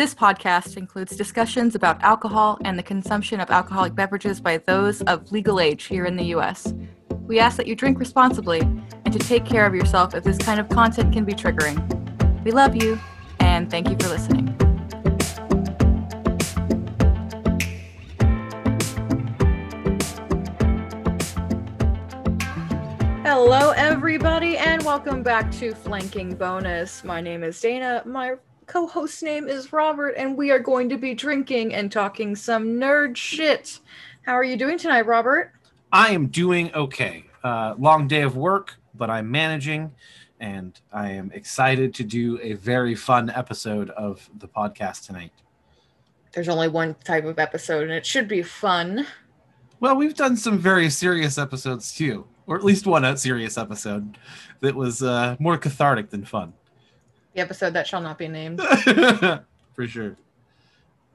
This 0.00 0.14
podcast 0.14 0.78
includes 0.78 1.14
discussions 1.14 1.74
about 1.74 2.02
alcohol 2.02 2.56
and 2.64 2.78
the 2.78 2.82
consumption 2.82 3.38
of 3.38 3.50
alcoholic 3.50 3.94
beverages 3.94 4.40
by 4.40 4.56
those 4.56 5.02
of 5.02 5.30
legal 5.30 5.60
age 5.60 5.84
here 5.84 6.06
in 6.06 6.16
the 6.16 6.24
U.S. 6.28 6.72
We 7.26 7.38
ask 7.38 7.58
that 7.58 7.66
you 7.66 7.76
drink 7.76 7.98
responsibly 7.98 8.60
and 8.60 9.12
to 9.12 9.18
take 9.18 9.44
care 9.44 9.66
of 9.66 9.74
yourself 9.74 10.14
if 10.14 10.24
this 10.24 10.38
kind 10.38 10.58
of 10.58 10.70
content 10.70 11.12
can 11.12 11.26
be 11.26 11.34
triggering. 11.34 11.76
We 12.42 12.50
love 12.50 12.74
you, 12.74 12.98
and 13.40 13.70
thank 13.70 13.90
you 13.90 13.96
for 14.00 14.08
listening. 14.08 14.46
Hello, 23.22 23.72
everybody, 23.72 24.56
and 24.56 24.82
welcome 24.82 25.22
back 25.22 25.52
to 25.56 25.74
Flanking 25.74 26.36
Bonus. 26.36 27.04
My 27.04 27.20
name 27.20 27.44
is 27.44 27.60
Dana. 27.60 28.02
My 28.06 28.36
co 28.70 28.86
host 28.86 29.20
name 29.24 29.48
is 29.48 29.72
Robert, 29.72 30.10
and 30.10 30.36
we 30.36 30.52
are 30.52 30.60
going 30.60 30.88
to 30.90 30.96
be 30.96 31.12
drinking 31.12 31.74
and 31.74 31.90
talking 31.90 32.36
some 32.36 32.78
nerd 32.78 33.16
shit. 33.16 33.80
How 34.22 34.34
are 34.34 34.44
you 34.44 34.56
doing 34.56 34.78
tonight, 34.78 35.06
Robert? 35.06 35.50
I 35.90 36.10
am 36.10 36.28
doing 36.28 36.72
okay. 36.72 37.24
Uh, 37.42 37.74
long 37.78 38.06
day 38.06 38.22
of 38.22 38.36
work, 38.36 38.76
but 38.94 39.10
I'm 39.10 39.28
managing, 39.28 39.90
and 40.38 40.80
I 40.92 41.10
am 41.10 41.32
excited 41.32 41.94
to 41.94 42.04
do 42.04 42.38
a 42.40 42.52
very 42.52 42.94
fun 42.94 43.28
episode 43.30 43.90
of 43.90 44.30
the 44.38 44.46
podcast 44.46 45.04
tonight. 45.04 45.32
There's 46.32 46.48
only 46.48 46.68
one 46.68 46.94
type 47.02 47.24
of 47.24 47.40
episode, 47.40 47.82
and 47.82 47.92
it 47.92 48.06
should 48.06 48.28
be 48.28 48.42
fun. 48.42 49.04
Well, 49.80 49.96
we've 49.96 50.14
done 50.14 50.36
some 50.36 50.58
very 50.58 50.90
serious 50.90 51.38
episodes 51.38 51.92
too, 51.92 52.24
or 52.46 52.56
at 52.56 52.62
least 52.62 52.86
one 52.86 53.16
serious 53.16 53.58
episode 53.58 54.16
that 54.60 54.76
was 54.76 55.02
uh, 55.02 55.34
more 55.40 55.58
cathartic 55.58 56.10
than 56.10 56.24
fun. 56.24 56.52
The 57.34 57.40
episode 57.40 57.74
that 57.74 57.86
shall 57.86 58.00
not 58.00 58.18
be 58.18 58.28
named. 58.28 58.60
For 59.74 59.86
sure. 59.86 60.16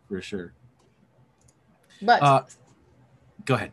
For 0.07 0.21
sure. 0.21 0.53
But 2.02 2.22
Uh, 2.22 2.44
go 3.45 3.55
ahead. 3.55 3.72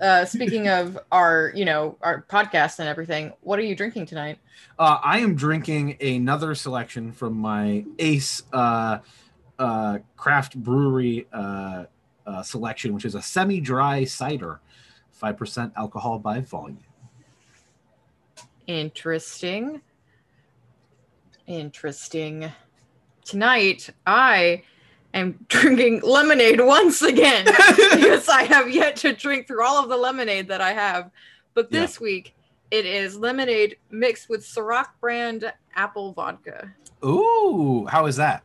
uh, 0.00 0.24
speaking 0.24 0.68
of 0.68 0.98
our, 1.10 1.52
you 1.54 1.64
know, 1.64 1.96
our 2.00 2.22
podcast 2.28 2.78
and 2.78 2.88
everything, 2.88 3.32
what 3.40 3.58
are 3.58 3.62
you 3.62 3.74
drinking 3.74 4.06
tonight? 4.06 4.38
Uh, 4.78 4.98
I 5.02 5.18
am 5.18 5.34
drinking 5.34 5.96
another 6.00 6.54
selection 6.54 7.12
from 7.12 7.34
my 7.34 7.84
Ace 7.98 8.42
uh, 8.52 8.98
uh, 9.58 9.98
craft 10.16 10.56
brewery 10.56 11.26
uh, 11.32 11.84
uh, 12.26 12.42
selection, 12.42 12.94
which 12.94 13.04
is 13.04 13.14
a 13.14 13.22
semi-dry 13.22 14.04
cider, 14.04 14.60
five 15.10 15.36
percent 15.36 15.72
alcohol 15.76 16.18
by 16.18 16.40
volume. 16.40 16.78
Interesting. 18.66 19.80
Interesting. 21.50 22.52
Tonight, 23.24 23.90
I 24.06 24.62
am 25.12 25.44
drinking 25.48 26.02
lemonade 26.04 26.60
once 26.60 27.02
again 27.02 27.44
because 27.76 28.28
I 28.28 28.44
have 28.44 28.70
yet 28.70 28.94
to 28.96 29.12
drink 29.12 29.48
through 29.48 29.64
all 29.64 29.82
of 29.82 29.88
the 29.88 29.96
lemonade 29.96 30.46
that 30.46 30.60
I 30.60 30.72
have. 30.72 31.10
But 31.54 31.72
this 31.72 31.98
week, 31.98 32.36
it 32.70 32.86
is 32.86 33.16
lemonade 33.16 33.78
mixed 33.90 34.28
with 34.28 34.44
Ciroc 34.44 34.90
brand 35.00 35.52
apple 35.74 36.12
vodka. 36.12 36.72
Ooh, 37.04 37.84
how 37.90 38.06
is 38.06 38.14
that? 38.14 38.44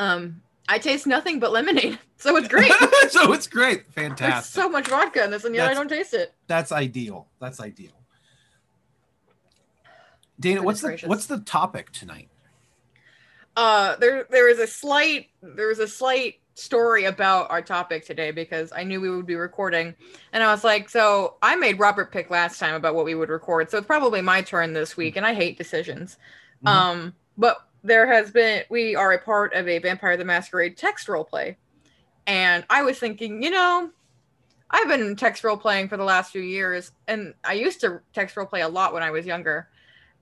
Um, 0.00 0.42
I 0.68 0.78
taste 0.78 1.06
nothing 1.06 1.38
but 1.38 1.52
lemonade, 1.52 1.96
so 2.16 2.36
it's 2.36 2.48
great. 2.48 2.72
so 3.10 3.32
it's 3.32 3.46
great, 3.46 3.84
There's 3.94 4.08
fantastic. 4.08 4.52
so 4.60 4.68
much 4.68 4.88
vodka 4.88 5.22
in 5.22 5.30
this, 5.30 5.44
and 5.44 5.54
yet 5.54 5.68
I 5.68 5.74
don't 5.74 5.88
taste 5.88 6.12
it. 6.12 6.34
That's 6.48 6.72
ideal. 6.72 7.28
That's 7.38 7.60
ideal. 7.60 8.01
Dana, 10.42 10.56
Goodness 10.56 10.64
what's 10.66 10.80
the 10.82 10.88
gracious. 10.88 11.08
what's 11.08 11.26
the 11.26 11.40
topic 11.40 11.92
tonight? 11.92 12.28
uh 13.54 13.96
there 13.96 14.26
there 14.30 14.48
is 14.48 14.58
a 14.58 14.66
slight 14.66 15.28
there 15.42 15.68
was 15.68 15.78
a 15.78 15.86
slight 15.86 16.36
story 16.54 17.04
about 17.04 17.50
our 17.50 17.60
topic 17.60 18.04
today 18.04 18.30
because 18.30 18.72
I 18.74 18.82
knew 18.82 18.98
we 18.98 19.10
would 19.10 19.26
be 19.26 19.34
recording 19.34 19.94
and 20.32 20.42
I 20.42 20.50
was 20.50 20.64
like 20.64 20.88
so 20.88 21.36
I 21.42 21.54
made 21.56 21.78
Robert 21.78 22.10
pick 22.12 22.30
last 22.30 22.58
time 22.58 22.74
about 22.74 22.94
what 22.94 23.04
we 23.04 23.14
would 23.14 23.28
record 23.28 23.70
so 23.70 23.76
it's 23.76 23.86
probably 23.86 24.22
my 24.22 24.40
turn 24.40 24.72
this 24.72 24.96
week 24.96 25.16
and 25.16 25.26
I 25.26 25.34
hate 25.34 25.58
decisions 25.58 26.16
Mhm. 26.64 26.68
um 26.70 27.14
but 27.36 27.58
there 27.84 28.06
has 28.06 28.30
been 28.30 28.62
we 28.70 28.96
are 28.96 29.12
a 29.12 29.18
part 29.18 29.52
of 29.54 29.68
a 29.68 29.78
Vampire 29.80 30.16
the 30.16 30.24
Masquerade 30.24 30.76
text 30.78 31.06
role 31.08 31.24
play 31.24 31.58
and 32.26 32.64
I 32.70 32.82
was 32.82 32.98
thinking 32.98 33.42
you 33.42 33.50
know 33.50 33.90
I've 34.70 34.88
been 34.88 35.14
text 35.14 35.44
role 35.44 35.58
playing 35.58 35.88
for 35.90 35.98
the 35.98 36.04
last 36.04 36.32
few 36.32 36.40
years 36.40 36.90
and 37.06 37.34
I 37.44 37.52
used 37.52 37.82
to 37.82 38.00
text 38.14 38.34
role 38.34 38.46
play 38.46 38.62
a 38.62 38.68
lot 38.68 38.94
when 38.94 39.02
I 39.02 39.10
was 39.10 39.26
younger 39.26 39.68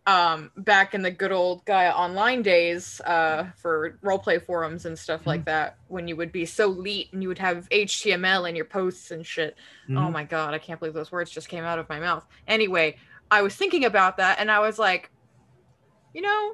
um 0.06 0.50
back 0.56 0.94
in 0.94 1.02
the 1.02 1.10
good 1.10 1.30
old 1.32 1.64
Gaia 1.66 1.90
online 1.90 2.42
days 2.42 3.00
uh 3.02 3.50
for 3.56 3.98
roleplay 4.04 4.44
forums 4.44 4.86
and 4.86 4.98
stuff 4.98 5.26
like 5.26 5.44
that 5.44 5.76
when 5.88 6.08
you 6.08 6.16
would 6.16 6.32
be 6.32 6.46
so 6.46 6.66
leet 6.68 7.12
and 7.12 7.22
you 7.22 7.28
would 7.28 7.38
have 7.38 7.68
HTML 7.70 8.48
in 8.48 8.56
your 8.56 8.64
posts 8.64 9.10
and 9.10 9.26
shit. 9.26 9.56
Oh 9.94 10.10
Mhm. 10.10 10.12
my 10.12 10.24
god, 10.24 10.54
I 10.54 10.58
can't 10.58 10.80
believe 10.80 10.94
those 10.94 11.12
words 11.12 11.30
just 11.30 11.48
came 11.48 11.64
out 11.64 11.78
of 11.78 11.88
my 11.88 12.00
mouth. 12.00 12.26
Anyway, 12.46 12.96
I 13.30 13.42
was 13.42 13.54
thinking 13.54 13.84
about 13.84 14.16
that 14.16 14.38
and 14.40 14.50
I 14.50 14.60
was 14.60 14.78
like, 14.78 15.10
you 16.14 16.22
know, 16.22 16.52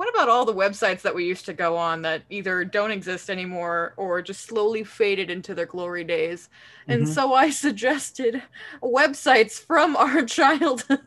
what 0.00 0.08
about 0.08 0.30
all 0.30 0.46
the 0.46 0.54
websites 0.54 1.02
that 1.02 1.14
we 1.14 1.26
used 1.26 1.44
to 1.44 1.52
go 1.52 1.76
on 1.76 2.00
that 2.00 2.22
either 2.30 2.64
don't 2.64 2.90
exist 2.90 3.28
anymore 3.28 3.92
or 3.98 4.22
just 4.22 4.46
slowly 4.46 4.82
faded 4.82 5.30
into 5.30 5.54
their 5.54 5.66
glory 5.66 6.04
days? 6.04 6.48
And 6.88 7.02
Mhm. 7.02 7.08
so 7.08 7.34
I 7.34 7.50
suggested 7.66 8.42
websites 8.82 9.60
from 9.62 9.96
our 9.96 10.22
childhood 10.38 11.00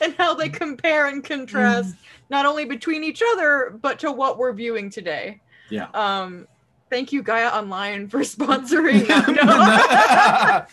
and 0.00 0.14
how 0.16 0.32
they 0.32 0.48
compare 0.48 1.06
and 1.06 1.22
contrast 1.22 1.94
not 2.30 2.46
only 2.46 2.64
between 2.64 3.04
each 3.04 3.22
other 3.32 3.78
but 3.82 3.98
to 3.98 4.10
what 4.10 4.38
we're 4.38 4.54
viewing 4.54 4.88
today. 4.88 5.42
Yeah. 5.68 5.88
Um 5.92 6.48
thank 6.88 7.12
you 7.12 7.22
Gaia 7.22 7.48
Online 7.48 8.08
for 8.08 8.20
sponsoring. 8.36 9.06
No, 9.36 10.64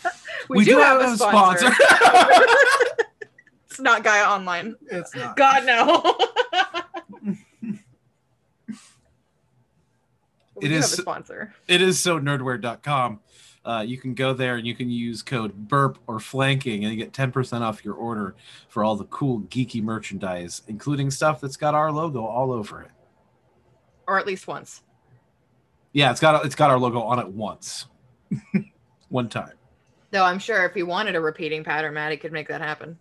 we, 0.48 0.64
do, 0.64 0.78
have, 0.78 1.02
a 1.02 1.16
sponsor. 1.18 1.70
It's 3.78 3.84
not 3.84 4.02
Gaia 4.02 4.24
Online. 4.24 4.74
it's 4.90 5.14
not. 5.14 5.36
God 5.36 5.64
no. 5.64 6.16
we 10.56 10.66
It 10.66 10.68
do 10.70 10.74
is- 10.74 10.90
have 10.90 10.98
a 10.98 11.02
sponsor. 11.02 11.54
it 11.68 11.80
is 11.80 11.96
SoNERDWear.com. 11.98 13.20
Uh, 13.64 13.84
you 13.86 13.96
can 13.96 14.14
go 14.14 14.32
there 14.32 14.56
and 14.56 14.66
you 14.66 14.74
can 14.74 14.90
use 14.90 15.22
code 15.22 15.68
burp 15.68 15.98
or 16.08 16.18
flanking 16.18 16.84
and 16.84 16.92
you 16.92 16.98
get 16.98 17.12
10% 17.12 17.60
off 17.60 17.84
your 17.84 17.94
order 17.94 18.34
for 18.68 18.82
all 18.82 18.96
the 18.96 19.04
cool 19.04 19.42
geeky 19.42 19.80
merchandise, 19.80 20.62
including 20.66 21.08
stuff 21.12 21.40
that's 21.40 21.56
got 21.56 21.76
our 21.76 21.92
logo 21.92 22.24
all 22.24 22.50
over 22.50 22.82
it. 22.82 22.90
Or 24.08 24.18
at 24.18 24.26
least 24.26 24.48
once. 24.48 24.82
Yeah, 25.92 26.10
it's 26.10 26.18
got 26.20 26.44
it's 26.44 26.56
got 26.56 26.70
our 26.70 26.78
logo 26.80 27.00
on 27.00 27.20
it 27.20 27.28
once. 27.28 27.86
One 29.08 29.28
time. 29.28 29.52
Though 30.10 30.24
I'm 30.24 30.40
sure 30.40 30.64
if 30.64 30.74
he 30.74 30.82
wanted 30.82 31.14
a 31.14 31.20
repeating 31.20 31.62
pattern, 31.62 31.94
Matty 31.94 32.16
could 32.16 32.32
make 32.32 32.48
that 32.48 32.60
happen. 32.60 32.98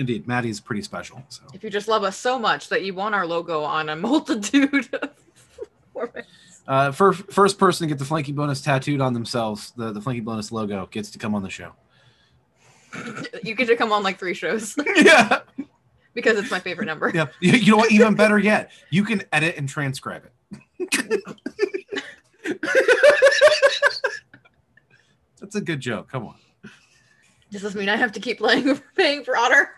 Indeed, 0.00 0.26
Matty's 0.26 0.60
pretty 0.60 0.80
special. 0.80 1.22
So 1.28 1.42
If 1.52 1.62
you 1.62 1.68
just 1.68 1.86
love 1.86 2.04
us 2.04 2.16
so 2.16 2.38
much 2.38 2.70
that 2.70 2.82
you 2.84 2.94
want 2.94 3.14
our 3.14 3.26
logo 3.26 3.62
on 3.62 3.90
a 3.90 3.96
multitude 4.08 4.88
of 4.94 5.10
formats. 5.94 6.24
uh, 6.66 6.90
for 6.90 7.12
first 7.12 7.58
person 7.58 7.86
to 7.86 7.88
get 7.92 7.98
the 7.98 8.06
Flanking 8.06 8.34
Bonus 8.34 8.62
tattooed 8.62 9.02
on 9.02 9.12
themselves, 9.12 9.72
the, 9.76 9.92
the 9.92 10.00
Flanking 10.00 10.24
Bonus 10.24 10.50
logo 10.50 10.88
gets 10.90 11.10
to 11.10 11.18
come 11.18 11.34
on 11.34 11.42
the 11.42 11.50
show. 11.50 11.72
you 13.44 13.54
get 13.54 13.68
to 13.68 13.76
come 13.76 13.92
on 13.92 14.02
like 14.02 14.18
three 14.18 14.32
shows 14.32 14.74
yeah. 14.96 15.40
because 16.14 16.38
it's 16.38 16.50
my 16.50 16.60
favorite 16.60 16.86
number. 16.86 17.10
Yep. 17.14 17.34
You, 17.40 17.52
you 17.52 17.70
know 17.72 17.76
what? 17.76 17.92
Even 17.92 18.14
better 18.14 18.38
yet, 18.38 18.70
you 18.88 19.04
can 19.04 19.22
edit 19.34 19.56
and 19.58 19.68
transcribe 19.68 20.24
it. 20.24 21.24
That's 25.40 25.56
a 25.56 25.60
good 25.60 25.80
joke. 25.80 26.08
Come 26.10 26.26
on. 26.26 26.36
Does 27.50 27.62
this 27.62 27.74
mean 27.74 27.88
I 27.88 27.96
have 27.96 28.12
to 28.12 28.20
keep 28.20 28.38
playing 28.38 28.80
paying 28.96 29.24
for 29.24 29.36
Otter? 29.36 29.70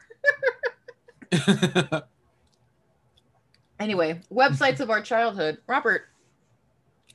Anyway, 3.82 4.20
websites 4.32 4.78
of 4.78 4.90
our 4.90 5.02
childhood. 5.02 5.58
Robert, 5.66 6.02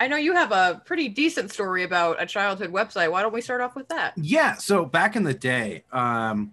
I 0.01 0.09
know 0.09 0.17
you 0.17 0.33
have 0.33 0.51
a 0.51 0.81
pretty 0.85 1.07
decent 1.07 1.49
story 1.49 1.83
about 1.83 2.21
a 2.21 2.25
childhood 2.25 2.73
website. 2.73 3.09
Why 3.09 3.21
don't 3.21 3.33
we 3.33 3.39
start 3.39 3.61
off 3.61 3.73
with 3.73 3.87
that? 3.87 4.13
yeah. 4.17 4.55
So 4.55 4.83
back 4.83 5.15
in 5.15 5.23
the 5.23 5.33
day, 5.33 5.85
um, 5.93 6.51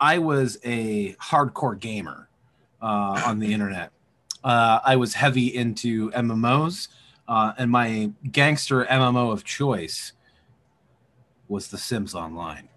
I 0.00 0.18
was 0.18 0.58
a 0.64 1.14
hardcore 1.14 1.78
gamer 1.78 2.28
uh, 2.82 3.22
on 3.24 3.38
the 3.38 3.52
internet. 3.54 3.92
Uh, 4.42 4.80
I 4.84 4.96
was 4.96 5.14
heavy 5.14 5.54
into 5.54 6.10
MMOs, 6.10 6.88
uh, 7.28 7.52
and 7.58 7.70
my 7.70 8.10
gangster 8.32 8.84
MMO 8.86 9.32
of 9.32 9.44
choice 9.44 10.14
was 11.46 11.68
The 11.68 11.78
Sims 11.78 12.12
Online. 12.12 12.68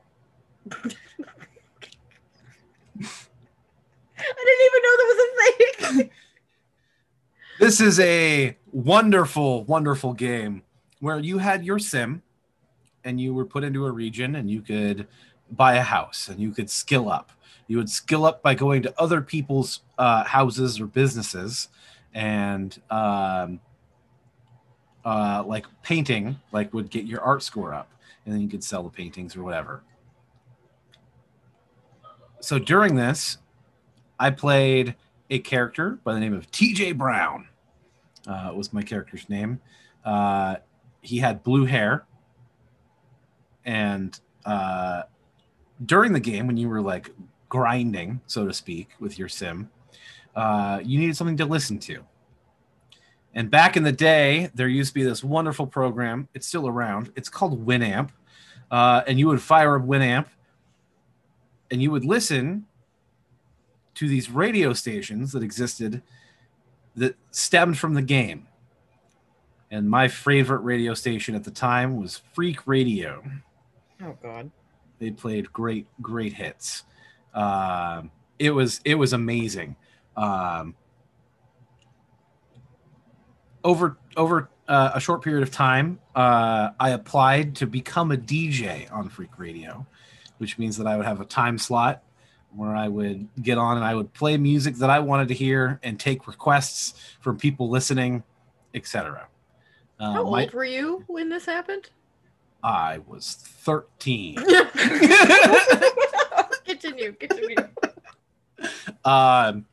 I 4.21 4.45
didn't 4.45 4.65
even 4.67 4.81
know 4.83 4.95
that 4.97 5.07
was 5.07 5.19
a 5.19 5.97
thing. 5.97 6.09
This 7.59 7.79
is 7.79 7.99
a 7.99 8.57
wonderful, 8.71 9.65
wonderful 9.65 10.13
game 10.13 10.63
where 10.99 11.19
you 11.19 11.37
had 11.37 11.63
your 11.63 11.77
sim 11.77 12.23
and 13.03 13.21
you 13.21 13.35
were 13.35 13.45
put 13.45 13.63
into 13.63 13.85
a 13.85 13.91
region 13.91 14.33
and 14.35 14.49
you 14.49 14.61
could 14.61 15.07
buy 15.51 15.75
a 15.75 15.83
house 15.83 16.27
and 16.27 16.39
you 16.39 16.53
could 16.53 16.71
skill 16.71 17.07
up. 17.07 17.31
You 17.67 17.77
would 17.77 17.89
skill 17.89 18.25
up 18.25 18.41
by 18.41 18.55
going 18.55 18.81
to 18.81 18.99
other 18.99 19.21
people's 19.21 19.81
uh, 19.99 20.23
houses 20.23 20.79
or 20.81 20.87
businesses 20.87 21.67
and 22.15 22.81
um, 22.89 23.59
uh, 25.05 25.43
like 25.45 25.65
painting, 25.83 26.39
like 26.51 26.73
would 26.73 26.89
get 26.89 27.05
your 27.05 27.21
art 27.21 27.43
score 27.43 27.73
up, 27.73 27.91
and 28.25 28.33
then 28.33 28.41
you 28.41 28.49
could 28.49 28.63
sell 28.63 28.83
the 28.83 28.89
paintings 28.89 29.35
or 29.35 29.43
whatever. 29.43 29.83
So 32.39 32.57
during 32.57 32.95
this, 32.95 33.37
I 34.21 34.29
played 34.29 34.95
a 35.31 35.39
character 35.39 35.99
by 36.03 36.13
the 36.13 36.19
name 36.19 36.35
of 36.35 36.49
TJ 36.51 36.95
Brown. 36.95 37.47
Uh, 38.27 38.51
was 38.53 38.71
my 38.71 38.83
character's 38.83 39.27
name. 39.29 39.59
Uh, 40.05 40.57
he 41.01 41.17
had 41.17 41.41
blue 41.41 41.65
hair, 41.65 42.05
and 43.65 44.17
uh, 44.45 45.03
during 45.87 46.13
the 46.13 46.19
game, 46.19 46.45
when 46.45 46.55
you 46.55 46.69
were 46.69 46.81
like 46.81 47.09
grinding, 47.49 48.21
so 48.27 48.45
to 48.45 48.53
speak, 48.53 48.89
with 48.99 49.17
your 49.17 49.27
sim, 49.27 49.71
uh, 50.35 50.79
you 50.83 50.99
needed 50.99 51.17
something 51.17 51.37
to 51.37 51.45
listen 51.45 51.79
to. 51.79 52.03
And 53.33 53.49
back 53.49 53.75
in 53.75 53.81
the 53.81 53.91
day, 53.91 54.51
there 54.53 54.67
used 54.67 54.89
to 54.89 54.93
be 54.93 55.03
this 55.03 55.23
wonderful 55.23 55.65
program. 55.65 56.27
It's 56.35 56.45
still 56.45 56.67
around. 56.67 57.11
It's 57.15 57.29
called 57.29 57.65
Winamp. 57.65 58.09
Uh, 58.69 59.01
and 59.07 59.17
you 59.17 59.27
would 59.27 59.41
fire 59.41 59.77
up 59.77 59.83
Winamp 59.83 60.27
and 61.71 61.81
you 61.81 61.89
would 61.89 62.05
listen 62.05 62.67
to 63.95 64.07
these 64.07 64.29
radio 64.29 64.73
stations 64.73 65.31
that 65.31 65.43
existed 65.43 66.01
that 66.95 67.15
stemmed 67.31 67.77
from 67.77 67.93
the 67.93 68.01
game. 68.01 68.47
And 69.69 69.89
my 69.89 70.07
favorite 70.07 70.59
radio 70.59 70.93
station 70.93 71.35
at 71.35 71.45
the 71.45 71.51
time 71.51 71.97
was 71.97 72.21
Freak 72.33 72.67
Radio. 72.67 73.23
Oh 74.03 74.17
God. 74.21 74.51
They 74.99 75.11
played 75.11 75.51
great, 75.51 75.87
great 76.01 76.33
hits. 76.33 76.83
Um, 77.33 78.11
it 78.37 78.51
was 78.51 78.81
it 78.83 78.95
was 78.95 79.13
amazing. 79.13 79.75
Um, 80.17 80.75
over 83.63 83.97
over 84.17 84.49
uh, 84.67 84.91
a 84.95 84.99
short 84.99 85.23
period 85.23 85.43
of 85.43 85.51
time, 85.51 85.99
uh, 86.15 86.71
I 86.79 86.89
applied 86.89 87.55
to 87.57 87.67
become 87.67 88.11
a 88.11 88.17
DJ 88.17 88.91
on 88.91 89.09
Freak 89.09 89.37
Radio, 89.37 89.85
which 90.37 90.57
means 90.57 90.77
that 90.77 90.87
I 90.87 90.97
would 90.97 91.05
have 91.05 91.21
a 91.21 91.25
time 91.25 91.57
slot 91.57 92.03
where 92.55 92.75
I 92.75 92.87
would 92.87 93.27
get 93.41 93.57
on 93.57 93.77
and 93.77 93.85
I 93.85 93.95
would 93.95 94.13
play 94.13 94.37
music 94.37 94.75
that 94.75 94.89
I 94.89 94.99
wanted 94.99 95.27
to 95.29 95.33
hear 95.33 95.79
and 95.83 95.99
take 95.99 96.27
requests 96.27 96.93
from 97.21 97.37
people 97.37 97.69
listening, 97.69 98.23
etc. 98.73 99.27
Uh, 99.99 100.13
How 100.13 100.23
my- 100.29 100.43
old 100.43 100.53
were 100.53 100.65
you 100.65 101.03
when 101.07 101.29
this 101.29 101.45
happened? 101.45 101.89
I 102.63 102.99
was 103.07 103.33
13. 103.35 104.35
continue, 106.65 107.13
continue. 107.13 107.55
um, 109.05 109.65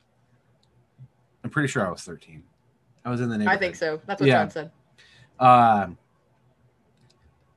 I'm 1.44 1.50
pretty 1.50 1.68
sure 1.68 1.86
I 1.86 1.90
was 1.90 2.02
13. 2.02 2.42
I 3.04 3.10
was 3.10 3.20
in 3.20 3.28
the 3.28 3.38
neighborhood. 3.38 3.56
I 3.56 3.60
think 3.60 3.76
so. 3.76 4.00
That's 4.06 4.20
what 4.20 4.28
Yeah. 4.28 4.42
John 4.44 4.50
said. 4.50 4.70
Um, 5.38 5.98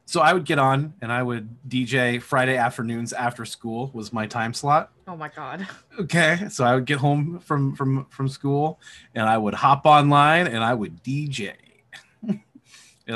so 0.06 0.21
I 0.21 0.33
would 0.33 0.45
get 0.45 0.59
on 0.59 0.94
and 1.01 1.12
I 1.12 1.23
would 1.23 1.50
DJ 1.68 2.21
Friday 2.21 2.57
afternoons 2.57 3.13
after 3.13 3.45
school 3.45 3.89
was 3.94 4.12
my 4.12 4.27
time 4.27 4.53
slot. 4.53 4.91
Oh 5.11 5.17
my 5.17 5.27
God. 5.27 5.67
Okay, 5.99 6.47
so 6.49 6.63
I 6.63 6.73
would 6.73 6.85
get 6.85 6.97
home 6.99 7.39
from 7.39 7.75
from 7.75 8.05
from 8.05 8.29
school 8.29 8.79
and 9.13 9.27
I 9.27 9.37
would 9.37 9.53
hop 9.53 9.85
online 9.85 10.47
and 10.47 10.63
I 10.63 10.73
would 10.73 11.03
DJ, 11.03 11.53
and 12.27 12.39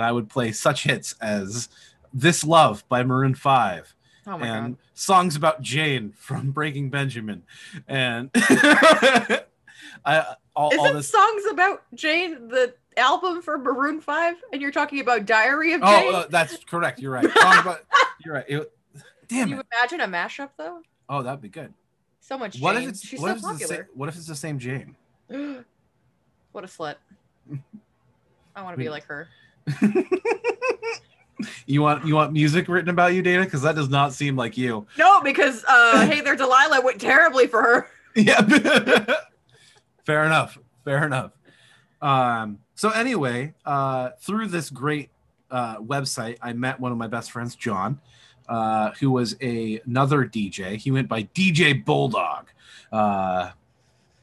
I 0.02 0.12
would 0.12 0.30
play 0.30 0.52
such 0.52 0.84
hits 0.84 1.16
as 1.22 1.70
"This 2.14 2.44
Love" 2.44 2.84
by 2.90 3.04
Maroon 3.04 3.34
Five 3.34 3.96
Oh 4.28 4.38
my 4.38 4.46
and 4.48 4.76
God. 4.76 4.84
songs 4.94 5.36
about 5.38 5.62
Jane 5.62 6.12
from 6.18 6.52
Breaking 6.52 6.90
Benjamin, 6.90 7.44
and 7.88 8.30
I 8.36 9.40
all, 10.06 10.26
all 10.56 10.74
Isn't 10.74 10.96
this. 10.98 11.10
songs 11.10 11.44
about 11.50 11.82
Jane 11.96 12.50
the 12.50 12.74
album 12.98 13.42
for 13.42 13.58
Maroon 13.58 14.02
Five, 14.02 14.36
and 14.52 14.62
you're 14.62 14.72
talking 14.72 15.00
about 15.00 15.26
Diary 15.26 15.74
of 15.74 15.82
Jane? 15.82 16.14
Oh, 16.14 16.16
uh, 16.18 16.28
that's 16.30 16.58
correct. 16.66 17.00
You're 17.00 17.12
right. 17.14 17.26
About, 17.26 17.80
you're 18.24 18.34
right. 18.36 18.46
It- 18.50 18.72
damn 19.28 19.48
Can 19.48 19.50
you 19.50 19.60
it. 19.62 19.66
imagine 19.74 20.02
a 20.02 20.08
mashup 20.08 20.50
though? 20.58 20.82
Oh, 21.10 21.24
that'd 21.24 21.42
be 21.42 21.50
good. 21.50 21.74
So 22.28 22.40
much 22.40 22.60
What 22.60 22.74
Jane. 22.74 22.84
if 22.84 22.90
it's 22.90 23.06
She's 23.06 23.20
what 23.20 23.40
so 23.40 23.50
if 23.50 23.56
it's 23.56 23.62
the 23.70 23.76
same, 23.76 23.86
what 23.94 24.10
if 24.10 24.16
it's 24.16 24.26
the 24.26 24.36
same 24.36 24.58
Jane? 24.58 24.96
what 26.52 26.64
a 26.64 26.68
slut. 26.68 26.96
I 28.56 28.64
want 28.64 28.74
to 28.74 28.84
be 28.84 28.90
like 28.90 29.06
her. 29.06 29.28
You 31.66 31.82
want 31.82 32.06
you 32.06 32.16
want 32.16 32.32
music 32.32 32.70
written 32.70 32.90
about 32.90 33.14
you, 33.14 33.22
Dana? 33.22 33.44
Because 33.44 33.62
that 33.64 33.76
does 33.76 33.90
not 33.90 34.14
seem 34.14 34.36
like 34.36 34.58
you. 34.58 34.88
No, 34.98 35.22
because 35.22 35.66
uh 35.68 36.06
Hey 36.10 36.22
There 36.22 36.36
Delilah 36.36 36.82
went 36.82 37.02
terribly 37.02 37.48
for 37.48 37.62
her. 37.62 37.88
Yeah. 38.16 38.42
Fair 40.06 40.24
enough. 40.24 40.58
Fair 40.86 41.06
enough. 41.06 41.32
Um, 42.02 42.60
so 42.76 42.90
anyway, 42.92 43.54
uh, 43.66 44.12
through 44.22 44.48
this 44.48 44.70
great 44.70 45.10
uh, 45.52 45.78
website, 45.80 46.38
I 46.42 46.54
met 46.54 46.80
one 46.80 46.92
of 46.92 46.98
my 46.98 47.08
best 47.08 47.32
friends, 47.32 47.56
John, 47.56 48.00
uh, 48.48 48.92
who 49.00 49.12
was 49.12 49.36
a, 49.42 49.82
another 49.86 50.26
DJ. 50.26 50.78
He 50.78 50.92
went 50.92 51.08
by 51.08 51.24
DJ 51.24 51.84
Bulldog, 51.84 52.48
uh, 52.92 53.52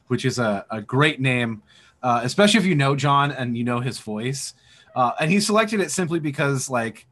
which 0.07 0.25
is 0.25 0.39
a, 0.39 0.65
a 0.69 0.81
great 0.81 1.19
name, 1.19 1.61
uh, 2.01 2.21
especially 2.23 2.59
if 2.59 2.65
you 2.65 2.75
know 2.75 2.95
John 2.95 3.31
and 3.31 3.57
you 3.57 3.63
know 3.63 3.79
his 3.79 3.99
voice. 3.99 4.53
Uh, 4.95 5.11
and 5.19 5.31
he 5.31 5.39
selected 5.39 5.79
it 5.79 5.91
simply 5.91 6.19
because, 6.19 6.69
like, 6.69 7.07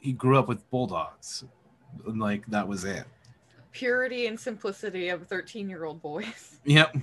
he 0.00 0.12
grew 0.12 0.38
up 0.38 0.48
with 0.48 0.68
bulldogs, 0.70 1.44
and 2.06 2.20
like 2.20 2.46
that 2.46 2.66
was 2.66 2.84
it. 2.84 3.04
Purity 3.72 4.26
and 4.26 4.38
simplicity 4.38 5.08
of 5.08 5.26
13 5.26 5.68
year 5.68 5.84
old 5.84 6.00
boys. 6.02 6.58
Yep. 6.64 6.96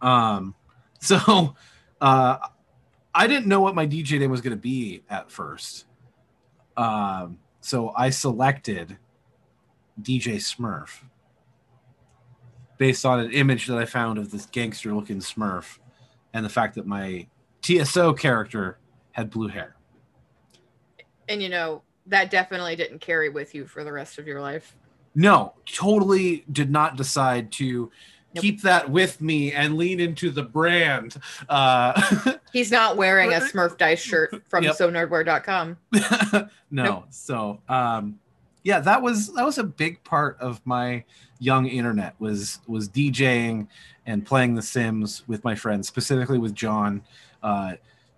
Um, 0.00 0.54
so 1.00 1.54
uh, 2.00 2.38
I 3.14 3.26
didn't 3.26 3.46
know 3.46 3.60
what 3.60 3.74
my 3.74 3.86
DJ 3.86 4.18
name 4.18 4.30
was 4.30 4.40
going 4.40 4.56
to 4.56 4.60
be 4.60 5.02
at 5.10 5.30
first. 5.30 5.84
Um, 6.80 7.38
so 7.60 7.92
I 7.94 8.08
selected 8.08 8.96
DJ 10.00 10.36
Smurf 10.36 11.02
based 12.78 13.04
on 13.04 13.20
an 13.20 13.30
image 13.32 13.66
that 13.66 13.76
I 13.76 13.84
found 13.84 14.18
of 14.18 14.30
this 14.30 14.46
gangster 14.46 14.94
looking 14.94 15.18
Smurf 15.18 15.78
and 16.32 16.42
the 16.42 16.48
fact 16.48 16.74
that 16.76 16.86
my 16.86 17.26
TSO 17.60 18.14
character 18.14 18.78
had 19.12 19.28
blue 19.28 19.48
hair. 19.48 19.76
And 21.28 21.42
you 21.42 21.50
know, 21.50 21.82
that 22.06 22.30
definitely 22.30 22.76
didn't 22.76 23.00
carry 23.00 23.28
with 23.28 23.54
you 23.54 23.66
for 23.66 23.84
the 23.84 23.92
rest 23.92 24.18
of 24.18 24.26
your 24.26 24.40
life. 24.40 24.74
No, 25.14 25.52
totally 25.66 26.46
did 26.50 26.70
not 26.70 26.96
decide 26.96 27.52
to 27.52 27.90
Nope. 28.34 28.42
keep 28.42 28.62
that 28.62 28.88
with 28.88 29.20
me 29.20 29.52
and 29.52 29.76
lean 29.76 29.98
into 29.98 30.30
the 30.30 30.42
brand. 30.44 31.16
Uh, 31.48 32.32
He's 32.52 32.70
not 32.70 32.96
wearing 32.96 33.32
a 33.32 33.38
Smurf 33.40 33.76
Dice 33.76 34.00
shirt 34.00 34.42
from 34.48 34.62
Yep. 34.64 34.76
SoNERDWear.com. 34.76 35.76
no. 36.70 36.84
Nope. 36.84 37.04
So 37.10 37.60
um 37.68 38.20
yeah, 38.62 38.78
that 38.80 39.00
was 39.02 39.32
that 39.34 39.44
was 39.44 39.58
a 39.58 39.64
big 39.64 40.04
part 40.04 40.38
of 40.38 40.60
my 40.64 41.02
young 41.40 41.66
internet 41.66 42.14
was 42.20 42.60
was 42.68 42.88
DJing 42.88 43.66
and 44.06 44.24
playing 44.24 44.54
the 44.54 44.62
Sims 44.62 45.24
with 45.26 45.42
my 45.44 45.54
friends, 45.54 45.88
specifically 45.88 46.38
with 46.38 46.54
John. 46.54 47.02
Uh 47.42 47.72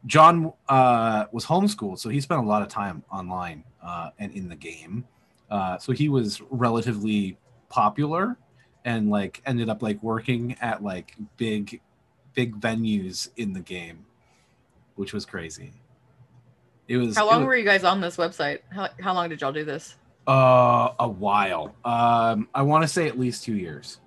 John 0.05 0.53
uh 0.69 1.25
was 1.33 1.47
homeschooled, 1.47 1.99
so 2.01 2.11
he 2.11 2.21
spent 2.21 2.41
a 2.43 2.45
lot 2.47 2.61
of 2.61 2.69
time 2.69 3.03
online 3.11 3.65
uh 3.83 4.11
and 4.19 4.31
in 4.33 4.49
the 4.49 4.57
game. 4.57 5.05
Uh 5.51 5.79
so 5.79 5.93
he 5.93 6.09
was 6.11 6.43
relatively 6.51 7.39
popular 7.71 8.37
and 8.85 9.11
like 9.11 9.43
ended 9.47 9.69
up 9.69 9.83
like 9.83 10.03
working 10.03 10.57
at 10.61 10.83
like 10.83 11.15
big 11.37 11.81
big 12.35 12.59
venues 12.61 13.29
in 13.37 13.53
the 13.53 13.61
game, 13.61 14.05
which 14.97 15.13
was 15.13 15.25
crazy. 15.27 15.73
It 16.89 16.97
was 16.97 17.17
How 17.17 17.27
long 17.27 17.41
was- 17.41 17.47
were 17.47 17.57
you 17.57 17.65
guys 17.65 17.85
on 17.85 18.01
this 18.01 18.17
website? 18.17 18.61
How, 18.71 18.89
how 19.01 19.15
long 19.15 19.29
did 19.29 19.41
y'all 19.41 19.53
do 19.53 19.65
this? 19.65 19.97
Uh, 20.27 20.93
a 21.01 21.09
while. 21.09 21.75
Um, 21.85 22.49
I 22.55 22.63
want 22.63 22.83
to 22.83 22.89
say 22.89 23.09
at 23.09 23.19
least 23.19 23.45
two 23.45 23.55
years. 23.57 23.99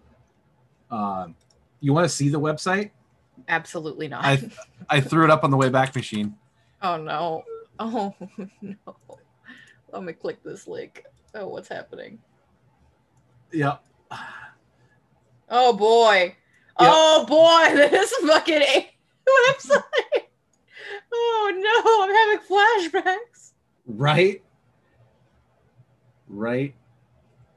Um, 0.89 1.35
you 1.81 1.93
want 1.93 2.05
to 2.05 2.09
see 2.15 2.29
the 2.29 2.39
website? 2.39 2.91
Absolutely 3.49 4.07
not. 4.07 4.23
I 4.25 4.49
I 4.89 5.01
threw 5.01 5.23
it 5.25 5.29
up 5.29 5.43
on 5.43 5.51
the 5.51 5.57
way 5.57 5.69
back 5.69 5.95
machine. 5.95 6.35
oh 6.81 6.97
no. 6.97 7.43
Oh 7.79 8.15
no. 8.61 8.95
Let 9.91 10.03
me 10.03 10.13
click 10.13 10.41
this 10.43 10.67
link. 10.67 11.03
Oh, 11.33 11.47
what's 11.47 11.67
happening? 11.67 12.19
Yep. 13.51 13.83
Oh 15.49 15.73
boy. 15.73 16.35
Oh 16.77 17.25
boy, 17.27 17.75
this 17.89 18.11
fucking 18.27 18.61
a- 18.61 18.91
website. 19.49 20.21
Oh 21.13 21.51
no, 21.55 22.03
I'm 22.03 22.91
having 22.91 23.01
flashbacks. 23.13 23.51
Right. 23.85 24.43
Right. 26.27 26.75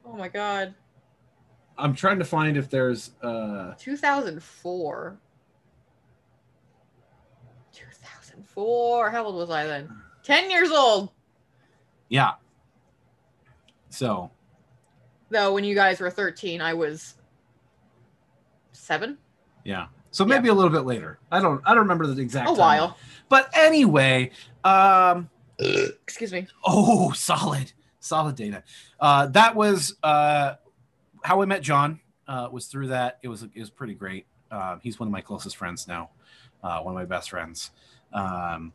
Oh 0.05 0.13
my 0.15 0.29
god. 0.29 0.75
I'm 1.77 1.95
trying 1.95 2.19
to 2.19 2.25
find 2.25 2.57
if 2.57 2.69
there's 2.71 3.11
uh 3.23 3.75
2004. 3.79 5.19
2004. 7.73 9.11
How 9.11 9.25
old 9.25 9.37
was 9.37 9.51
I 9.51 9.65
then? 9.67 9.89
10 10.25 10.51
years 10.51 10.71
old. 10.71 11.11
yeah. 12.09 12.33
So 13.91 14.31
Though 15.31 15.53
when 15.55 15.65
you 15.65 15.75
guys 15.75 16.01
were 16.01 16.11
13, 16.11 16.61
I 16.61 16.75
was 16.75 17.15
seven. 18.89 19.19
yeah. 19.65 19.87
So 20.11 20.25
maybe 20.25 20.49
a 20.49 20.55
little 20.55 20.71
bit 20.71 20.87
later. 20.87 21.19
I 21.31 21.41
don't 21.41 21.61
I 21.67 21.71
don't 21.75 21.83
remember 21.83 22.07
the 22.07 22.21
exact 22.23 22.47
A 22.49 22.53
time. 22.53 22.59
while. 22.59 22.97
But 23.29 23.51
anyway, 23.55 24.31
um 24.65 25.29
Excuse 25.59 26.33
me. 26.33 26.47
oh 26.65 27.13
solid. 27.31 27.73
Solid 28.01 28.35
data. 28.35 28.63
Uh 28.99 29.27
that 29.27 29.55
was 29.55 29.97
uh 30.03 30.55
how 31.23 31.43
I 31.43 31.45
met 31.45 31.61
John 31.63 32.01
uh 32.27 32.49
was 32.51 32.67
through 32.67 32.89
that. 32.89 33.19
It 33.23 33.29
was 33.29 33.43
it 33.43 33.51
was 33.55 33.69
pretty 33.71 33.93
great. 33.95 34.25
Um 34.51 34.81
he's 34.83 34.99
one 34.99 35.07
of 35.09 35.13
my 35.13 35.21
closest 35.21 35.57
friends 35.59 35.87
now. 35.87 36.09
Uh 36.63 36.81
one 36.81 36.95
of 36.95 36.97
my 36.99 37.05
best 37.05 37.29
friends. 37.31 37.71
Um 38.15 38.73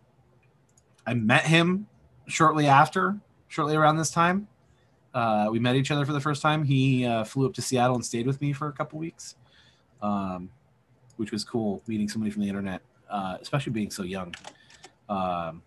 I 1.08 1.16
met 1.16 1.46
him 1.48 1.88
shortly 2.28 2.68
after, 2.68 3.20
shortly 3.48 3.76
around 3.76 3.98
this 3.98 4.12
time. 4.12 4.48
Uh, 5.14 5.48
we 5.52 5.60
met 5.60 5.76
each 5.76 5.92
other 5.92 6.06
for 6.06 6.14
the 6.14 6.20
first 6.22 6.42
time. 6.42 6.64
He 6.64 7.06
uh, 7.06 7.24
flew 7.24 7.46
up 7.46 7.54
to 7.56 7.62
Seattle 7.62 7.96
and 7.96 8.04
stayed 8.06 8.26
with 8.26 8.40
me 8.42 8.54
for 8.54 8.68
a 8.70 8.72
couple 8.72 8.98
weeks, 8.98 9.36
um, 10.04 10.50
which 11.16 11.32
was 11.32 11.44
cool 11.44 11.82
meeting 11.88 12.08
somebody 12.08 12.30
from 12.30 12.44
the 12.44 12.48
internet, 12.48 12.82
uh, 13.10 13.38
especially 13.42 13.72
being 13.72 13.90
so 13.90 14.04
young. 14.04 14.36
Um, 15.10 15.64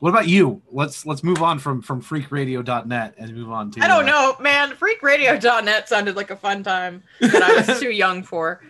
what 0.00 0.10
about 0.10 0.28
you? 0.28 0.62
Let's 0.70 1.06
let's 1.06 1.24
move 1.24 1.42
on 1.42 1.58
from 1.58 1.80
from 1.82 2.02
freakradio.net 2.02 3.14
and 3.18 3.34
move 3.34 3.50
on 3.50 3.70
to 3.72 3.84
I 3.84 3.88
don't 3.88 4.08
uh, 4.08 4.12
know, 4.12 4.36
man. 4.40 4.72
Freakradio.net 4.72 5.88
sounded 5.88 6.14
like 6.16 6.30
a 6.30 6.36
fun 6.36 6.62
time 6.62 7.02
that 7.20 7.42
I 7.42 7.66
was 7.66 7.80
too 7.80 7.90
young 7.90 8.22
for. 8.22 8.60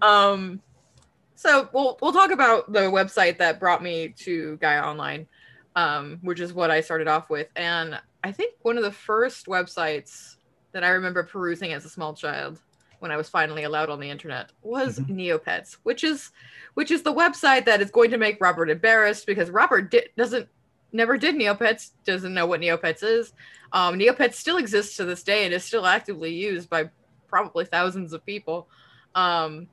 Um, 0.00 0.60
so 1.34 1.68
we'll 1.72 1.98
we'll 2.00 2.12
talk 2.12 2.30
about 2.30 2.72
the 2.72 2.80
website 2.80 3.38
that 3.38 3.60
brought 3.60 3.82
me 3.82 4.08
to 4.18 4.56
Gaia 4.56 4.82
Online, 4.82 5.26
um, 5.76 6.18
which 6.22 6.40
is 6.40 6.52
what 6.52 6.70
I 6.70 6.80
started 6.80 7.06
off 7.06 7.30
with, 7.30 7.48
and 7.54 8.00
I 8.24 8.32
think 8.32 8.54
one 8.62 8.76
of 8.76 8.82
the 8.82 8.92
first 8.92 9.46
websites 9.46 10.36
that 10.72 10.82
I 10.82 10.90
remember 10.90 11.22
perusing 11.22 11.72
as 11.72 11.84
a 11.84 11.88
small 11.88 12.14
child 12.14 12.60
when 13.02 13.10
I 13.10 13.16
was 13.16 13.28
finally 13.28 13.64
allowed 13.64 13.90
on 13.90 13.98
the 13.98 14.08
internet 14.08 14.52
was 14.62 15.00
Mhm. 15.00 15.08
Neopets, 15.10 15.76
which 15.82 16.04
is 16.04 16.30
which 16.74 16.90
is 16.90 17.02
the 17.02 17.12
website 17.12 17.66
that 17.66 17.82
is 17.82 17.90
going 17.90 18.10
to 18.12 18.16
make 18.16 18.40
Robert 18.40 18.70
embarrassed 18.70 19.26
because 19.26 19.50
Robert 19.50 19.90
di- 19.90 20.08
doesn't 20.16 20.48
never 20.92 21.18
did 21.18 21.34
Neopets, 21.34 21.90
doesn't 22.06 22.32
know 22.32 22.46
what 22.46 22.60
Neopets 22.60 23.02
is. 23.02 23.32
Um, 23.72 23.98
Neopets 23.98 24.34
still 24.34 24.56
exists 24.56 24.96
to 24.96 25.04
this 25.04 25.22
day 25.22 25.44
and 25.44 25.52
is 25.52 25.64
still 25.64 25.84
actively 25.86 26.32
used 26.32 26.70
by 26.70 26.88
probably 27.28 27.64
thousands 27.66 28.12
of 28.12 28.24
people. 28.24 28.68
Um, 29.14 29.68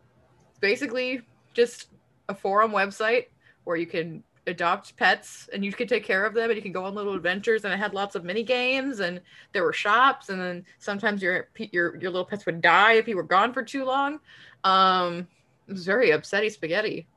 basically 0.60 1.22
just 1.54 1.88
a 2.28 2.36
forum 2.36 2.72
website 2.72 3.28
where 3.64 3.78
you 3.78 3.88
can 3.88 4.24
adopt 4.50 4.96
pets 4.98 5.50
and 5.54 5.64
you 5.64 5.72
could 5.72 5.88
take 5.88 6.04
care 6.04 6.26
of 6.26 6.34
them 6.34 6.50
and 6.50 6.56
you 6.56 6.62
can 6.62 6.72
go 6.72 6.86
on 6.86 6.96
little 6.96 7.14
adventures. 7.14 7.64
And 7.64 7.74
it 7.74 7.78
had 7.78 7.94
lots 7.94 8.16
of 8.16 8.24
mini 8.24 8.44
games 8.44 9.00
and 9.00 9.22
there 9.54 9.64
were 9.64 9.74
shops 9.74 10.30
and 10.30 10.40
then 10.40 10.66
sometimes 10.80 11.22
your 11.22 11.50
your 11.58 11.96
your 11.98 12.12
little 12.12 12.26
pets 12.26 12.46
would 12.46 12.62
die 12.62 12.94
if 12.94 13.08
you 13.08 13.16
were 13.16 13.24
gone 13.24 13.54
for 13.54 13.64
too 13.64 13.86
long. 13.86 14.20
Um 14.64 15.28
it 15.68 15.74
was 15.74 15.86
very 15.86 16.10
upsetty 16.10 16.52
spaghetti. 16.52 17.08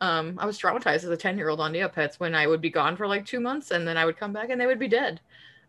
Um 0.00 0.38
i 0.38 0.46
was 0.46 0.58
traumatized 0.58 1.04
as 1.04 1.04
a 1.04 1.16
10 1.16 1.38
year 1.38 1.48
old 1.48 1.60
on 1.60 1.72
neopets 1.72 2.20
when 2.20 2.34
i 2.34 2.46
would 2.46 2.60
be 2.60 2.70
gone 2.70 2.96
for 2.96 3.06
like 3.06 3.24
two 3.24 3.40
months 3.40 3.70
and 3.70 3.88
then 3.88 3.96
i 3.96 4.04
would 4.04 4.18
come 4.18 4.32
back 4.32 4.50
and 4.50 4.60
they 4.60 4.66
would 4.66 4.78
be 4.78 4.88
dead. 4.88 5.20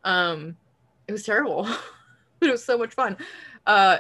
Um 0.04 0.56
it 1.08 1.12
was 1.12 1.24
terrible 1.24 1.64
but 2.40 2.50
it 2.50 2.52
was 2.52 2.64
so 2.64 2.78
much 2.78 2.94
fun. 2.94 3.18
Uh 3.66 4.00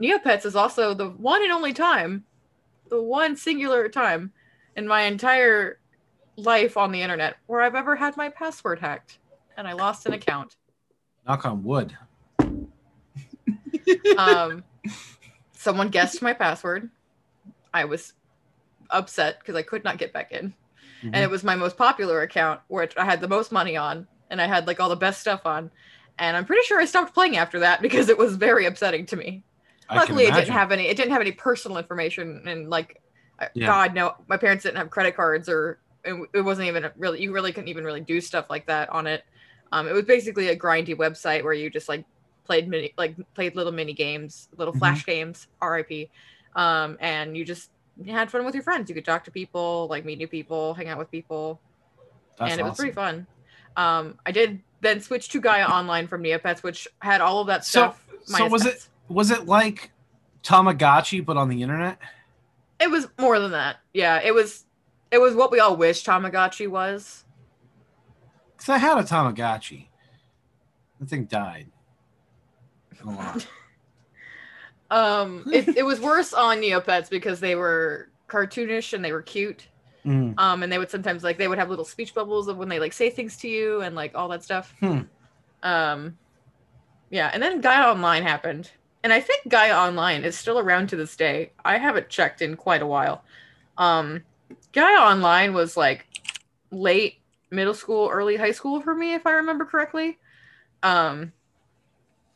neopets 0.00 0.44
is 0.44 0.56
also 0.56 0.94
the 0.94 1.10
one 1.10 1.42
and 1.42 1.52
only 1.52 1.72
time 1.72 2.24
the 2.88 3.02
one 3.02 3.36
singular 3.36 3.88
time 3.88 4.32
in 4.76 4.86
my 4.86 5.02
entire 5.02 5.78
life 6.36 6.76
on 6.76 6.92
the 6.92 7.02
internet 7.02 7.36
where 7.46 7.60
I've 7.60 7.74
ever 7.74 7.96
had 7.96 8.16
my 8.16 8.28
password 8.28 8.80
hacked 8.80 9.18
and 9.56 9.68
I 9.68 9.72
lost 9.74 10.06
an 10.06 10.12
account. 10.12 10.56
knock 11.26 11.44
on 11.44 11.62
wood. 11.62 11.96
Um, 14.16 14.64
someone 15.52 15.88
guessed 15.88 16.22
my 16.22 16.32
password. 16.32 16.90
I 17.74 17.84
was 17.84 18.12
upset 18.90 19.38
because 19.40 19.54
I 19.56 19.62
could 19.62 19.84
not 19.84 19.98
get 19.98 20.12
back 20.12 20.32
in. 20.32 20.54
And 21.02 21.16
it 21.16 21.30
was 21.30 21.42
my 21.42 21.56
most 21.56 21.76
popular 21.76 22.22
account, 22.22 22.60
which 22.68 22.96
I 22.96 23.04
had 23.04 23.20
the 23.20 23.26
most 23.26 23.50
money 23.50 23.76
on 23.76 24.06
and 24.30 24.40
I 24.40 24.46
had 24.46 24.66
like 24.66 24.80
all 24.80 24.88
the 24.88 24.96
best 24.96 25.20
stuff 25.20 25.46
on. 25.46 25.70
And 26.18 26.36
I'm 26.36 26.44
pretty 26.44 26.62
sure 26.64 26.80
I 26.80 26.84
stopped 26.84 27.14
playing 27.14 27.36
after 27.36 27.60
that 27.60 27.82
because 27.82 28.08
it 28.08 28.18
was 28.18 28.36
very 28.36 28.66
upsetting 28.66 29.06
to 29.06 29.16
me. 29.16 29.44
I 29.88 29.96
Luckily, 29.96 30.24
it 30.24 30.34
didn't 30.34 30.52
have 30.52 30.72
any. 30.72 30.86
It 30.86 30.96
didn't 30.96 31.12
have 31.12 31.20
any 31.20 31.32
personal 31.32 31.76
information, 31.76 32.44
and 32.46 32.70
like, 32.70 33.02
Yeah. 33.54 33.66
God 33.66 33.94
no, 33.94 34.14
my 34.28 34.36
parents 34.36 34.62
didn't 34.62 34.76
have 34.78 34.90
credit 34.90 35.16
cards, 35.16 35.48
or 35.48 35.78
it, 36.04 36.14
it 36.34 36.40
wasn't 36.40 36.68
even 36.68 36.90
really. 36.96 37.22
You 37.22 37.32
really 37.32 37.52
couldn't 37.52 37.68
even 37.68 37.84
really 37.84 38.00
do 38.00 38.20
stuff 38.20 38.46
like 38.50 38.66
that 38.66 38.88
on 38.90 39.06
it. 39.06 39.24
Um, 39.70 39.88
it 39.88 39.92
was 39.92 40.04
basically 40.04 40.48
a 40.48 40.56
grindy 40.56 40.94
website 40.96 41.44
where 41.44 41.52
you 41.52 41.70
just 41.70 41.88
like 41.88 42.04
played 42.44 42.68
mini, 42.68 42.92
like 42.98 43.16
played 43.34 43.54
little 43.56 43.72
mini 43.72 43.92
games, 43.92 44.48
little 44.56 44.74
Mhm. 44.74 44.78
flash 44.78 45.06
games, 45.06 45.46
RIP, 45.62 46.10
um, 46.56 46.96
and 47.00 47.36
you 47.36 47.44
just 47.44 47.70
had 48.06 48.30
fun 48.30 48.44
with 48.44 48.54
your 48.54 48.64
friends. 48.64 48.88
You 48.88 48.94
could 48.94 49.04
talk 49.04 49.24
to 49.24 49.30
people, 49.30 49.86
like 49.88 50.04
meet 50.04 50.18
new 50.18 50.26
people, 50.28 50.74
hang 50.74 50.88
out 50.88 50.98
with 50.98 51.10
people, 51.10 51.60
That's 52.36 52.52
and 52.52 52.60
it 52.60 52.64
was 52.64 52.76
pretty 52.76 52.92
fun. 52.92 53.26
Um, 53.76 54.18
I 54.26 54.32
did 54.32 54.60
then 54.80 55.00
switch 55.00 55.28
to 55.30 55.40
Gaia 55.40 55.64
Online 55.66 56.08
from 56.08 56.22
Neopets, 56.22 56.62
which 56.62 56.88
had 56.98 57.20
all 57.20 57.40
of 57.40 57.46
that 57.46 57.64
stuff. 57.64 58.04
so 58.24 58.32
minus 58.38 58.52
was 58.52 58.66
it- 58.66 58.88
Was 59.08 59.30
it 59.30 59.46
like 59.46 59.90
Tamagotchi 60.42 61.24
but 61.24 61.36
on 61.36 61.48
the 61.48 61.62
internet? 61.62 61.98
It 62.80 62.90
was 62.90 63.06
more 63.18 63.38
than 63.38 63.52
that. 63.52 63.76
Yeah, 63.94 64.20
it 64.22 64.34
was. 64.34 64.64
It 65.12 65.20
was 65.20 65.34
what 65.34 65.52
we 65.52 65.60
all 65.60 65.76
wish 65.76 66.04
Tamagotchi 66.04 66.66
was. 66.66 67.24
Because 68.56 68.70
I 68.70 68.78
had 68.78 68.98
a 68.98 69.02
Tamagotchi. 69.02 69.88
The 70.98 71.06
thing 71.06 71.26
died. 71.26 71.68
Lot. 73.04 73.46
Um, 74.92 75.44
it, 75.50 75.78
it 75.78 75.86
was 75.86 76.00
worse 76.00 76.34
on 76.34 76.58
Neopets 76.58 77.08
because 77.08 77.40
they 77.40 77.54
were 77.54 78.10
cartoonish 78.28 78.92
and 78.92 79.02
they 79.02 79.12
were 79.12 79.22
cute. 79.22 79.68
Mm. 80.04 80.34
Um, 80.38 80.62
and 80.62 80.70
they 80.70 80.76
would 80.76 80.90
sometimes 80.90 81.24
like 81.24 81.38
they 81.38 81.48
would 81.48 81.56
have 81.56 81.70
little 81.70 81.86
speech 81.86 82.14
bubbles 82.14 82.46
of 82.46 82.58
when 82.58 82.68
they 82.68 82.78
like 82.78 82.92
say 82.92 83.08
things 83.08 83.38
to 83.38 83.48
you 83.48 83.80
and 83.80 83.96
like 83.96 84.14
all 84.14 84.28
that 84.28 84.44
stuff. 84.44 84.74
Hmm. 84.80 85.00
Um, 85.62 86.18
yeah, 87.08 87.30
and 87.32 87.42
then 87.42 87.62
Gaia 87.62 87.90
Online 87.90 88.22
happened, 88.22 88.70
and 89.02 89.14
I 89.14 89.20
think 89.20 89.48
Gaia 89.48 89.74
Online 89.74 90.24
is 90.24 90.36
still 90.36 90.58
around 90.58 90.88
to 90.88 90.96
this 90.96 91.16
day. 91.16 91.52
I 91.64 91.78
haven't 91.78 92.10
checked 92.10 92.42
in 92.42 92.56
quite 92.56 92.82
a 92.82 92.86
while. 92.86 93.24
Um, 93.78 94.24
Gaia 94.72 94.98
Online 95.00 95.52
was 95.54 95.76
like 95.76 96.06
late 96.70 97.18
middle 97.50 97.74
school, 97.74 98.08
early 98.10 98.36
high 98.36 98.52
school 98.52 98.80
for 98.80 98.94
me, 98.94 99.14
if 99.14 99.26
I 99.26 99.32
remember 99.32 99.64
correctly. 99.64 100.18
Um, 100.82 101.32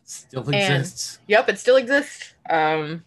Still 0.04 0.44
And- 0.44 0.54
exists. 0.54 1.18
Yep, 1.26 1.48
it 1.48 1.58
still 1.58 1.76
exists. 1.76 2.34
Um, 2.48 3.04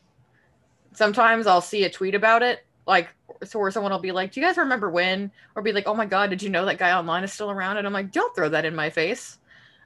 sometimes 0.93 1.47
I'll 1.47 1.61
see 1.61 1.85
a 1.85 1.89
tweet 1.89 2.13
about 2.13 2.43
it, 2.43 2.65
like 2.85 3.07
so 3.45 3.57
where 3.57 3.71
someone 3.71 3.93
will 3.93 3.99
be 3.99 4.11
like, 4.11 4.33
"Do 4.33 4.41
you 4.41 4.45
guys 4.45 4.57
remember 4.57 4.89
when?" 4.89 5.31
Or 5.55 5.61
be 5.61 5.71
like, 5.71 5.87
"Oh 5.87 5.93
my 5.93 6.05
god, 6.05 6.29
did 6.29 6.43
you 6.43 6.49
know 6.49 6.65
that 6.65 6.77
Gaia 6.77 6.99
online 6.99 7.23
is 7.23 7.31
still 7.31 7.49
around?" 7.51 7.77
And 7.77 7.87
I'm 7.87 7.93
like, 7.93 8.11
"Don't 8.11 8.35
throw 8.35 8.49
that 8.49 8.65
in 8.65 8.75
my 8.75 8.89
face." 8.89 9.37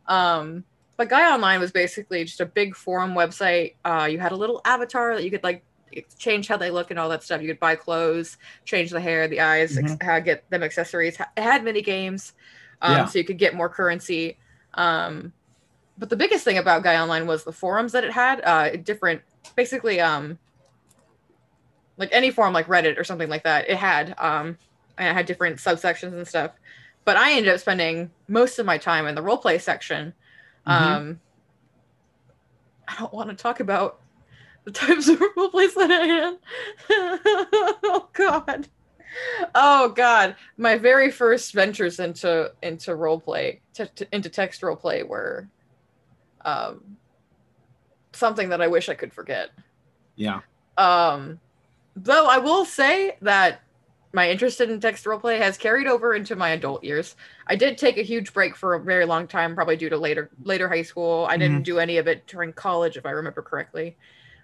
Um, 0.08 0.64
but 0.98 1.08
Gaia 1.10 1.34
Online 1.34 1.60
was 1.60 1.72
basically 1.72 2.24
just 2.24 2.42
a 2.42 2.46
big 2.48 2.76
forum 2.76 3.14
website. 3.14 3.76
Uh, 3.86 4.08
you 4.12 4.20
had 4.20 4.32
a 4.32 4.36
little 4.36 4.62
avatar 4.66 5.16
that 5.16 5.24
you 5.24 5.30
could 5.32 5.44
like 5.44 5.64
change 6.18 6.48
how 6.48 6.58
they 6.58 6.70
look 6.72 6.90
and 6.92 7.00
all 7.00 7.10
that 7.10 7.24
stuff. 7.24 7.42
You 7.42 7.48
could 7.48 7.60
buy 7.60 7.76
clothes, 7.76 8.38
change 8.66 8.92
the 8.92 9.00
hair, 9.02 9.28
the 9.28 9.40
eyes, 9.42 9.78
ex- 9.78 9.96
get 10.24 10.50
them 10.50 10.64
accessories. 10.64 11.18
It 11.20 11.42
had 11.42 11.64
mini 11.64 11.82
games, 11.82 12.34
um, 12.82 12.92
Yeah. 12.94 13.06
so 13.06 13.20
you 13.20 13.26
could 13.26 13.38
get 13.38 13.56
more 13.56 13.70
currency. 13.70 14.38
Um, 14.74 15.34
but 15.98 16.10
the 16.10 16.16
biggest 16.16 16.44
thing 16.44 16.58
about 16.58 16.84
Gaia 16.84 17.02
Online 17.04 17.28
was 17.28 17.44
the 17.44 17.52
forums 17.52 17.92
that 17.92 18.04
it 18.04 18.12
had. 18.12 18.42
Uh, 18.44 18.76
different, 18.78 19.22
basically, 19.56 20.00
um, 20.02 20.40
like 21.98 22.10
any 22.12 22.32
forum 22.32 22.54
like 22.54 22.68
Reddit 22.68 22.98
or 23.00 23.04
something 23.04 23.30
like 23.30 23.44
that. 23.44 23.70
It 23.70 23.78
had, 23.78 24.16
um, 24.18 24.58
and 24.98 25.08
it 25.10 25.14
had 25.14 25.26
different 25.28 25.58
subsections 25.58 26.14
and 26.14 26.28
stuff. 26.28 26.52
But 27.06 27.18
I 27.18 27.34
ended 27.34 27.54
up 27.54 27.60
spending 27.60 28.10
most 28.28 28.58
of 28.60 28.66
my 28.66 28.78
time 28.78 29.06
in 29.06 29.14
the 29.16 29.22
roleplay 29.22 29.62
section. 29.62 30.14
Mhm. 30.66 30.72
Um, 30.72 31.20
I 32.88 32.96
don't 33.00 33.14
want 33.14 33.30
to 33.30 33.36
talk 33.36 33.60
about 33.60 34.00
the 34.66 34.72
types 34.72 35.08
of 35.08 35.20
roleplays 35.20 35.74
that 35.76 35.92
I 35.92 36.06
had. 36.06 36.38
oh 37.84 38.10
God. 38.14 38.68
Oh 39.54 39.90
God. 39.90 40.36
My 40.58 40.78
very 40.78 41.12
first 41.12 41.54
ventures 41.54 42.00
into 42.00 42.52
into 42.62 42.92
roleplay, 42.92 43.60
to, 43.76 43.86
to, 43.88 44.08
into 44.12 44.30
text 44.30 44.62
roleplay 44.62 45.08
were 45.08 45.48
um, 46.46 46.98
something 48.14 48.50
that 48.50 48.62
I 48.62 48.68
wish 48.68 48.90
I 48.90 48.94
could 48.94 49.14
forget. 49.14 49.50
yeah. 50.16 50.42
Um, 50.78 51.40
though 51.96 52.28
I 52.28 52.40
will 52.40 52.66
say 52.66 53.18
that 53.22 53.62
my 54.14 54.30
interest 54.30 54.62
in 54.62 54.80
text 54.80 55.06
roleplay 55.06 55.40
has 55.40 55.58
carried 55.58 55.88
over 55.88 56.14
into 56.14 56.36
my 56.36 56.50
adult 56.50 56.84
years. 56.84 57.16
I 57.48 57.56
did 57.56 57.78
take 57.78 57.98
a 57.98 58.04
huge 58.04 58.32
break 58.32 58.56
for 58.56 58.76
a 58.76 58.80
very 58.80 59.06
long 59.06 59.28
time, 59.28 59.56
probably 59.56 59.76
due 59.76 59.90
to 59.90 59.98
later 59.98 60.30
later 60.44 60.70
high 60.70 60.84
school. 60.84 61.26
I 61.30 61.38
didn't 61.38 61.64
do 61.64 61.80
any 61.80 61.98
of 61.98 62.08
it 62.08 62.26
during 62.28 62.54
college, 62.54 62.96
if 62.96 63.06
I 63.06 63.12
remember 63.12 63.42
correctly. 63.42 63.98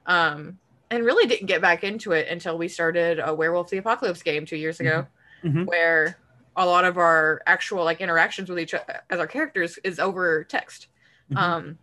Um, 0.09 0.57
and 0.91 1.05
really 1.05 1.27
didn't 1.27 1.45
get 1.45 1.61
back 1.61 1.83
into 1.83 2.13
it 2.13 2.27
until 2.29 2.57
we 2.57 2.67
started 2.67 3.19
a 3.23 3.31
Werewolf 3.33 3.69
the 3.69 3.77
Apocalypse 3.77 4.23
game 4.23 4.43
two 4.47 4.55
years 4.57 4.79
ago, 4.79 5.05
Mhm. 5.45 5.67
where 5.67 6.17
a 6.55 6.65
lot 6.65 6.83
of 6.83 6.97
our 6.97 7.41
actual 7.45 7.83
like 7.85 8.01
interactions 8.01 8.49
with 8.49 8.59
each 8.59 8.73
other 8.73 9.01
as 9.11 9.19
our 9.19 9.27
characters 9.27 9.77
is 9.83 9.99
over 9.99 10.43
text. 10.43 10.87
Mhm. 11.31 11.37
Um, 11.37 11.77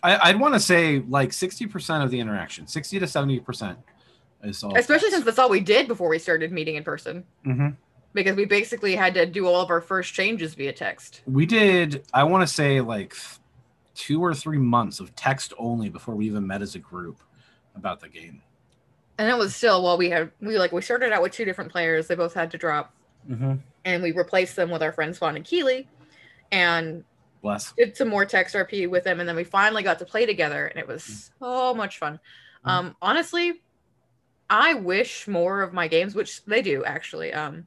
I, 0.00 0.28
I'd 0.30 0.38
want 0.38 0.54
to 0.54 0.60
say 0.60 1.00
like 1.08 1.30
60% 1.32 2.04
of 2.04 2.10
the 2.12 2.20
interaction, 2.20 2.68
60 2.68 3.00
to 3.00 3.06
70% 3.06 3.76
is 4.44 4.62
all. 4.62 4.76
especially 4.76 5.10
since 5.10 5.24
that's 5.24 5.40
all 5.40 5.50
we 5.50 5.58
did 5.58 5.88
before 5.88 6.08
we 6.08 6.20
started 6.20 6.52
meeting 6.52 6.76
in 6.76 6.84
person, 6.84 7.24
hmm 7.44 7.70
because 8.12 8.34
we 8.36 8.46
basically 8.46 8.94
had 8.96 9.12
to 9.12 9.26
do 9.26 9.46
all 9.46 9.60
of 9.60 9.68
our 9.70 9.80
first 9.82 10.14
changes 10.14 10.54
via 10.54 10.72
text. 10.72 11.20
We 11.26 11.44
did, 11.44 12.06
I 12.14 12.24
want 12.24 12.46
to 12.48 12.54
say 12.54 12.80
like 12.80 13.14
two 13.94 14.24
or 14.24 14.32
three 14.32 14.56
months 14.56 15.00
of 15.00 15.14
text 15.16 15.52
only 15.58 15.90
before 15.90 16.14
we 16.14 16.24
even 16.26 16.46
met 16.46 16.62
as 16.62 16.74
a 16.76 16.78
group 16.78 17.18
about 17.76 18.00
the 18.00 18.08
game. 18.08 18.42
And 19.18 19.28
it 19.30 19.36
was 19.36 19.54
still 19.54 19.82
while 19.82 19.96
we 19.96 20.10
had 20.10 20.30
we 20.40 20.58
like 20.58 20.72
we 20.72 20.82
started 20.82 21.12
out 21.12 21.22
with 21.22 21.32
two 21.32 21.44
different 21.44 21.70
players. 21.72 22.06
They 22.06 22.14
both 22.14 22.34
had 22.34 22.50
to 22.52 22.58
drop, 22.58 22.92
Mm-hmm. 23.30 23.54
and 23.84 24.02
we 24.02 24.12
replaced 24.12 24.56
them 24.56 24.70
with 24.70 24.82
our 24.82 24.92
friends 24.92 25.18
Vaughn 25.18 25.36
and 25.36 25.44
Keeley, 25.44 25.88
and 26.52 27.02
Bless. 27.42 27.72
did 27.72 27.96
some 27.96 28.08
more 28.08 28.24
text 28.24 28.54
RP 28.54 28.88
with 28.88 29.04
them, 29.04 29.18
and 29.20 29.28
then 29.28 29.34
we 29.36 29.42
finally 29.44 29.82
got 29.82 29.98
to 30.00 30.04
play 30.04 30.26
together, 30.26 30.66
and 30.66 30.78
it 30.78 30.86
was 30.86 31.30
so 31.40 31.74
much 31.74 31.98
fun. 31.98 32.20
Mm. 32.64 32.70
Um, 32.70 32.96
honestly, 33.02 33.62
I 34.48 34.74
wish 34.74 35.26
more 35.26 35.62
of 35.62 35.72
my 35.72 35.88
games, 35.88 36.14
which 36.14 36.44
they 36.44 36.62
do 36.62 36.84
actually. 36.84 37.32
Um, 37.32 37.66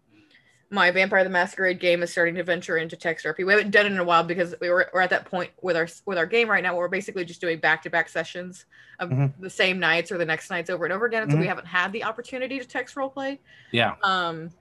my 0.72 0.92
Vampire 0.92 1.24
the 1.24 1.30
Masquerade 1.32 1.80
game 1.80 2.04
is 2.04 2.12
starting 2.12 2.36
to 2.36 2.44
venture 2.44 2.78
into 2.78 2.96
text 2.96 3.26
RP. 3.26 3.44
We 3.46 3.52
haven't 3.54 3.72
done 3.72 3.88
it 3.88 3.92
in 3.92 3.98
a 3.98 4.04
while 4.04 4.24
because 4.24 4.54
we 4.62 4.70
were 4.70 4.90
we're 4.94 5.02
at 5.02 5.10
that 5.10 5.26
point 5.26 5.50
with 5.62 5.76
our 5.76 5.88
with 6.06 6.18
our 6.18 6.28
game 6.28 6.48
right 6.50 6.62
now. 6.62 6.74
Where 6.74 6.82
we're 6.82 6.90
basically 6.90 7.26
just 7.26 7.42
doing 7.42 7.60
back 7.60 7.82
to 7.84 7.90
back 7.90 8.08
sessions 8.08 8.66
of 9.00 9.10
Mhm. 9.10 9.34
the 9.40 9.50
same 9.50 9.80
nights 9.80 10.12
or 10.12 10.18
the 10.20 10.26
next 10.26 10.50
nights 10.52 10.70
over 10.70 10.86
and 10.86 10.94
over 10.94 11.06
again. 11.06 11.24
And 11.24 11.32
so 11.32 11.38
we 11.38 11.46
Mhm. 11.46 11.50
haven't 11.50 11.68
had 11.68 11.92
the 11.92 12.04
opportunity 12.04 12.60
to 12.60 12.66
text 12.68 12.96
role 12.96 13.10
play. 13.10 13.40
Yeah. 13.72 13.96
Um, 14.04 14.52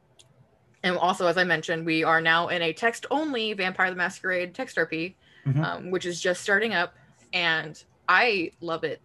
and 0.83 0.97
also, 0.97 1.27
as 1.27 1.37
I 1.37 1.45
mentioned, 1.45 1.85
we 1.85 2.05
are 2.05 2.21
now 2.23 2.49
in 2.49 2.63
a 2.63 2.73
text 2.73 3.05
only 3.11 3.53
Vampire 3.53 3.91
the 3.91 3.97
Masquerade 3.97 4.55
text 4.55 4.79
RP, 4.79 5.15
Mhm. 5.47 5.63
um, 5.65 5.91
which 5.91 6.07
is 6.07 6.21
just 6.23 6.43
starting 6.43 6.73
up, 6.73 6.95
and 7.35 7.83
I 8.09 8.53
love 8.63 8.83
it 8.85 9.03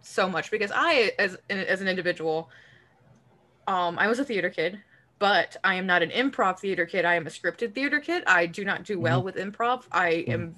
so 0.00 0.28
much 0.28 0.50
because 0.50 0.72
I, 0.74 1.12
as 1.18 1.36
as 1.48 1.80
an 1.80 1.86
individual, 1.86 2.50
um, 3.68 3.98
I 4.00 4.08
was 4.08 4.18
a 4.18 4.24
theater 4.24 4.50
kid, 4.50 4.82
but 5.18 5.56
I 5.64 5.74
am 5.74 5.86
not 5.86 6.02
an 6.02 6.10
improv 6.10 6.58
theater 6.58 6.86
kid. 6.86 7.04
I 7.04 7.14
am 7.14 7.26
a 7.26 7.30
scripted 7.30 7.74
theater 7.74 8.00
kid. 8.00 8.24
I 8.26 8.46
do 8.46 8.64
not 8.64 8.84
do 8.84 8.98
well 8.98 9.22
with 9.22 9.36
improv. 9.36 9.84
I 9.92 10.24
am 10.28 10.56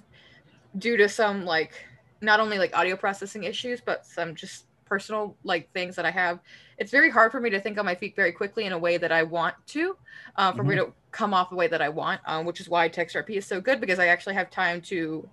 due 0.78 0.96
to 0.96 1.08
some 1.08 1.44
like 1.44 1.84
not 2.20 2.40
only 2.40 2.58
like 2.58 2.76
audio 2.76 2.96
processing 2.96 3.44
issues, 3.44 3.80
but 3.80 4.06
some 4.06 4.34
just 4.34 4.64
personal 4.86 5.36
like 5.44 5.70
things 5.72 5.96
that 5.96 6.06
I 6.06 6.10
have. 6.10 6.40
It's 6.78 6.90
very 6.90 7.10
hard 7.10 7.32
for 7.32 7.40
me 7.40 7.50
to 7.50 7.60
think 7.60 7.78
on 7.78 7.84
my 7.84 7.94
feet 7.94 8.16
very 8.16 8.32
quickly 8.32 8.64
in 8.64 8.72
a 8.72 8.78
way 8.78 8.96
that 8.96 9.12
I 9.12 9.22
want 9.24 9.54
to, 9.68 9.96
uh, 10.36 10.52
for 10.52 10.62
me 10.62 10.76
to 10.76 10.92
come 11.10 11.34
off 11.34 11.50
the 11.50 11.56
way 11.56 11.66
that 11.68 11.82
I 11.82 11.88
want, 11.88 12.20
um, 12.26 12.46
which 12.46 12.60
is 12.60 12.68
why 12.68 12.88
text 12.88 13.16
RP 13.16 13.30
is 13.30 13.46
so 13.46 13.60
good 13.60 13.80
because 13.80 13.98
I 13.98 14.08
actually 14.08 14.34
have 14.34 14.50
time 14.50 14.80
to 14.82 15.28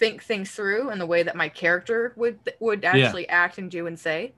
think 0.00 0.22
things 0.22 0.50
through 0.50 0.90
in 0.90 0.98
the 0.98 1.06
way 1.06 1.22
that 1.22 1.36
my 1.36 1.48
character 1.48 2.12
would 2.16 2.38
would 2.58 2.84
actually 2.84 3.28
act 3.28 3.58
and 3.58 3.70
do 3.70 3.86
and 3.86 3.98
say. 3.98 4.32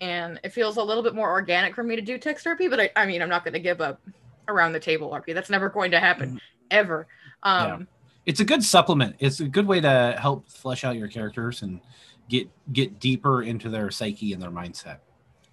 And 0.00 0.38
it 0.44 0.50
feels 0.50 0.76
a 0.76 0.82
little 0.82 1.02
bit 1.02 1.14
more 1.14 1.30
organic 1.30 1.74
for 1.74 1.82
me 1.82 1.96
to 1.96 2.02
do 2.02 2.18
text 2.18 2.46
RP, 2.46 2.70
but 2.70 2.80
I, 2.80 2.90
I 2.94 3.06
mean, 3.06 3.20
I'm 3.20 3.28
not 3.28 3.44
going 3.44 3.54
to 3.54 3.60
give 3.60 3.80
up 3.80 4.00
around 4.46 4.72
the 4.72 4.80
table 4.80 5.10
RP. 5.10 5.34
That's 5.34 5.50
never 5.50 5.68
going 5.68 5.90
to 5.90 6.00
happen 6.00 6.40
ever. 6.70 7.06
Um, 7.42 7.88
It's 8.26 8.40
a 8.40 8.44
good 8.44 8.62
supplement. 8.62 9.16
It's 9.18 9.40
a 9.40 9.48
good 9.48 9.66
way 9.66 9.80
to 9.80 10.16
help 10.20 10.48
flesh 10.48 10.84
out 10.84 10.96
your 10.96 11.08
characters 11.08 11.62
and 11.62 11.80
get 12.28 12.48
get 12.72 13.00
deeper 13.00 13.42
into 13.42 13.70
their 13.70 13.90
psyche 13.90 14.32
and 14.32 14.42
their 14.42 14.50
mindset. 14.50 14.98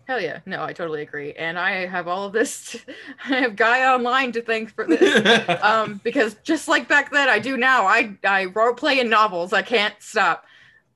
Hell 0.08 0.22
yeah. 0.22 0.40
No, 0.46 0.64
I 0.64 0.74
totally 0.74 1.02
agree. 1.02 1.34
And 1.34 1.58
I 1.58 1.88
have 1.88 2.08
all 2.08 2.26
of 2.26 2.34
this. 2.34 2.78
I 3.26 3.36
have 3.36 3.56
Gaia 3.56 3.96
Online 3.96 4.32
to 4.34 4.42
thank 4.42 4.74
for 4.74 4.86
this. 4.86 5.50
um, 5.64 6.00
because 6.04 6.36
just 6.44 6.68
like 6.68 6.88
back 6.88 7.12
then, 7.12 7.28
I 7.28 7.40
do 7.40 7.58
now. 7.58 7.86
I 7.86 8.16
I 8.24 8.46
role 8.46 8.74
play 8.74 9.00
in 9.00 9.10
novels. 9.10 9.54
I 9.54 9.62
can't 9.62 9.96
stop. 10.00 10.46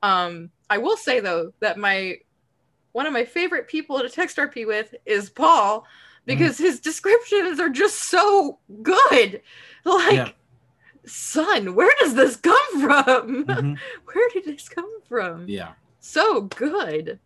Um, 0.04 0.52
I 0.70 0.78
will 0.78 0.98
say 0.98 1.20
though 1.20 1.54
that 1.60 1.78
my 1.78 2.20
one 2.92 3.06
of 3.06 3.14
my 3.14 3.26
favorite 3.26 3.68
people 3.68 4.00
to 4.00 4.10
text 4.10 4.38
RP 4.38 4.66
with 4.66 4.96
is 5.06 5.30
Paul 5.30 5.86
because 6.26 6.58
his 6.58 6.80
descriptions 6.80 7.60
are 7.60 7.70
just 7.70 8.10
so 8.10 8.60
good. 8.84 9.42
Like, 9.86 10.14
Yeah. 10.14 10.32
son, 11.06 11.74
where 11.76 11.92
does 12.00 12.14
this 12.16 12.36
come 12.36 12.82
from? 12.82 13.46
Mhm. 13.46 13.78
where 14.06 14.30
did 14.34 14.46
this 14.46 14.68
come 14.70 15.02
from? 15.08 15.48
Yeah. 15.48 15.74
so 16.00 16.42
good. 16.42 17.20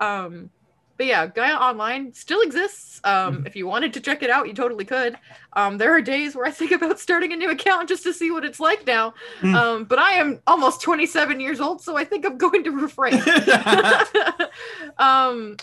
Um, 0.00 0.50
but 0.96 1.06
yeah, 1.06 1.26
Gaia 1.26 1.54
Online 1.56 2.12
still 2.12 2.40
exists. 2.40 3.00
Um, 3.04 3.38
Mhm. 3.42 3.46
if 3.46 3.54
you 3.56 3.66
wanted 3.66 3.92
to 3.94 4.00
check 4.00 4.22
it 4.22 4.30
out, 4.30 4.48
you 4.48 4.54
totally 4.54 4.84
could. 4.84 5.16
Um, 5.52 5.78
there 5.78 5.92
are 5.94 6.00
days 6.00 6.34
where 6.34 6.46
I 6.46 6.50
think 6.50 6.72
about 6.72 6.98
starting 6.98 7.32
a 7.32 7.36
new 7.36 7.50
account 7.50 7.88
just 7.88 8.02
to 8.04 8.12
see 8.12 8.30
what 8.30 8.44
it's 8.44 8.58
like 8.60 8.86
now. 8.86 9.14
Mm. 9.40 9.54
Um, 9.54 9.84
but 9.84 9.98
I 9.98 10.12
am 10.12 10.40
almost 10.46 10.80
27 10.82 11.38
years 11.40 11.60
old, 11.60 11.82
so 11.82 11.96
I 11.96 12.04
think 12.04 12.24
I'm 12.24 12.38
going 12.46 12.64
to 12.64 12.70
refrain. 12.70 13.14
um, 14.98 15.56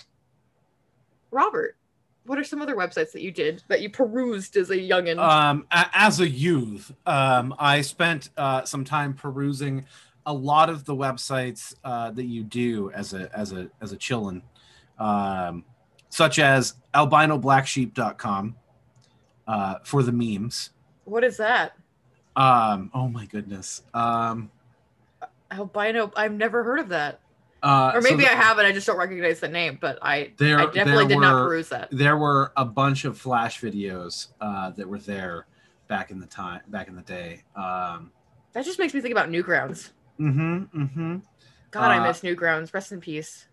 Robert, 1.32 1.76
what 2.26 2.38
are 2.38 2.43
some 2.43 2.62
other 2.62 2.76
websites 2.76 3.12
that 3.13 3.22
you 3.22 3.32
did 3.32 3.63
that 3.67 3.82
you 3.82 3.89
perused 3.89 4.56
as 4.56 4.69
a 4.69 4.78
youngin? 4.78 5.17
um, 5.19 5.65
as 5.72 6.19
a 6.19 6.30
youth, 6.30 6.91
um, 7.06 7.54
I 7.60 7.82
spent 7.82 8.30
uh, 8.38 8.63
some 8.63 8.86
time 8.86 9.13
perusing 9.13 9.86
a 10.26 10.34
lot 10.34 10.69
of 10.69 10.86
the 10.86 10.96
websites 10.96 11.74
uh, 11.84 12.12
that 12.12 12.24
you 12.26 12.43
do 12.43 12.89
as 12.91 13.13
a 13.13 13.30
as 13.38 13.52
a 13.52 13.69
as 13.82 13.91
a 13.91 13.98
chillin, 13.98 14.41
um, 14.99 15.63
such 16.10 16.39
as 16.39 16.75
albinoblacksheep.com 16.93 18.56
uh, 19.47 19.75
for 19.84 20.03
the 20.03 20.12
memes. 20.12 20.69
what 21.06 21.23
is 21.23 21.38
that? 21.38 21.73
Um, 22.36 22.89
oh 22.93 23.08
my 23.08 23.25
goodness. 23.25 23.84
Um, 23.93 24.49
Albino. 25.51 26.12
I've 26.15 26.32
never 26.34 26.63
heard 26.63 26.79
of 26.79 26.89
that. 26.89 27.19
uh, 27.62 27.91
Or 27.93 28.01
so 28.01 28.10
maybe 28.10 28.23
the- 28.23 28.32
I 28.32 28.36
have 28.36 28.58
it. 28.60 28.63
I 28.65 28.71
just 28.71 28.88
don't 28.88 28.97
recognize 28.97 29.39
the 29.39 29.47
name. 29.49 29.77
But 29.79 29.99
I, 30.01 30.34
There- 30.38 30.60
I 30.60 30.65
definitely 30.65 31.08
did 31.08 31.19
not 31.19 31.45
peruse 31.45 31.69
that. 31.69 31.89
there 31.91 32.17
were 32.17 32.51
a 32.58 32.65
bunch 32.65 33.06
of 33.06 33.17
flash 33.17 33.62
videos 33.62 34.27
uh, 34.41 34.71
that 34.71 34.88
were 34.88 34.97
there 34.99 35.45
back 35.88 36.10
in 36.12 36.19
the 36.19 36.25
time 36.25 36.62
back 36.69 36.88
in 36.88 36.95
the 36.95 37.01
day. 37.03 37.43
Um, 37.56 38.12
That 38.53 38.65
just 38.65 38.79
makes 38.79 38.93
me 38.93 39.01
think 39.01 39.12
about 39.12 39.29
Newgrounds. 39.29 39.91
mm-hmm, 40.19 40.63
mm-hmm. 40.82 41.17
God, 41.71 41.91
I 41.91 41.97
Uh, 41.99 42.08
miss 42.08 42.21
Newgrounds. 42.21 42.73
Rest 42.73 42.91
in 42.91 42.99
peace. 43.01 43.47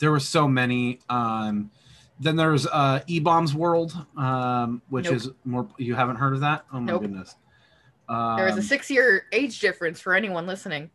There 0.00 0.10
were 0.10 0.18
so 0.20 0.48
many. 0.48 0.98
Um, 1.08 1.70
then 2.18 2.36
there's 2.36 2.66
uh, 2.66 3.00
eBaum's 3.08 3.54
World, 3.54 3.96
um, 4.16 4.82
which 4.90 5.04
Nope. 5.06 5.14
is 5.14 5.30
more. 5.44 5.68
You 5.78 5.94
haven't 5.94 6.16
heard 6.16 6.34
of 6.34 6.40
that? 6.40 6.64
Oh 6.72 6.80
my 6.80 6.92
Nope. 6.92 7.02
goodness. 7.02 7.36
Um, 8.08 8.36
There 8.36 8.48
is 8.48 8.56
a 8.56 8.62
six-year 8.62 9.26
age 9.32 9.60
difference 9.60 10.00
for 10.00 10.14
anyone 10.14 10.44
listening 10.46 10.90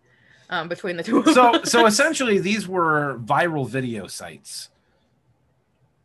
um, 0.50 0.68
between 0.68 0.98
the 0.98 1.04
two. 1.04 1.24
so 1.34 1.63
so 1.63 1.86
essentially 1.86 2.39
these 2.39 2.68
were 2.68 3.18
viral 3.24 3.68
video 3.68 4.06
sites. 4.08 4.70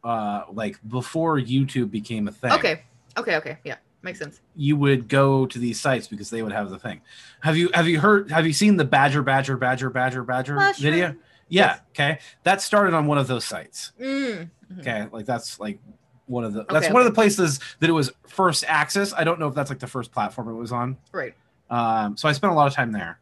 Uh, 0.02 0.44
like 0.52 0.78
before 0.88 1.38
YouTube 1.38 1.90
became 1.90 2.26
a 2.28 2.32
thing. 2.32 2.52
okay, 2.52 2.82
okay, 3.18 3.36
okay, 3.36 3.58
yeah, 3.64 3.76
makes 4.00 4.18
sense. 4.18 4.40
you 4.56 4.74
would 4.76 5.08
go 5.08 5.44
to 5.44 5.58
these 5.58 5.78
sites 5.78 6.08
because 6.08 6.30
they 6.30 6.42
would 6.42 6.52
have 6.52 6.70
the 6.70 6.78
thing. 6.78 7.02
Have 7.42 7.56
you 7.58 7.68
have 7.74 7.86
you 7.86 8.00
heard 8.00 8.30
have 8.30 8.46
you 8.46 8.54
seen 8.54 8.78
the 8.78 8.84
Badger 8.86 9.22
Badger 9.22 9.58
Badger 9.58 9.90
Badger 9.90 10.22
Badger 10.22 10.54
Mushroom. 10.54 10.90
video? 10.92 11.16
Yeah, 11.50 11.80
okay. 11.90 12.18
That 12.44 12.62
started 12.62 12.94
on 12.94 13.06
one 13.06 13.18
of 13.18 13.26
those 13.26 13.44
sites. 13.44 13.92
Mm. 14.00 14.48
mhm. 14.72 14.80
Okay, 14.80 15.06
like 15.12 15.26
that's 15.26 15.60
like 15.60 15.78
one 16.26 16.44
of 16.44 16.52
the 16.54 16.64
that's 16.64 16.86
Okay, 16.86 16.92
one 16.92 17.02
okay. 17.02 17.08
of 17.08 17.12
the 17.12 17.14
places 17.14 17.60
that 17.80 17.90
it 17.90 17.92
was 17.92 18.10
first 18.26 18.64
access. 18.66 19.12
I 19.12 19.24
don't 19.24 19.38
know 19.38 19.48
if 19.48 19.54
that's 19.54 19.68
like 19.68 19.80
the 19.80 19.86
first 19.86 20.12
platform 20.12 20.48
it 20.48 20.54
was 20.54 20.72
on. 20.72 20.96
Right. 21.12 21.34
Um, 21.68 22.16
so 22.16 22.28
I 22.28 22.32
spent 22.32 22.52
a 22.52 22.56
lot 22.56 22.66
of 22.66 22.72
time 22.72 22.92
there. 22.92 23.18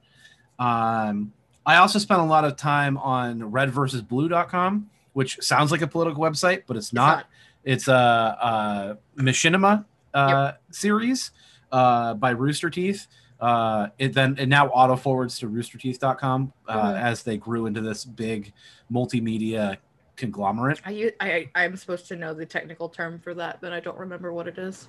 Um, 0.59 1.33
I 1.67 1.77
also 1.77 1.99
spent 1.99 2.21
a 2.21 2.25
lot 2.25 2.45
of 2.45 2.57
time 2.57 2.97
on 2.99 3.51
red 3.51 3.71
versus 3.71 4.03
redversusblue.com, 4.03 4.91
which 5.13 5.39
sounds 5.43 5.71
like 5.71 5.83
a 5.83 5.87
political 5.87 6.23
website, 6.23 6.63
but 6.67 6.77
it's 6.77 6.93
not. 6.93 7.27
It's 7.65 7.89
a, 7.89 7.93
a 9.19 9.21
machinima 9.21 9.85
uh, 10.15 10.53
series 10.71 11.33
uh, 11.71 12.15
by 12.15 12.31
Rooster 12.31 12.71
Teeth. 12.71 13.07
Uh, 13.41 13.89
it 13.99 14.13
then 14.15 14.37
it 14.39 14.47
now 14.49 14.67
auto 14.69 14.97
forwards 14.97 15.39
to 15.39 15.49
roosterteeth.com 15.49 16.53
uh, 16.67 16.93
Mhm. 16.93 17.01
as 17.01 17.23
they 17.23 17.37
grew 17.37 17.67
into 17.67 17.81
this 17.81 18.05
big 18.05 18.53
multimedia 18.93 19.77
conglomerate. 20.17 20.81
I, 20.85 21.13
I 21.21 21.49
I'm 21.55 21.77
supposed 21.77 22.09
to 22.09 22.17
know 22.17 22.35
the 22.35 22.45
technical 22.47 22.89
term 22.89 23.21
for 23.21 23.35
that, 23.35 23.61
but 23.61 23.73
I 23.73 23.79
don't 23.81 23.99
remember 23.99 24.33
what 24.33 24.49
it 24.49 24.59
is. 24.59 24.89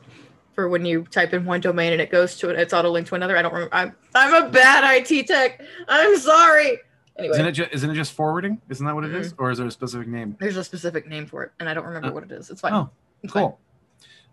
For 0.56 0.68
when 0.68 0.84
you 0.84 1.04
type 1.04 1.34
in 1.34 1.46
one 1.46 1.62
domain 1.62 1.94
and 1.94 2.02
it 2.02 2.10
goes 2.12 2.38
to 2.40 2.50
it, 2.50 2.58
it's 2.60 2.74
auto 2.74 2.90
linked 2.90 3.10
to 3.10 3.16
another. 3.16 3.38
I 3.38 3.44
don't 3.44 3.54
remember. 3.54 3.74
I'm 3.76 3.96
I'm 4.16 4.46
a 4.46 4.50
bad 4.50 4.84
IT 4.98 5.28
tech. 5.28 5.62
I'm 5.88 6.18
sorry. 6.18 6.80
Anyway, 7.18 7.34
Isn't 7.34 7.46
it, 7.48 7.52
ju- 7.52 7.68
isn't 7.72 7.90
it 7.90 7.96
just 7.96 8.14
forwarding? 8.14 8.62
Isn't 8.70 8.86
that 8.86 8.96
what 8.96 9.04
it 9.04 9.14
is? 9.14 9.34
Or 9.38 9.52
is 9.52 9.58
there 9.58 9.68
a 9.68 9.72
specific 9.72 10.08
name? 10.08 10.38
there's 10.40 10.56
a 10.58 10.64
specific 10.64 11.06
name 11.06 11.26
for 11.28 11.44
it, 11.44 11.52
and 11.60 11.68
I 11.70 11.74
don't 11.74 11.86
remember 11.86 12.08
Uh, 12.08 12.14
what 12.14 12.24
it 12.24 12.32
is. 12.32 12.50
It's 12.50 12.62
fine. 12.62 12.72
Oh, 12.74 12.90
It's 13.24 13.34
fine. 13.34 13.44
cool. 13.44 13.60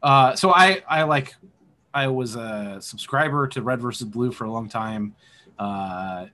Uh, 0.04 0.36
so 0.36 0.54
I, 0.54 0.82
I 0.88 1.02
like, 1.02 1.34
I 1.96 2.08
was 2.08 2.36
a 2.36 2.76
subscriber 2.78 3.48
to 3.48 3.62
Red 3.62 3.80
versus 3.80 4.06
Blue 4.06 4.30
for 4.30 4.44
a 4.44 4.50
long 4.50 4.68
time. 4.68 5.14
Uh, 5.58 6.26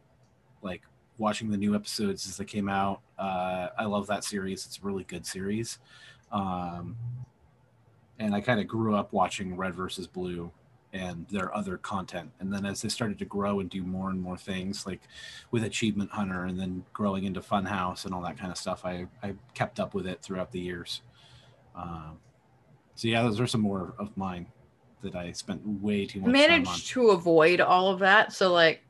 like 0.60 0.82
watching 1.18 1.52
the 1.52 1.56
new 1.56 1.76
episodes 1.76 2.26
as 2.26 2.36
they 2.36 2.44
came 2.44 2.68
out. 2.68 3.00
Uh, 3.16 3.68
I 3.78 3.84
love 3.84 4.08
that 4.08 4.24
series. 4.24 4.66
It's 4.66 4.78
a 4.78 4.80
really 4.84 5.04
good 5.04 5.24
series. 5.24 5.78
Um, 6.32 6.96
and 8.18 8.34
I 8.34 8.40
kind 8.40 8.58
of 8.58 8.66
grew 8.66 8.96
up 8.96 9.12
watching 9.12 9.56
Red 9.56 9.76
versus 9.76 10.08
Blue 10.08 10.50
and 10.92 11.28
their 11.28 11.54
other 11.54 11.76
content. 11.76 12.32
And 12.40 12.52
then 12.52 12.66
as 12.66 12.82
they 12.82 12.88
started 12.88 13.20
to 13.20 13.24
grow 13.24 13.60
and 13.60 13.70
do 13.70 13.84
more 13.84 14.10
and 14.10 14.20
more 14.20 14.36
things, 14.36 14.84
like 14.84 15.02
with 15.52 15.62
Achievement 15.62 16.10
Hunter, 16.10 16.46
and 16.46 16.58
then 16.58 16.84
growing 16.92 17.22
into 17.22 17.40
Funhouse 17.40 18.04
and 18.04 18.12
all 18.12 18.22
that 18.22 18.36
kind 18.36 18.50
of 18.50 18.58
stuff, 18.58 18.84
I 18.84 19.06
I 19.22 19.34
kept 19.54 19.78
up 19.78 19.94
with 19.94 20.08
it 20.08 20.22
throughout 20.22 20.50
the 20.50 20.58
years. 20.58 21.02
Um, 21.76 22.18
so 22.96 23.06
yeah, 23.06 23.22
those 23.22 23.38
are 23.38 23.46
some 23.46 23.60
more 23.60 23.94
of 24.00 24.16
mine 24.16 24.48
that 25.02 25.14
I 25.14 25.32
spent 25.32 25.66
way 25.66 26.06
too 26.06 26.20
much 26.20 26.32
managed 26.32 26.88
to 26.88 27.10
avoid 27.10 27.60
all 27.60 27.90
of 27.90 27.98
that. 28.00 28.32
So 28.32 28.52
like 28.52 28.82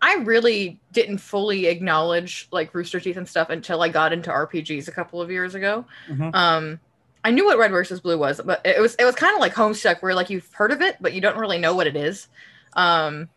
I 0.00 0.14
really 0.16 0.78
didn't 0.92 1.18
fully 1.18 1.66
acknowledge 1.66 2.48
like 2.52 2.74
Rooster 2.74 3.00
Teeth 3.00 3.16
and 3.16 3.28
stuff 3.28 3.50
until 3.50 3.82
I 3.82 3.88
got 3.88 4.12
into 4.12 4.30
RPGs 4.30 4.88
a 4.88 4.92
couple 4.92 5.20
of 5.20 5.30
years 5.30 5.54
ago. 5.54 5.84
Mhm. 6.08 6.34
Um 6.34 6.80
I 7.24 7.30
knew 7.30 7.44
what 7.44 7.58
Red 7.58 7.72
versus 7.72 8.00
Blue 8.00 8.16
was, 8.16 8.40
but 8.44 8.60
it 8.64 8.80
was 8.80 8.94
it 8.96 9.04
was 9.04 9.14
kind 9.14 9.34
of 9.34 9.40
like 9.40 9.54
Homestuck 9.54 10.00
where 10.02 10.14
like 10.14 10.30
you've 10.30 10.52
heard 10.52 10.70
of 10.70 10.80
it, 10.82 10.96
but 11.00 11.12
you 11.12 11.20
don't 11.20 11.36
really 11.36 11.58
know 11.58 11.74
what 11.74 11.86
it 11.86 11.96
is. 11.96 12.28
Um 12.74 13.28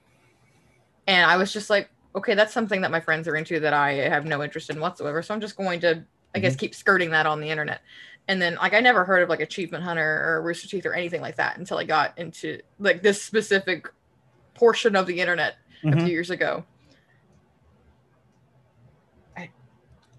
and 1.08 1.30
I 1.30 1.38
was 1.38 1.52
just 1.52 1.70
like, 1.70 1.90
okay, 2.16 2.36
that's 2.36 2.54
something 2.54 2.82
that 2.82 2.92
my 2.92 3.00
friends 3.00 3.28
are 3.28 3.36
into 3.36 3.60
that 3.62 3.74
I 3.74 3.94
have 3.94 4.26
no 4.26 4.44
interest 4.44 4.70
in 4.70 4.80
whatsoever. 4.80 5.24
So 5.24 5.34
I'm 5.34 5.42
just 5.42 5.56
going 5.56 5.80
to 5.82 6.04
I 6.36 6.40
guess 6.40 6.56
keep 6.56 6.74
skirting 6.76 7.10
that 7.12 7.26
on 7.26 7.42
the 7.42 7.50
internet. 7.50 7.82
And 8.28 8.42
then 8.42 8.56
like 8.56 8.74
I 8.74 8.80
never 8.80 9.04
heard 9.04 9.24
of 9.24 9.30
like 9.30 9.40
Achievement 9.42 9.84
Hunter 9.84 10.24
or 10.38 10.42
Rooster 10.42 10.68
Teeth 10.68 10.86
or 10.86 10.94
anything 10.94 11.22
like 11.22 11.36
that 11.38 11.58
until 11.58 11.78
I 11.78 11.84
got 11.84 12.18
into 12.18 12.62
like 12.80 13.02
this 13.02 13.22
specific 13.22 13.88
portion 14.54 14.96
of 14.96 15.06
the 15.08 15.20
internet 15.20 15.56
a 15.84 15.88
Mhm. 15.88 16.04
few 16.04 16.12
years 16.12 16.30
ago. 16.30 16.64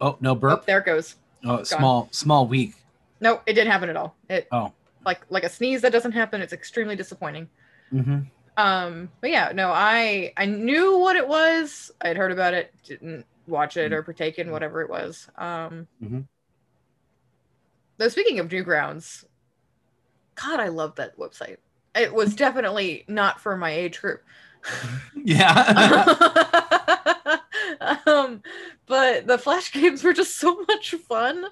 Oh 0.00 0.16
no, 0.20 0.32
Oh, 0.32 0.34
burp. 0.34 0.66
there 0.66 0.78
it 0.78 0.84
goes. 0.84 1.14
Oh, 1.44 1.62
small 1.62 2.08
small 2.10 2.46
week. 2.48 2.74
No, 3.20 3.40
it 3.46 3.52
didn't 3.52 3.70
happen 3.70 3.88
at 3.88 3.96
all. 3.96 4.16
It 4.28 4.48
Oh. 4.50 4.72
like 5.06 5.20
like 5.30 5.44
a 5.44 5.48
sneeze 5.48 5.82
that 5.82 5.92
doesn't 5.92 6.10
happen. 6.12 6.42
It's 6.42 6.52
extremely 6.52 6.96
disappointing. 6.96 7.48
Mm-hmm. 7.92 8.20
Um, 8.56 9.10
but 9.20 9.30
yeah, 9.30 9.52
no, 9.54 9.70
I 9.70 10.32
I 10.36 10.46
knew 10.46 10.98
what 10.98 11.14
it 11.14 11.26
was. 11.28 11.92
I'd 12.00 12.16
heard 12.16 12.32
about 12.32 12.52
it, 12.52 12.74
didn't 12.84 13.26
watch 13.46 13.76
it 13.76 13.92
or 13.92 14.02
partake 14.02 14.40
in 14.40 14.50
whatever 14.50 14.82
it 14.82 14.90
was. 14.90 15.28
Um, 15.36 15.86
Mhm. 16.02 16.26
Though 18.02 18.08
speaking 18.08 18.40
of 18.40 18.48
Newgrounds, 18.48 19.24
God, 20.34 20.58
I 20.60 20.68
love 20.68 20.96
that 20.96 21.16
website. 21.16 21.58
It 21.94 22.12
was 22.12 22.34
definitely 22.44 23.04
not 23.06 23.40
for 23.40 23.56
my 23.56 23.70
age 23.70 24.00
group. 24.00 24.22
Yeah. 25.24 25.52
um, 28.06 28.42
but 28.86 29.26
the 29.28 29.38
flash 29.38 29.70
games 29.72 30.02
were 30.02 30.12
just 30.12 30.36
so 30.38 30.64
much 30.68 30.94
fun, 31.08 31.44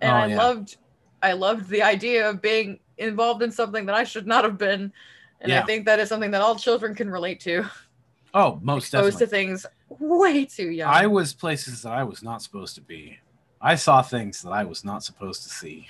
and 0.00 0.10
Oh, 0.12 0.16
I 0.16 0.26
yeah. 0.26 0.36
loved, 0.36 0.76
I 1.22 1.32
loved 1.34 1.68
the 1.68 1.82
idea 1.82 2.28
of 2.28 2.42
being 2.42 2.80
involved 2.98 3.42
in 3.42 3.52
something 3.52 3.86
that 3.86 3.94
I 3.94 4.02
should 4.02 4.26
not 4.26 4.42
have 4.42 4.58
been, 4.58 4.92
and 5.40 5.52
I 5.52 5.62
think 5.62 5.86
that 5.86 6.00
is 6.00 6.08
something 6.08 6.32
that 6.32 6.42
all 6.42 6.56
children 6.56 6.94
can 6.96 7.08
relate 7.08 7.38
to. 7.40 7.70
oh, 8.34 8.58
most 8.62 8.86
Exposed 8.86 9.18
definitely. 9.20 9.26
to 9.26 9.30
things 9.30 9.66
way 10.00 10.44
too 10.44 10.70
young. 10.70 10.92
I 10.92 11.06
was 11.06 11.32
places 11.34 11.82
that 11.82 11.92
I 11.92 12.02
was 12.02 12.22
not 12.22 12.42
supposed 12.42 12.74
to 12.74 12.80
be. 12.80 13.18
I 13.64 13.76
saw 13.76 14.02
things 14.02 14.42
that 14.42 14.50
I 14.50 14.62
was 14.64 14.84
not 14.84 15.02
supposed 15.02 15.42
to 15.44 15.48
see. 15.48 15.88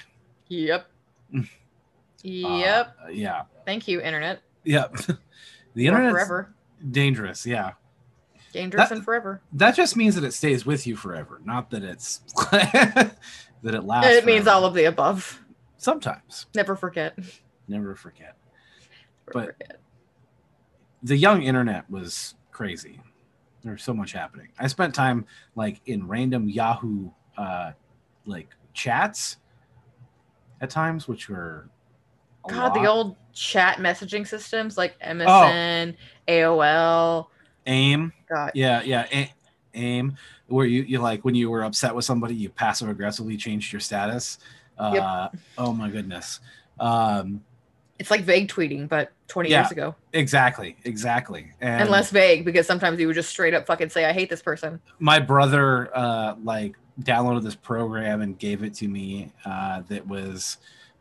Yep. 0.48 0.86
Mm. 1.34 1.48
yep. 2.22 2.96
Uh, 3.04 3.08
yeah. 3.08 3.42
Thank 3.66 3.88
you, 3.88 4.00
internet. 4.00 4.40
Yep. 4.62 4.96
the 5.74 5.86
internet 5.86 6.12
forever, 6.12 6.54
dangerous. 6.92 7.44
Yeah. 7.44 7.72
dangerous 8.52 8.88
That- 8.88 8.96
and 8.96 9.04
forever. 9.04 9.42
That 9.52 9.74
just 9.74 9.96
means 9.96 10.14
that 10.14 10.22
it 10.24 10.32
stays 10.32 10.64
with 10.64 10.86
you 10.86 10.94
forever, 10.96 11.40
not 11.44 11.70
that 11.70 11.82
it's 11.82 12.18
that 12.52 13.16
it 13.64 13.84
lasts. 13.84 14.10
it 14.12 14.24
means 14.24 14.46
all 14.46 14.64
of 14.64 14.74
the 14.74 14.84
above. 14.84 15.40
Sometimes. 15.76 16.46
Never 16.54 16.76
forget. 16.76 17.18
Never 17.66 17.94
forget. 17.96 18.36
Never 19.26 19.32
But- 19.32 19.56
forget. 19.58 19.80
the 21.02 21.16
young 21.16 21.42
internet 21.42 21.90
was 21.90 22.34
crazy. 22.52 23.00
There 23.64 23.72
was 23.72 23.82
so 23.82 23.94
much 23.94 24.12
happening. 24.12 24.48
I 24.58 24.66
spent 24.68 24.94
time 24.94 25.26
like 25.56 25.80
in 25.86 26.06
random 26.06 26.48
Yahoo 26.48 27.10
uh 27.36 27.72
like 28.26 28.48
chats 28.72 29.38
at 30.60 30.70
times, 30.70 31.06
which 31.08 31.28
were 31.28 31.68
God, 32.48 32.74
the 32.74 32.86
old 32.86 33.16
chat 33.32 33.78
messaging 33.78 34.26
systems 34.26 34.76
like 34.76 34.98
MSN, 35.00 35.96
AOL. 36.28 37.26
aim. 37.66 38.12
God, 38.28 38.52
Yeah, 38.54 38.82
yeah. 38.82 39.06
A- 39.12 39.32
aim 39.74 40.16
where 40.46 40.66
you, 40.66 40.82
you 40.82 41.00
like 41.00 41.24
when 41.24 41.34
you 41.34 41.50
were 41.50 41.64
upset 41.64 41.94
with 41.94 42.04
somebody, 42.04 42.34
you 42.34 42.48
passive 42.50 42.88
aggressively 42.88 43.36
changed 43.36 43.72
your 43.72 43.80
status. 43.80 44.38
Uh 44.78 45.28
oh 45.58 45.72
my 45.72 45.88
goodness. 45.88 46.40
Um 46.78 47.42
it's 47.98 48.10
like 48.10 48.22
vague 48.22 48.48
tweeting, 48.48 48.88
but 48.88 49.12
20 49.28 49.50
Yeah. 49.50 49.60
years 49.62 49.70
ago. 49.70 49.94
exactly, 50.12 50.76
exactly. 50.84 51.52
And, 51.60 51.82
And 51.82 51.90
less 51.90 52.10
vague 52.10 52.44
because 52.44 52.66
sometimes 52.66 52.98
you 53.00 53.06
would 53.06 53.14
just 53.16 53.30
straight 53.30 53.54
up 53.54 53.66
fucking 53.66 53.88
say, 53.90 54.04
I 54.04 54.12
hate 54.12 54.28
this 54.30 54.42
person. 54.42 54.80
my 54.98 55.18
brother 55.18 55.90
uh 55.96 56.34
like 56.42 56.76
downloaded 57.02 57.42
this 57.42 57.54
program 57.56 58.20
and 58.22 58.38
gave 58.38 58.62
it 58.62 58.74
to 58.74 58.86
me 58.88 59.32
uh 59.44 59.82
that 59.88 60.06
was 60.06 60.58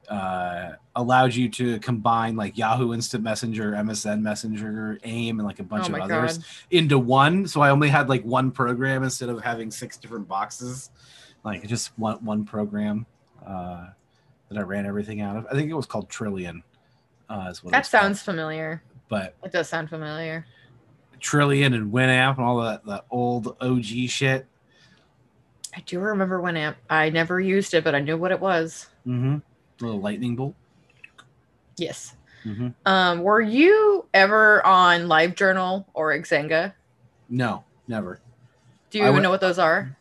uh 0.09 0.71
allowed 0.95 1.33
you 1.33 1.47
to 1.47 1.79
combine 1.79 2.35
like 2.35 2.57
yahoo 2.57 2.93
instant 2.93 3.23
messenger 3.23 3.71
msn 3.71 4.21
messenger 4.21 4.99
aim 5.03 5.39
and 5.39 5.47
like 5.47 5.59
a 5.59 5.63
bunch 5.63 5.89
oh 5.89 5.93
of 5.95 6.01
others 6.01 6.37
God. 6.39 6.45
into 6.71 6.99
one 6.99 7.47
so 7.47 7.61
i 7.61 7.69
only 7.69 7.87
had 7.89 8.09
like 8.09 8.21
one 8.23 8.51
program 8.51 9.03
instead 9.03 9.29
of 9.29 9.41
having 9.41 9.71
six 9.71 9.95
different 9.97 10.27
boxes 10.27 10.89
like 11.45 11.65
just 11.67 11.97
one 11.97 12.17
one 12.25 12.43
program 12.43 13.05
uh 13.45 13.85
that 14.49 14.57
i 14.57 14.61
ran 14.61 14.85
everything 14.85 15.21
out 15.21 15.37
of 15.37 15.45
i 15.49 15.53
think 15.53 15.69
it 15.69 15.73
was 15.75 15.85
called 15.85 16.09
Trillian 16.09 16.63
uh 17.29 17.47
is 17.49 17.63
what 17.63 17.71
That 17.71 17.79
was 17.79 17.89
called. 17.89 18.01
sounds 18.03 18.21
familiar. 18.21 18.83
but 19.09 19.35
It 19.43 19.51
does 19.51 19.67
sound 19.69 19.89
familiar. 19.89 20.45
Trillian 21.19 21.73
and 21.73 21.91
winamp 21.93 22.37
and 22.37 22.45
all 22.45 22.61
that 22.61 22.85
the 22.85 23.03
old 23.09 23.55
og 23.61 23.83
shit 23.83 24.45
I 25.75 25.79
do 25.87 25.99
remember 25.99 26.39
Winamp. 26.39 26.75
I 26.87 27.09
never 27.09 27.39
used 27.39 27.73
it, 27.73 27.83
but 27.83 27.95
I 27.95 27.99
knew 27.99 28.15
what 28.17 28.31
it 28.31 28.39
was. 28.39 28.87
mm-hmm 29.07 29.37
little 29.79 29.99
lightning 29.99 30.35
bolt 30.35 30.55
Yes. 31.77 32.15
mm-hmm. 32.45 32.69
Um, 32.85 33.21
were 33.23 33.41
you 33.41 34.05
ever 34.13 34.63
on 34.65 35.01
LiveJournal 35.07 35.85
or 35.93 36.13
Xanga? 36.19 36.73
No, 37.29 37.63
never. 37.87 38.19
Do 38.91 38.99
you 38.99 39.03
I 39.05 39.07
even 39.07 39.15
would- 39.15 39.23
know 39.23 39.29
what 39.31 39.41
those 39.41 39.57
are? 39.59 39.97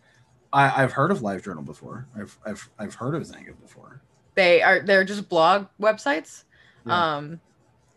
I, 0.52 0.82
I've 0.82 0.92
heard 0.92 1.10
of 1.10 1.20
LiveJournal 1.20 1.64
before. 1.64 2.06
I've 2.14 2.38
I've 2.44 2.68
I've 2.78 2.94
heard 2.96 3.14
of 3.14 3.22
Xanga 3.22 3.54
before. 3.62 4.02
They 4.34 4.60
are 4.60 4.80
they're 4.82 5.02
just 5.04 5.26
blog 5.30 5.66
websites. 5.80 6.44
Yeah. 6.86 7.16
Um, 7.16 7.40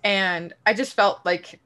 and 0.04 0.54
I 0.66 0.74
just 0.74 0.94
felt 0.94 1.26
like 1.26 1.60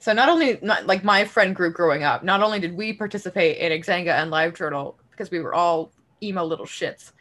so 0.00 0.12
not 0.12 0.28
only 0.28 0.58
not 0.62 0.86
like 0.86 1.04
my 1.04 1.24
friend 1.24 1.54
group 1.54 1.74
growing 1.74 2.02
up, 2.02 2.24
not 2.24 2.42
only 2.42 2.58
did 2.60 2.76
we 2.76 2.92
participate 2.92 3.58
in 3.58 3.80
Xanga 3.82 4.14
and 4.20 4.32
LiveJournal 4.32 4.96
because 5.10 5.30
we 5.30 5.40
were 5.40 5.54
all 5.54 5.92
emo 6.22 6.44
little 6.44 6.66
shits. 6.66 7.12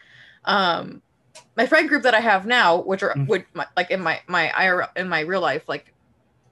Um, 0.45 1.01
my 1.55 1.65
friend 1.67 1.87
group 1.87 2.03
that 2.03 2.15
I 2.15 2.19
have 2.21 2.45
now, 2.45 2.81
which 2.81 3.03
are 3.03 3.13
Mm. 3.15 3.27
would 3.27 3.45
my, 3.53 3.67
like 3.77 3.91
in 3.91 4.01
my 4.01 4.21
my 4.27 4.51
IRL 4.55 4.89
in 4.95 5.09
my 5.09 5.19
real 5.21 5.41
life, 5.41 5.67
like 5.67 5.93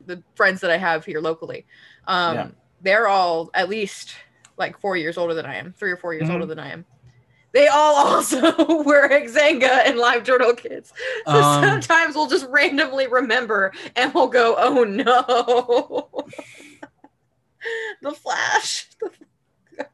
the 0.06 0.24
friends 0.36 0.62
that 0.62 0.72
I 0.72 0.78
have 0.78 1.06
here 1.06 1.20
locally, 1.20 1.66
um, 2.06 2.36
Yeah. 2.36 2.48
they're 2.82 3.08
all 3.08 3.50
at 3.54 3.70
least 3.70 4.16
like 4.58 4.80
four 4.80 4.98
years 4.98 5.18
older 5.18 5.34
than 5.34 5.46
I 5.46 5.56
am, 5.56 5.74
three 5.74 5.92
or 5.92 5.98
four 5.98 6.14
years 6.14 6.28
Mhm. 6.28 6.34
older 6.34 6.46
than 6.46 6.60
I 6.60 6.72
am. 6.72 6.86
They 7.52 7.68
all 7.68 7.96
also 7.96 8.40
were 8.84 9.10
Xanga 9.10 9.86
and 9.86 9.98
Live 9.98 10.24
LiveJournal 10.24 10.58
kids. 10.58 10.94
So 11.26 11.34
Um, 11.34 11.64
sometimes 11.64 12.16
we'll 12.16 12.28
just 12.28 12.46
randomly 12.50 13.08
remember 13.08 13.74
and 13.96 14.14
we'll 14.14 14.28
go, 14.28 14.56
oh 14.58 14.84
no. 14.84 16.26
the 18.02 18.12
flash. 18.12 18.88
The... 19.80 19.86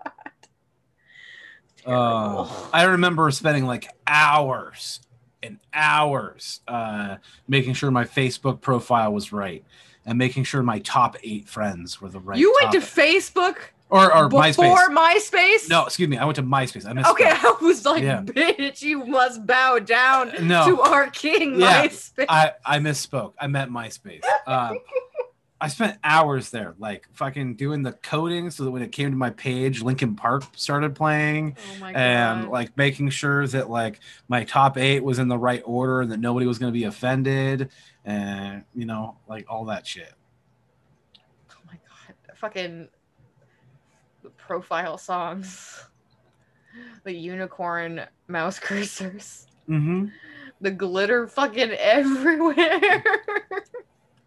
God. 1.85 2.49
Uh, 2.49 2.69
I 2.73 2.83
remember 2.85 3.29
spending 3.29 3.65
like 3.67 3.87
hours 4.07 4.99
and 5.43 5.59
hours 5.71 6.61
uh, 6.67 7.17
making 7.47 7.75
sure 7.75 7.91
my 7.91 8.05
Facebook 8.05 8.61
profile 8.61 9.13
was 9.13 9.31
right 9.31 9.63
and 10.03 10.17
making 10.17 10.43
sure 10.45 10.63
my 10.63 10.79
top 10.79 11.17
eight 11.23 11.47
friends 11.47 12.01
were 12.01 12.09
the 12.09 12.19
right. 12.19 12.39
you 12.39 12.55
went 12.59 12.71
to 12.71 12.79
top- 12.79 12.89
Facebook 12.89 13.57
or 13.89 14.15
or 14.15 14.27
before 14.29 14.89
MySpace. 14.89 15.29
MySpace? 15.31 15.69
No, 15.69 15.85
excuse 15.85 16.09
me. 16.09 16.17
I 16.17 16.25
went 16.25 16.35
to 16.37 16.43
MySpace. 16.43 16.85
I 16.87 16.93
missed. 16.93 17.09
Okay, 17.11 17.25
I 17.29 17.55
was 17.61 17.85
like, 17.85 18.03
Yeah. 18.03 18.21
bitch, 18.23 18.81
you 18.81 19.05
must 19.05 19.45
bow 19.45 19.79
down 19.79 20.31
No. 20.47 20.65
to 20.67 20.81
our 20.81 21.09
king, 21.09 21.59
Yeah. 21.59 21.85
MySpace. 21.87 22.25
I 22.29 22.53
I 22.65 22.79
misspoke. 22.79 23.33
I 23.39 23.47
meant 23.47 23.71
MySpace. 23.71 24.23
Uh, 24.47 24.73
I 25.61 25.69
spent 25.69 25.97
hours 26.03 26.49
there, 26.49 26.75
like 26.79 27.07
fucking 27.13 27.55
doing 27.55 27.81
the 27.81 27.93
coding, 27.93 28.51
so 28.51 28.65
that 28.65 28.71
when 28.71 28.81
it 28.81 28.91
came 28.91 29.09
to 29.11 29.15
my 29.17 29.29
page, 29.29 29.81
Linkin 29.81 30.15
Park 30.15 30.43
started 30.55 30.95
playing. 30.95 31.55
oh 31.81 31.85
and 31.85 32.49
like 32.49 32.75
making 32.77 33.09
sure 33.09 33.47
that 33.47 33.69
like 33.69 33.99
my 34.27 34.43
top 34.43 34.77
eight 34.77 35.01
was 35.03 35.17
in 35.17 35.27
the 35.29 35.37
right 35.37 35.61
order 35.65 36.01
and 36.01 36.11
that 36.11 36.19
nobody 36.19 36.45
was 36.45 36.59
going 36.59 36.71
to 36.73 36.77
be 36.77 36.83
offended 36.83 37.69
and 38.03 38.63
you 38.75 38.85
know 38.85 39.17
like 39.27 39.45
all 39.49 39.65
that 39.65 39.87
shit 39.87 40.13
oh 41.51 41.55
my 41.65 41.73
god. 41.73 42.37
Fucking 42.37 42.89
profile 44.45 44.97
songs. 44.97 45.85
The 47.03 47.13
unicorn 47.13 48.01
mouse 48.27 48.59
cursors. 48.67 49.45
mm-hmm. 49.69 50.07
the 50.61 50.71
glitter 50.71 51.27
fucking 51.27 51.71
everywhere. 51.71 53.03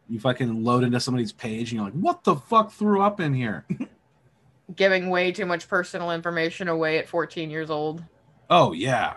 You 0.09 0.19
fucking 0.19 0.65
load 0.65 0.85
into 0.85 1.01
somebody's 1.01 1.33
page 1.33 1.71
and 1.71 1.77
you're 1.77 1.85
like, 1.85 1.93
what 1.93 2.25
the 2.25 2.37
fuck 2.37 2.73
threw 2.73 3.03
up 3.03 3.21
in 3.21 3.35
here? 3.35 3.67
Giving 4.75 5.11
way 5.11 5.33
too 5.33 5.45
much 5.47 5.69
personal 5.69 6.11
information 6.13 6.69
away 6.69 6.99
at 6.99 7.09
14 7.09 7.51
years 7.51 7.71
old. 7.71 8.03
Oh 8.51 8.73
yeah. 8.73 9.15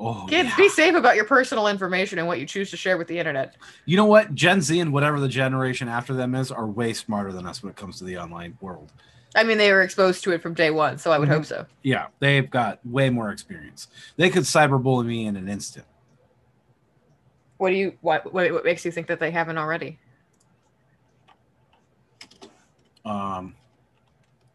Oh 0.00 0.26
Kids, 0.28 0.50
yeah. 0.50 0.56
be 0.56 0.68
safe 0.68 0.94
about 0.94 1.16
your 1.16 1.24
personal 1.24 1.66
information 1.66 2.18
and 2.18 2.28
what 2.28 2.38
you 2.38 2.46
choose 2.46 2.70
to 2.70 2.76
share 2.76 2.96
with 2.96 3.08
the 3.08 3.18
internet. 3.18 3.56
You 3.84 3.96
know 3.96 4.04
what? 4.04 4.32
Gen 4.34 4.60
Z 4.60 4.78
and 4.78 4.92
whatever 4.92 5.18
the 5.18 5.28
generation 5.28 5.88
after 5.88 6.14
them 6.14 6.34
is 6.36 6.52
are 6.52 6.66
way 6.66 6.92
smarter 6.92 7.32
than 7.32 7.46
us 7.46 7.62
when 7.62 7.70
it 7.70 7.76
comes 7.76 7.98
to 7.98 8.04
the 8.04 8.16
online 8.18 8.56
world. 8.60 8.92
I 9.34 9.42
mean, 9.42 9.58
they 9.58 9.72
were 9.72 9.82
exposed 9.82 10.22
to 10.24 10.32
it 10.32 10.40
from 10.40 10.54
day 10.54 10.70
one, 10.70 10.98
so 10.98 11.10
I 11.10 11.18
would 11.18 11.28
Mhm. 11.28 11.32
hope 11.32 11.44
so. 11.46 11.66
Yeah, 11.82 12.06
they've 12.20 12.48
got 12.48 12.78
way 12.86 13.10
more 13.10 13.30
experience. 13.30 13.88
They 14.16 14.30
could 14.30 14.44
cyberbully 14.44 15.04
me 15.04 15.26
in 15.26 15.36
an 15.36 15.48
instant. 15.48 15.86
What 17.56 17.70
do 17.70 17.76
you 17.76 17.98
what, 18.00 18.32
what 18.32 18.64
makes 18.64 18.84
you 18.84 18.92
think 18.92 19.08
that 19.08 19.18
they 19.18 19.32
haven't 19.32 19.58
already? 19.58 19.98
Um, 23.04 23.56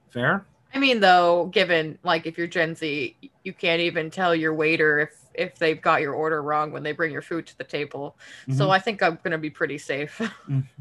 fair. 0.09 0.45
I 0.73 0.79
mean, 0.79 1.01
though, 1.01 1.47
given 1.47 1.99
like 2.03 2.25
if 2.25 2.37
you're 2.37 2.47
Gen 2.47 2.75
Z, 2.75 3.31
you 3.43 3.53
can't 3.53 3.81
even 3.81 4.09
tell 4.09 4.33
your 4.33 4.53
waiter 4.53 4.99
if 4.99 5.11
if 5.33 5.57
they've 5.57 5.81
got 5.81 6.01
your 6.01 6.13
order 6.13 6.41
wrong 6.41 6.71
when 6.71 6.83
they 6.83 6.91
bring 6.91 7.11
your 7.11 7.21
food 7.21 7.45
to 7.47 7.57
the 7.57 7.63
table. 7.63 8.15
So 8.55 8.67
Mhm. 8.67 8.71
I 8.71 8.79
think 8.79 9.01
I'm 9.01 9.17
gonna 9.23 9.37
be 9.37 9.49
pretty 9.49 9.77
safe. 9.77 10.21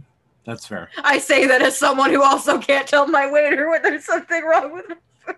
That's 0.44 0.66
fair. 0.66 0.90
I 1.04 1.18
say 1.18 1.46
that 1.46 1.62
as 1.62 1.78
someone 1.78 2.10
who 2.10 2.22
also 2.22 2.58
can't 2.58 2.86
tell 2.88 3.06
my 3.06 3.30
waiter 3.30 3.70
when 3.70 3.80
there's 3.82 4.04
something 4.04 4.44
wrong 4.44 4.72
with 4.72 4.90
it. 4.90 5.36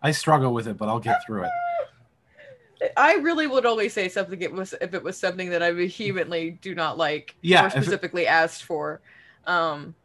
I 0.00 0.12
struggle 0.12 0.54
with 0.54 0.68
it, 0.68 0.76
but 0.78 0.88
I'll 0.88 1.00
get 1.00 1.24
through 1.26 1.44
it. 1.44 2.90
I 2.96 3.14
really 3.14 3.48
would 3.48 3.66
only 3.66 3.88
say 3.88 4.08
something 4.08 4.40
it 4.40 4.52
was 4.52 4.72
if 4.80 4.94
it 4.94 5.02
was 5.02 5.18
something 5.18 5.50
that 5.50 5.60
I 5.64 5.72
vehemently 5.72 6.52
do 6.62 6.76
not 6.76 6.96
like 6.96 7.34
Yeah, 7.40 7.64
or 7.64 7.66
if 7.66 7.76
it- 7.76 7.82
specifically 7.82 8.26
asked 8.28 8.62
for. 8.62 9.00
Um 9.46 9.96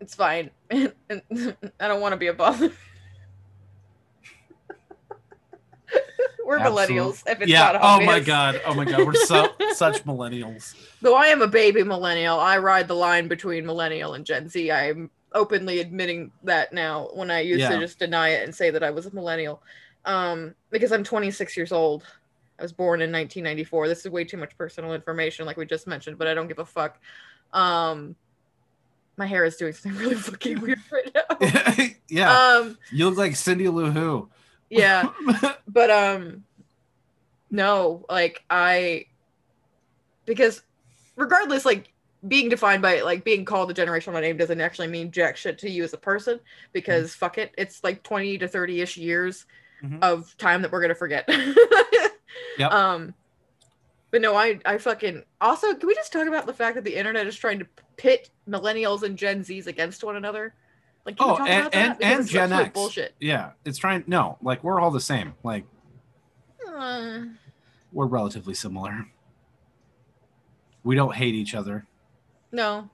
it's 0.00 0.14
fine. 0.14 0.50
I 0.72 0.90
don't 1.78 2.00
want 2.00 2.12
to 2.12 2.16
be 2.16 2.26
a 2.28 2.32
bother. 2.34 2.72
We're 6.50 6.58
millennials 6.58 7.22
if 7.28 7.40
it's 7.40 7.48
yeah. 7.48 7.70
not 7.72 7.78
Oh 7.80 8.04
my 8.04 8.18
god. 8.18 8.60
Oh 8.66 8.74
my 8.74 8.84
god. 8.84 9.06
We're 9.06 9.14
so 9.14 9.50
such 9.74 10.04
millennials. 10.04 10.74
Though 11.00 11.14
I 11.14 11.26
am 11.26 11.42
a 11.42 11.46
baby 11.46 11.84
millennial, 11.84 12.40
I 12.40 12.58
ride 12.58 12.88
the 12.88 12.96
line 12.96 13.28
between 13.28 13.64
millennial 13.64 14.14
and 14.14 14.26
Gen 14.26 14.48
Z. 14.48 14.68
I 14.68 14.88
am 14.88 15.10
openly 15.32 15.78
admitting 15.78 16.32
that 16.42 16.72
now 16.72 17.08
when 17.14 17.30
I 17.30 17.38
used 17.38 17.60
Yeah. 17.60 17.68
to 17.68 17.78
just 17.78 18.00
deny 18.00 18.30
it 18.30 18.42
and 18.42 18.52
say 18.52 18.70
that 18.70 18.82
I 18.82 18.90
was 18.90 19.06
a 19.06 19.14
millennial. 19.14 19.62
Um, 20.04 20.56
because 20.70 20.90
I'm 20.90 21.04
26 21.04 21.56
years 21.56 21.70
old. 21.70 22.02
I 22.58 22.62
was 22.62 22.72
born 22.72 23.00
in 23.00 23.12
1994. 23.12 23.86
This 23.86 24.04
is 24.04 24.10
way 24.10 24.24
too 24.24 24.36
much 24.36 24.58
personal 24.58 24.92
information, 24.92 25.46
like 25.46 25.56
we 25.56 25.66
just 25.66 25.86
mentioned, 25.86 26.18
but 26.18 26.26
I 26.26 26.34
don't 26.34 26.48
give 26.48 26.58
a 26.58 26.66
fuck. 26.66 26.98
Um, 27.52 28.16
my 29.16 29.26
hair 29.26 29.44
is 29.44 29.54
doing 29.54 29.72
something 29.72 30.00
really 30.00 30.16
fucking 30.16 30.60
weird 30.60 30.80
right 30.90 31.14
now. 31.14 31.86
yeah. 32.08 32.36
Um, 32.36 32.76
you 32.90 33.08
look 33.08 33.18
like 33.18 33.36
Cindy 33.36 33.68
Lou 33.68 33.92
Who. 33.92 34.28
Yeah. 34.70 35.10
but 35.68 35.90
um 35.90 36.44
no 37.50 38.04
like 38.08 38.42
i 38.48 39.04
because 40.24 40.62
regardless 41.16 41.64
like 41.64 41.92
being 42.28 42.48
defined 42.48 42.80
by 42.82 43.00
like 43.00 43.24
being 43.24 43.44
called 43.44 43.70
a 43.70 43.74
generational 43.74 44.20
name 44.20 44.36
doesn't 44.36 44.60
actually 44.60 44.86
mean 44.86 45.10
jack 45.10 45.36
shit 45.36 45.58
to 45.58 45.68
you 45.68 45.82
as 45.82 45.92
a 45.92 45.98
person 45.98 46.38
because 46.72 47.14
fuck 47.14 47.38
it 47.38 47.52
it's 47.58 47.82
like 47.82 48.02
20 48.02 48.38
to 48.38 48.48
30ish 48.48 48.96
years 48.96 49.46
Mhm. 49.82 49.98
of 50.02 50.36
time 50.36 50.60
that 50.60 50.70
we're 50.70 50.82
gonna 50.82 50.94
forget 50.94 51.26
Yep. 52.58 52.70
um 52.70 53.14
but 54.10 54.20
no 54.20 54.36
i 54.36 54.60
i 54.66 54.76
fucking 54.76 55.22
also 55.40 55.74
can 55.74 55.86
we 55.88 55.94
just 55.94 56.12
talk 56.12 56.28
about 56.28 56.44
the 56.44 56.52
fact 56.52 56.74
that 56.74 56.84
the 56.84 56.94
internet 56.94 57.26
is 57.26 57.34
trying 57.34 57.58
to 57.60 57.66
pit 57.96 58.28
millennials 58.46 59.02
and 59.02 59.16
gen 59.16 59.42
z's 59.42 59.66
against 59.66 60.04
one 60.04 60.16
another 60.16 60.52
like 61.04 61.16
Oh, 61.18 61.36
talk 61.36 61.48
and- 61.48 61.66
about 61.66 61.74
and- 61.74 62.02
and 62.02 62.26
Gen 62.28 62.52
X. 62.52 62.70
bullshit 62.74 63.14
yeah. 63.20 63.50
It's 63.64 63.78
trying. 63.78 64.04
No, 64.06 64.38
like 64.42 64.62
we're 64.64 64.80
all 64.80 64.90
the 64.90 65.00
same. 65.00 65.34
Like 65.42 65.64
Uh, 66.68 67.20
we're 67.92 68.06
relatively 68.06 68.54
similar. 68.54 69.06
We 70.82 70.94
don't 70.94 71.14
hate 71.14 71.34
each 71.34 71.54
other. 71.54 71.86
no 72.52 72.88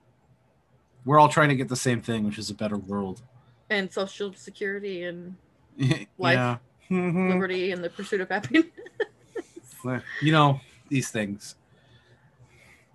We're 1.05 1.19
all 1.19 1.29
trying 1.29 1.49
to 1.49 1.55
get 1.55 1.69
the 1.69 1.75
same 1.75 2.01
thing, 2.01 2.25
which 2.25 2.37
is 2.37 2.49
a 2.49 2.53
better 2.55 2.77
world. 2.77 3.21
and 3.69 3.91
social 3.91 4.33
security 4.33 5.03
and. 5.03 5.35
Life. 6.17 6.59
Mhm. 6.89 7.33
liberty 7.33 7.71
and 7.71 7.83
the 7.83 7.89
pursuit 7.89 8.21
of 8.21 8.29
happiness. 8.29 8.65
You 10.21 10.31
know 10.33 10.59
these 10.89 11.09
things. 11.11 11.55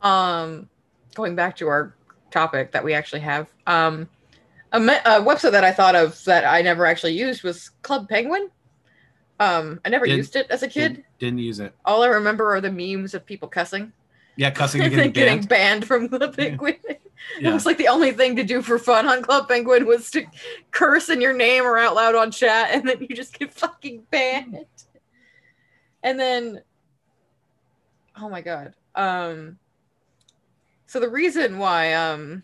Um, 0.03 0.68
going 1.14 1.35
back 1.37 1.57
to 1.57 1.68
our 1.68 1.94
topic 2.31 2.72
that 2.72 2.85
we 2.85 2.92
actually 2.92 3.20
have, 3.20 3.46
um, 3.66 4.09
a, 4.73 4.79
a 4.79 5.21
website 5.23 5.53
that 5.53 5.65
I 5.65 5.73
thought 5.73 5.95
of 5.95 6.23
that 6.25 6.45
I 6.45 6.63
never 6.63 6.87
actually 6.87 7.13
used 7.13 7.43
was 7.43 7.71
Club 7.83 8.09
Penguin. 8.09 8.51
Um, 9.41 9.81
I 9.85 9.89
never 9.89 10.07
Did- 10.07 10.17
used 10.17 10.37
it 10.37 10.47
as 10.51 10.63
a 10.63 10.69
kid. 10.69 10.95
Didn't, 10.95 11.05
didn't 11.19 11.39
use 11.39 11.61
it. 11.61 11.75
All 11.85 12.03
I 12.03 12.09
remember 12.09 12.55
are 12.55 12.61
the 12.61 12.71
memes 12.71 13.15
of 13.15 13.27
people 13.27 13.49
cussing 13.49 13.93
Yeah, 14.37 14.51
cussing 14.51 14.83
and 14.83 14.91
getting 14.95 15.11
getting 15.13 15.37
banned. 15.41 15.49
banned 15.49 15.87
from 15.87 16.09
Club 16.09 16.37
Penguin. 16.37 16.77
It 17.37 17.43
Yeah. 17.45 17.55
was 17.55 17.65
like 17.67 17.79
the 17.79 17.87
only 17.87 18.11
thing 18.11 18.35
to 18.35 18.43
do 18.43 18.63
for 18.63 18.81
fun 18.81 19.07
on 19.07 19.23
Club 19.23 19.47
Penguin 19.47 19.87
was 19.87 20.11
to 20.11 20.25
curse 20.73 21.09
in 21.09 21.21
your 21.21 21.33
name 21.33 21.63
or 21.63 21.79
out 21.79 21.95
loud 21.95 22.17
on 22.17 22.33
chat, 22.33 22.71
and 22.73 22.89
then 22.89 22.97
you 23.09 23.15
just 23.15 23.39
get 23.39 23.55
fucking 23.55 24.03
banned. 24.11 24.67
And 26.03 26.19
then, 26.19 26.63
oh 28.21 28.29
my 28.29 28.41
god. 28.41 28.75
Um, 28.97 29.59
so 30.87 30.99
the 30.99 31.09
reason 31.09 31.59
why 31.59 31.93
um, 31.95 32.43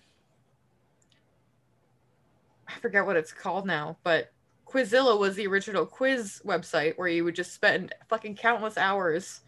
I 2.68 2.78
forget 2.80 3.04
what 3.06 3.16
it's 3.16 3.32
called 3.32 3.66
now, 3.66 3.96
but 4.04 4.32
Quizilla 4.66 5.18
was 5.18 5.34
the 5.36 5.46
original 5.46 5.86
quiz 5.86 6.42
website 6.44 6.96
where 6.98 7.08
you 7.08 7.24
would 7.24 7.34
just 7.34 7.54
spend 7.54 7.94
fucking 8.08 8.34
countless 8.36 8.76
hours 8.76 9.40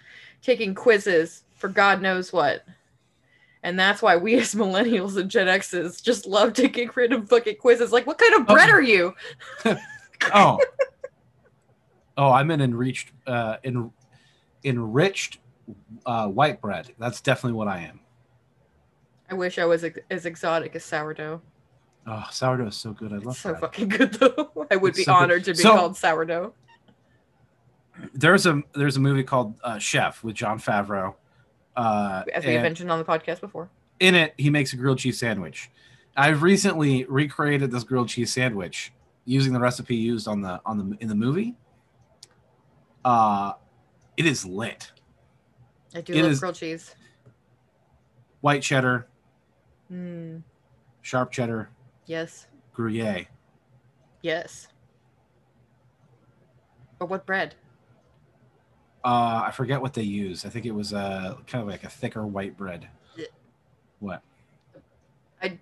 taking 0.42 0.74
quizzes 0.74 1.44
for 1.54 1.68
God 1.68 2.00
knows 2.00 2.32
what. 2.32 2.64
And 3.62 3.78
that's 3.78 4.00
why 4.00 4.16
we 4.16 4.34
as 4.40 4.54
millennials 4.54 5.16
and 5.18 5.30
Gen 5.30 5.48
X's 5.48 6.00
just 6.00 6.26
love 6.26 6.54
taking 6.54 6.90
random 6.94 7.26
fucking 7.26 7.56
quizzes. 7.56 7.92
Like, 7.92 8.06
what 8.06 8.16
kind 8.18 8.34
of 8.34 8.46
bread 8.46 8.70
Oh. 8.70 8.72
are 8.72 8.80
you? 8.82 9.14
oh. 10.34 10.58
Oh, 12.16 12.32
I'm 12.32 12.50
an 12.50 12.60
enriched, 12.62 13.12
uh, 13.26 13.56
en- 13.64 13.92
enriched 14.64 15.38
uh, 16.06 16.28
white 16.28 16.60
bread. 16.60 16.92
That's 16.98 17.20
definitely 17.20 17.56
what 17.58 17.68
I 17.68 17.80
am. 17.80 18.00
I 19.30 19.34
wish 19.34 19.58
I 19.58 19.64
was 19.64 19.84
ex- 19.84 19.98
as 20.10 20.26
exotic 20.26 20.74
as 20.74 20.84
sourdough. 20.84 21.40
Oh, 22.06 22.26
sourdough 22.30 22.68
is 22.68 22.76
so 22.76 22.92
good. 22.92 23.12
I 23.12 23.16
love 23.18 23.36
so 23.36 23.52
that. 23.52 23.60
fucking 23.60 23.88
good 23.88 24.14
though. 24.14 24.66
I 24.70 24.76
would 24.76 24.90
It's 24.90 24.98
be 24.98 25.04
so 25.04 25.12
good. 25.14 25.22
honored 25.22 25.44
to 25.44 25.50
be 25.52 25.56
So- 25.58 25.72
called 25.76 25.96
sourdough. 25.96 26.54
There's 28.14 28.46
a 28.46 28.62
there's 28.72 28.96
a 28.96 29.00
movie 29.00 29.22
called 29.24 29.60
uh, 29.62 29.78
Chef 29.78 30.24
with 30.24 30.34
Jon 30.34 30.58
Favreau. 30.58 31.14
Uh, 31.76 32.22
As 32.32 32.44
we 32.44 32.54
have 32.54 32.62
mentioned 32.62 32.90
on 32.90 32.98
the 32.98 33.04
podcast 33.04 33.40
before. 33.40 33.68
in 34.00 34.14
it, 34.14 34.32
he 34.38 34.48
makes 34.50 34.72
a 34.72 34.76
grilled 34.76 34.98
cheese 34.98 35.18
sandwich. 35.18 35.70
I've 36.16 36.42
recently 36.42 37.04
recreated 37.04 37.70
this 37.70 37.84
grilled 37.84 38.08
cheese 38.08 38.32
sandwich 38.32 38.92
using 39.26 39.52
the 39.52 39.60
recipe 39.60 39.94
used 39.96 40.26
on 40.26 40.40
the 40.40 40.60
on 40.64 40.78
the 40.78 40.96
in 41.00 41.08
the 41.08 41.14
movie. 41.14 41.54
Uh, 43.04 43.52
it 44.16 44.24
is 44.26 44.44
lit. 44.46 44.90
I 45.94 46.00
do 46.00 46.12
It 46.14 46.22
love 46.24 46.40
grilled 46.40 46.54
cheese. 46.54 46.94
White 48.40 48.62
cheddar, 48.62 49.06
Mm, 49.92 50.42
sharp 51.02 51.30
cheddar, 51.30 51.68
yes. 52.10 52.46
Gruyere. 52.74 53.26
Yes. 54.22 54.66
But 56.98 57.08
what 57.08 57.24
bread? 57.24 57.54
Uh, 59.04 59.44
I 59.46 59.50
forget 59.52 59.80
what 59.80 59.94
they 59.94 60.02
use. 60.02 60.44
I 60.44 60.50
think 60.50 60.66
it 60.66 60.72
was 60.72 60.92
uh, 60.92 61.36
kind 61.46 61.62
of 61.62 61.68
like 61.68 61.84
a 61.84 61.88
thicker 61.88 62.26
white 62.26 62.56
bread. 62.56 62.88
Yeah. 63.16 63.26
What? 64.00 64.22
I 65.42 65.58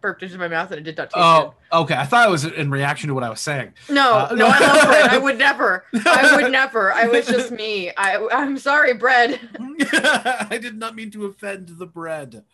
burped 0.00 0.22
into 0.22 0.38
my 0.38 0.46
mouth 0.46 0.70
and 0.70 0.78
it 0.78 0.84
did 0.84 0.96
not 0.96 1.10
taste 1.10 1.14
Oh, 1.16 1.54
okay. 1.72 1.94
I 1.96 2.04
thought 2.04 2.28
it 2.28 2.30
was 2.30 2.44
in 2.44 2.70
reaction 2.70 3.08
to 3.08 3.14
what 3.14 3.24
I 3.24 3.30
was 3.30 3.40
saying. 3.40 3.72
No, 3.88 4.14
uh, 4.30 4.34
no, 4.36 4.46
I 4.46 4.60
love 4.60 4.86
bread. 4.86 5.10
I 5.10 5.18
would 5.18 5.38
never. 5.38 5.84
I 6.06 6.36
would 6.40 6.52
never. 6.52 6.92
I 6.92 7.08
was 7.08 7.26
just 7.26 7.50
me. 7.50 7.90
I, 7.96 8.24
I'm 8.30 8.56
sorry, 8.58 8.94
bread. 8.94 9.40
I 9.58 10.58
did 10.62 10.76
not 10.76 10.94
mean 10.94 11.10
to 11.12 11.24
offend 11.26 11.70
the 11.70 11.86
bread. 11.86 12.44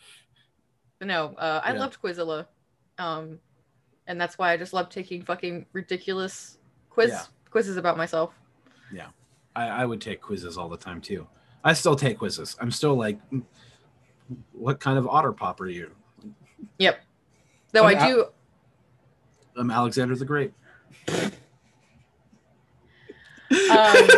No, 1.02 1.34
uh, 1.36 1.60
I 1.62 1.74
Yeah. 1.74 1.80
loved 1.80 2.00
Quizilla. 2.00 2.46
Um, 2.98 3.38
and 4.06 4.20
that's 4.20 4.38
why 4.38 4.52
I 4.52 4.56
just 4.56 4.72
love 4.72 4.88
taking 4.90 5.22
fucking 5.22 5.66
ridiculous 5.72 6.58
quiz 6.90 7.10
Yeah. 7.10 7.22
quizzes 7.50 7.76
about 7.76 7.96
myself. 7.96 8.34
Yeah, 8.92 9.08
I, 9.56 9.68
I 9.68 9.84
would 9.86 10.00
take 10.00 10.20
quizzes 10.20 10.56
all 10.58 10.68
the 10.68 10.76
time 10.76 11.00
too. 11.00 11.26
I 11.64 11.72
still 11.72 11.96
take 11.96 12.18
quizzes. 12.18 12.56
I'm 12.60 12.70
still 12.70 12.94
like, 12.94 13.18
"Mm, 13.30 13.42
what 14.52 14.80
kind 14.80 14.98
of 14.98 15.06
otter 15.06 15.32
pop 15.32 15.60
are 15.60 15.68
you? 15.68 15.90
Yep. 16.78 17.00
Though 17.72 17.86
Okay, 17.86 17.96
I 17.96 18.06
do 18.08 18.26
I'm 19.56 19.70
Alexander 19.70 20.14
the 20.16 20.24
Great. 20.24 20.52
Um, 21.08 21.28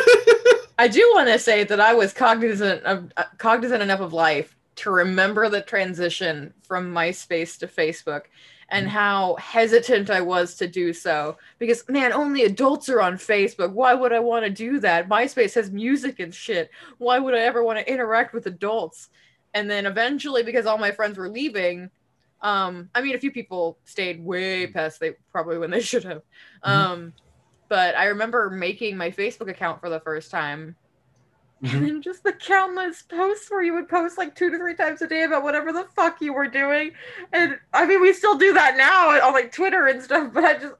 I 0.78 0.88
do 0.90 1.00
want 1.14 1.28
to 1.28 1.38
say 1.38 1.64
that 1.64 1.80
I 1.80 1.94
was 1.94 2.12
cognizant 2.12 2.82
of 2.84 3.12
uh, 3.16 3.24
cognizant 3.38 3.82
enough 3.82 4.00
of 4.00 4.12
life 4.12 4.56
to 4.76 4.90
remember 4.90 5.48
the 5.48 5.60
transition 5.60 6.52
from 6.62 6.92
MySpace 6.92 7.58
to 7.58 7.66
Facebook 7.66 8.22
and 8.68 8.88
how 8.88 9.36
hesitant 9.36 10.10
I 10.10 10.20
was 10.20 10.54
to 10.56 10.66
do 10.66 10.92
so 10.92 11.36
because 11.58 11.88
man, 11.88 12.12
only 12.12 12.42
adults 12.42 12.88
are 12.88 13.00
on 13.00 13.16
Facebook. 13.16 13.72
Why 13.72 13.94
would 13.94 14.12
I 14.12 14.20
want 14.20 14.44
to 14.44 14.50
do 14.50 14.80
that? 14.80 15.08
MySpace 15.08 15.54
has 15.54 15.70
music 15.70 16.20
and 16.20 16.34
shit. 16.34 16.70
Why 16.98 17.18
would 17.18 17.34
I 17.34 17.40
ever 17.40 17.62
want 17.62 17.78
to 17.78 17.92
interact 17.92 18.32
with 18.32 18.46
adults? 18.46 19.08
And 19.52 19.70
then 19.70 19.86
eventually, 19.86 20.42
because 20.42 20.66
all 20.66 20.78
my 20.78 20.90
friends 20.90 21.16
were 21.16 21.28
leaving, 21.28 21.90
um, 22.40 22.90
I 22.94 23.00
mean, 23.00 23.14
a 23.14 23.18
few 23.18 23.30
people 23.30 23.78
stayed 23.84 24.22
way 24.22 24.66
past 24.66 25.00
they 25.00 25.12
probably 25.32 25.58
when 25.58 25.70
they 25.70 25.80
should 25.80 26.04
have. 26.04 26.22
Mhm. 26.64 26.70
Um, 26.70 27.12
but 27.68 27.96
I 27.96 28.06
remember 28.06 28.50
making 28.50 28.96
my 28.96 29.10
Facebook 29.10 29.48
account 29.48 29.80
for 29.80 29.88
the 29.88 30.00
first 30.00 30.30
time 30.30 30.76
And 31.72 31.82
then 31.82 32.02
just 32.02 32.22
the 32.22 32.32
countless 32.32 33.02
posts 33.02 33.50
where 33.50 33.62
you 33.62 33.72
would 33.72 33.88
post 33.88 34.18
like 34.18 34.34
two 34.34 34.50
to 34.50 34.58
three 34.58 34.74
times 34.74 35.00
a 35.00 35.06
day 35.06 35.22
about 35.22 35.42
whatever 35.42 35.72
the 35.72 35.86
fuck 35.96 36.20
you 36.20 36.34
were 36.34 36.46
doing. 36.46 36.90
And 37.32 37.58
I 37.72 37.86
mean, 37.86 38.02
we 38.02 38.12
still 38.12 38.36
do 38.36 38.52
that 38.52 38.76
now 38.76 39.26
on 39.26 39.32
like 39.32 39.50
Twitter 39.50 39.86
and 39.86 40.02
stuff, 40.02 40.30
but 40.34 40.44
I 40.44 40.58
just, 40.58 40.74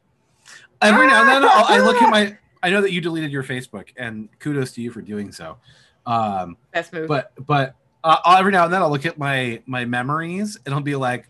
Every 0.85 1.07
now 1.07 1.21
and 1.21 1.29
then 1.29 1.45
I'll, 1.45 1.65
I 1.67 1.79
look 1.79 2.01
at 2.03 2.11
my. 2.11 2.37
I 2.63 2.71
know 2.71 2.81
that 2.81 2.93
you 2.93 3.01
deleted 3.01 3.31
your 3.31 3.43
Facebook, 3.43 3.89
and 3.97 4.29
kudos 4.39 4.73
to 4.73 4.83
you 4.83 4.91
for 4.91 5.03
doing 5.03 5.33
so. 5.33 5.59
Um, 6.07 6.57
best 6.73 6.93
move. 6.93 7.09
but 7.09 7.33
but 7.47 7.75
uh, 8.03 8.37
every 8.39 8.53
now 8.53 8.65
and 8.65 8.73
then 8.73 8.83
I'll 8.83 8.91
look 8.91 9.07
at 9.07 9.19
my 9.19 9.63
my 9.67 9.85
memories, 9.85 10.59
and 10.65 10.75
I'll 10.75 10.81
be 10.81 10.97
like, 10.97 11.29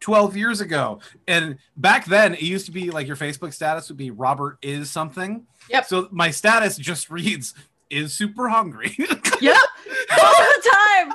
twelve 0.00 0.36
years 0.36 0.60
ago. 0.60 1.00
And 1.26 1.58
back 1.76 2.06
then, 2.06 2.34
it 2.34 2.42
used 2.42 2.66
to 2.66 2.72
be 2.72 2.90
like 2.90 3.06
your 3.06 3.16
Facebook 3.16 3.52
status 3.52 3.88
would 3.88 3.98
be 3.98 4.10
Robert 4.10 4.58
is 4.62 4.90
something. 4.90 5.46
Yep. 5.70 5.86
So 5.86 6.08
my 6.10 6.30
status 6.30 6.76
just 6.76 7.10
reads 7.10 7.54
is 7.90 8.12
super 8.14 8.48
hungry. 8.48 8.94
yep. 8.98 9.56
All 10.10 10.32
the 10.32 10.70
time. 10.72 11.12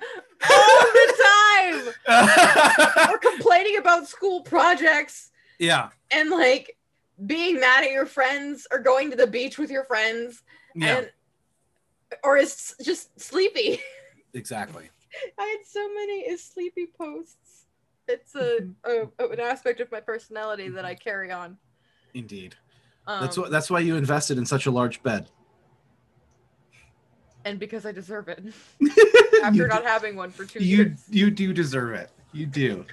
All 0.49 0.81
the 0.93 1.13
time. 1.23 1.93
Or 3.11 3.17
complaining 3.17 3.77
about 3.77 4.07
school 4.07 4.41
projects 4.41 5.31
yeah. 5.59 5.89
and 6.11 6.29
like 6.29 6.77
being 7.25 7.59
mad 7.59 7.83
at 7.83 7.91
your 7.91 8.05
friends 8.05 8.67
or 8.71 8.79
going 8.79 9.09
to 9.11 9.17
the 9.17 9.27
beach 9.27 9.57
with 9.57 9.69
your 9.69 9.83
friends 9.85 10.43
Yeah. 10.75 10.97
and 10.97 11.11
or 12.23 12.37
is 12.37 12.75
just 12.83 13.19
sleepy. 13.19 13.79
exactly. 14.33 14.89
I 15.37 15.43
had 15.43 15.65
so 15.67 15.87
many 15.93 16.21
is 16.21 16.43
sleepy 16.43 16.87
posts. 16.97 17.65
It's 18.07 18.35
a, 18.35 18.67
a 18.85 19.27
an 19.29 19.39
aspect 19.39 19.79
of 19.79 19.91
my 19.91 19.99
personality 19.99 20.69
that 20.69 20.85
I 20.85 20.95
carry 20.95 21.31
on. 21.31 21.57
Indeed. 22.13 22.55
Um, 23.07 23.21
That's 23.21 23.37
what. 23.37 23.51
That's 23.51 23.69
why 23.69 23.79
you 23.79 23.95
invested 23.95 24.37
in 24.37 24.45
such 24.45 24.65
a 24.65 24.71
large 24.71 25.01
bed. 25.03 25.29
And 27.45 27.59
because 27.59 27.85
I 27.85 27.91
deserve 27.91 28.27
it 28.29 28.43
after 29.43 29.67
not 29.67 29.83
having 29.83 30.15
one 30.15 30.31
for 30.31 30.45
two 30.45 30.59
you 30.63 30.77
years. 30.77 30.99
you 31.09 31.31
do 31.31 31.53
deserve 31.53 31.93
it. 31.95 32.09
You 32.33 32.45
do. 32.45 32.85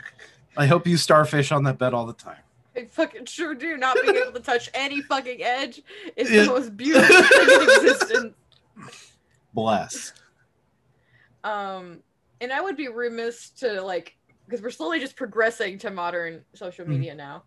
I 0.56 0.66
hope 0.66 0.86
you 0.86 0.96
starfish 0.96 1.52
on 1.52 1.62
that 1.64 1.78
bed 1.78 1.94
all 1.94 2.06
the 2.06 2.12
time. 2.12 2.38
I 2.76 2.84
fucking 2.86 3.26
sure 3.26 3.54
do. 3.54 3.76
Not 3.76 3.96
being 4.02 4.16
able 4.16 4.32
to 4.32 4.40
touch 4.40 4.68
any 4.74 5.00
fucking 5.02 5.42
edge 5.42 5.82
is 6.16 6.30
the 6.30 6.46
most 6.46 6.76
beautiful 6.76 7.22
thing 7.22 7.48
in 7.50 7.62
existence. 7.86 8.34
Bless. 9.54 10.12
Um, 11.44 11.98
and 12.40 12.52
I 12.52 12.60
would 12.60 12.76
be 12.76 12.88
remiss 12.88 13.50
to 13.60 13.80
like 13.82 14.16
because 14.46 14.62
we're 14.62 14.70
slowly 14.70 14.98
just 15.00 15.16
progressing 15.16 15.78
to 15.78 15.90
modern 15.90 16.42
social 16.54 16.84
Mm. 16.84 16.88
media 16.88 17.14
now. 17.14 17.42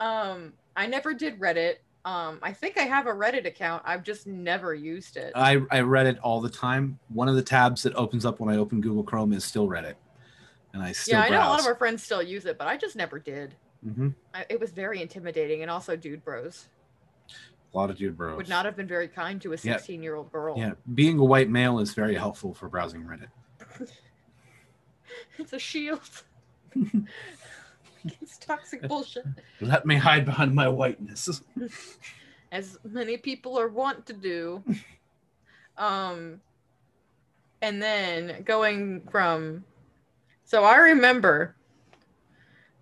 Um, 0.00 0.52
I 0.76 0.86
never 0.86 1.14
did 1.14 1.38
Reddit. 1.40 1.76
Um, 2.04 2.40
I 2.42 2.52
think 2.52 2.78
I 2.78 2.82
have 2.82 3.06
a 3.06 3.10
Reddit 3.12 3.46
account. 3.46 3.82
I've 3.86 4.02
just 4.02 4.26
never 4.26 4.74
used 4.74 5.16
it. 5.16 5.32
I 5.36 5.60
I 5.70 5.80
read 5.80 6.06
it 6.06 6.18
all 6.18 6.40
the 6.40 6.50
time. 6.50 6.98
One 7.08 7.28
of 7.28 7.36
the 7.36 7.42
tabs 7.42 7.82
that 7.84 7.94
opens 7.94 8.26
up 8.26 8.40
when 8.40 8.52
I 8.52 8.58
open 8.58 8.80
Google 8.80 9.04
Chrome 9.04 9.32
is 9.32 9.44
still 9.44 9.68
Reddit, 9.68 9.94
and 10.72 10.82
I 10.82 10.90
still 10.92 11.18
yeah, 11.18 11.24
I 11.24 11.28
know 11.28 11.38
a 11.38 11.50
lot 11.50 11.60
of 11.60 11.66
our 11.66 11.76
friends 11.76 12.02
still 12.02 12.22
use 12.22 12.44
it, 12.44 12.58
but 12.58 12.66
I 12.66 12.76
just 12.76 12.96
never 12.96 13.18
did. 13.20 13.54
hmm 13.84 14.08
I, 14.34 14.46
it 14.48 14.58
was 14.58 14.72
very 14.72 15.00
intimidating, 15.00 15.62
and 15.62 15.70
also, 15.70 15.94
dude, 15.94 16.24
bros 16.24 16.66
A 17.72 17.76
lot 17.76 17.88
of 17.90 17.96
dude 17.98 18.16
bros. 18.16 18.36
would 18.36 18.48
not 18.48 18.64
have 18.64 18.74
been 18.76 18.88
very 18.88 19.06
kind 19.06 19.40
to 19.42 19.52
a 19.52 19.56
Yeah. 19.62 19.76
16 19.76 20.02
year 20.02 20.16
old 20.16 20.32
girl. 20.32 20.58
Yeah, 20.58 20.72
being 20.94 21.20
a 21.20 21.24
white 21.24 21.50
male 21.50 21.78
is 21.78 21.94
very 21.94 22.16
helpful 22.16 22.52
for 22.52 22.68
browsing 22.68 23.04
Reddit. 23.04 23.28
It's 25.38 25.52
a 25.52 25.58
shield 25.58 26.00
against 28.04 28.42
toxic 28.42 28.86
bullshit, 28.88 29.24
Let 29.60 29.86
me 29.86 29.96
hide 29.96 30.24
behind 30.24 30.54
my 30.54 30.68
whiteness. 30.68 31.42
as 32.52 32.78
many 32.84 33.16
people 33.16 33.58
are 33.58 33.68
wont 33.68 34.06
to 34.06 34.12
do. 34.12 34.62
Um, 35.78 36.40
and 37.62 37.80
then 37.82 38.42
going 38.44 39.02
from, 39.10 39.64
so 40.44 40.64
I 40.64 40.76
remember 40.76 41.56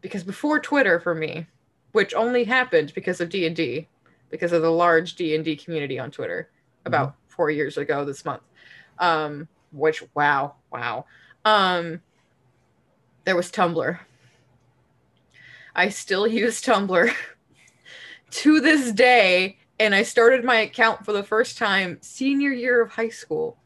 because 0.00 0.24
before 0.24 0.59
Twitter 0.61 0.98
for 0.98 1.14
me, 1.14 1.46
which 1.92 2.14
only 2.14 2.44
happened 2.44 2.92
because 2.94 3.20
of 3.20 3.28
D 3.28 3.46
and 3.46 3.54
D, 3.54 3.88
because 4.30 4.52
of 4.52 4.62
the 4.62 4.70
large 4.70 5.14
D 5.14 5.35
and 5.35 5.44
D 5.44 5.56
community 5.56 5.98
on 5.98 6.11
Twitter, 6.11 6.50
about 6.85 7.14
four 7.28 7.50
years 7.50 7.76
ago 7.76 8.04
this 8.04 8.24
month. 8.24 8.42
Um, 8.98 9.48
which 9.72 10.02
wow, 10.14 10.54
wow. 10.72 11.06
Um, 11.44 12.00
there 13.24 13.37
was 13.37 13.50
Tumblr. 13.50 13.98
I 15.74 15.88
still 15.88 16.26
use 16.26 16.61
Tumblr 16.62 17.12
to 18.30 18.61
this 18.61 18.92
day, 18.92 19.59
and 19.78 19.94
I 19.94 20.02
started 20.02 20.44
my 20.44 20.56
account 20.56 21.04
for 21.04 21.12
the 21.12 21.22
first 21.22 21.59
time 21.59 21.98
senior 22.00 22.50
year 22.50 22.83
of 22.83 22.90
high 22.90 23.09
school, 23.09 23.56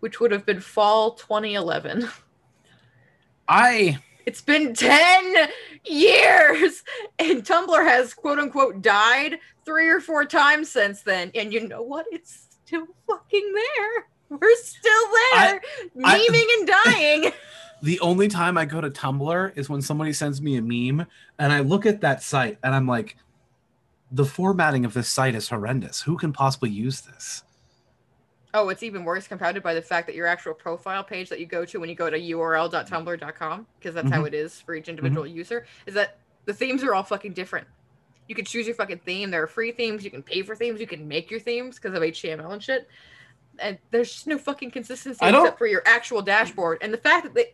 which 0.00 0.20
would 0.20 0.32
have 0.32 0.44
been 0.46 0.60
fall 0.60 1.12
2011. 1.12 2.08
I 3.48 3.98
It's 4.26 4.40
been 4.40 4.74
10 4.74 5.48
years, 5.84 6.82
and 7.18 7.42
Tumblr 7.44 7.84
has 7.84 8.14
quote 8.14 8.38
unquote 8.38 8.82
died 8.82 9.38
three 9.64 9.88
or 9.88 10.00
four 10.00 10.24
times 10.24 10.70
since 10.70 11.02
then. 11.02 11.30
And 11.34 11.52
you 11.52 11.66
know 11.66 11.82
what? 11.82 12.06
It's 12.12 12.48
still 12.64 12.86
fucking 13.08 13.52
there. 13.54 14.06
We're 14.28 14.56
still 14.56 15.08
there, 15.34 15.60
I- 16.04 16.18
memeing 16.18 16.58
and 16.58 16.68
dying. 16.84 17.32
the 17.82 17.98
only 18.00 18.28
time 18.28 18.56
I 18.56 18.64
go 18.64 18.80
to 18.80 18.90
Tumblr 18.90 19.56
is 19.56 19.68
when 19.68 19.82
somebody 19.82 20.12
sends 20.12 20.40
me 20.40 20.56
a 20.56 20.62
meme, 20.62 21.06
and 21.38 21.52
I 21.52 21.60
look 21.60 21.84
at 21.84 22.00
that 22.02 22.22
site 22.22 22.58
and 22.62 22.74
I'm 22.74 22.86
like, 22.86 23.16
the 24.12 24.24
formatting 24.24 24.84
of 24.84 24.94
this 24.94 25.08
site 25.08 25.34
is 25.34 25.48
horrendous. 25.48 26.02
Who 26.02 26.16
can 26.16 26.32
possibly 26.32 26.70
use 26.70 27.00
this? 27.00 27.42
Oh, 28.54 28.68
it's 28.68 28.82
even 28.82 29.04
worse 29.04 29.26
compounded 29.26 29.62
by 29.62 29.72
the 29.72 29.80
fact 29.80 30.06
that 30.06 30.14
your 30.14 30.26
actual 30.26 30.52
profile 30.52 31.02
page 31.02 31.30
that 31.30 31.40
you 31.40 31.46
go 31.46 31.64
to 31.64 31.80
when 31.80 31.88
you 31.88 31.94
go 31.94 32.10
to 32.10 32.20
url.tumblr.com, 32.20 33.66
because 33.78 33.94
that's 33.94 34.10
how 34.10 34.18
mm-hmm. 34.18 34.26
it 34.26 34.34
is 34.34 34.60
for 34.60 34.74
each 34.74 34.84
mm-hmm. 34.84 34.90
individual 34.90 35.26
user, 35.26 35.66
is 35.86 35.94
that 35.94 36.18
the 36.44 36.52
themes 36.52 36.84
are 36.84 36.94
all 36.94 37.02
fucking 37.02 37.32
different. 37.32 37.66
You 38.28 38.34
can 38.34 38.44
choose 38.44 38.66
your 38.66 38.76
fucking 38.76 39.00
theme. 39.00 39.30
There 39.30 39.42
are 39.42 39.48
free 39.48 39.72
themes. 39.72 40.04
You 40.04 40.10
can 40.10 40.22
pay 40.22 40.42
for 40.42 40.54
themes. 40.54 40.80
You 40.80 40.86
can 40.86 41.08
make 41.08 41.30
your 41.30 41.40
themes 41.40 41.76
because 41.76 41.96
of 41.96 42.02
HTML 42.02 42.52
and 42.52 42.62
shit. 42.62 42.88
And 43.58 43.78
there's 43.90 44.12
just 44.12 44.26
no 44.26 44.38
fucking 44.38 44.70
consistency 44.70 45.18
except 45.24 45.58
for 45.58 45.66
your 45.66 45.82
actual 45.86 46.22
dashboard. 46.22 46.78
And 46.82 46.92
the 46.92 46.98
fact 46.98 47.24
that 47.24 47.34
they 47.34 47.52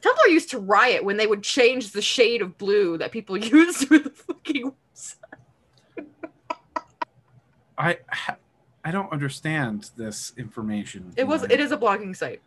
Tumblr 0.00 0.30
used 0.30 0.50
to 0.50 0.58
riot 0.58 1.04
when 1.04 1.16
they 1.16 1.26
would 1.26 1.42
change 1.42 1.92
the 1.92 2.02
shade 2.02 2.40
of 2.40 2.56
blue 2.56 2.98
that 2.98 3.10
people 3.12 3.36
used 3.36 3.90
with 3.90 4.04
the 4.04 4.10
fucking 4.10 4.72
I 7.78 7.98
I 8.84 8.90
don't 8.90 9.10
understand 9.12 9.90
this 9.96 10.32
information. 10.36 11.12
It 11.16 11.24
was 11.24 11.44
it 11.44 11.60
is 11.60 11.72
a 11.72 11.76
blogging 11.76 12.16
site. 12.16 12.42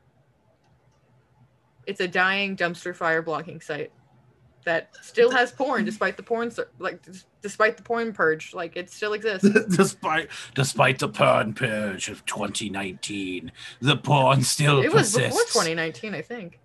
It's 1.88 2.02
a 2.02 2.08
dying 2.08 2.56
dumpster 2.56 2.96
fire 2.96 3.24
blogging 3.24 3.64
site 3.64 3.92
that 4.66 4.96
still 5.02 5.32
has 5.32 5.52
porn 5.52 5.86
despite 5.86 6.18
the 6.18 6.24
porn 6.24 6.52
like 6.78 7.02
despite 7.42 7.78
the 7.78 7.84
porn 7.84 8.14
purge 8.14 8.54
like 8.54 8.76
it 8.76 8.92
still 8.92 9.14
exists. 9.14 9.50
despite 9.76 10.30
despite 10.54 11.00
the 11.00 11.10
porn 11.10 11.54
purge 11.54 12.10
of 12.10 12.26
2019, 12.26 13.52
the 13.80 13.98
porn 13.98 14.44
still 14.44 14.82
it 14.82 14.94
was 14.94 15.14
persists. 15.14 15.46
before 15.46 15.64
2019 15.64 16.14
I 16.14 16.22
think. 16.22 16.60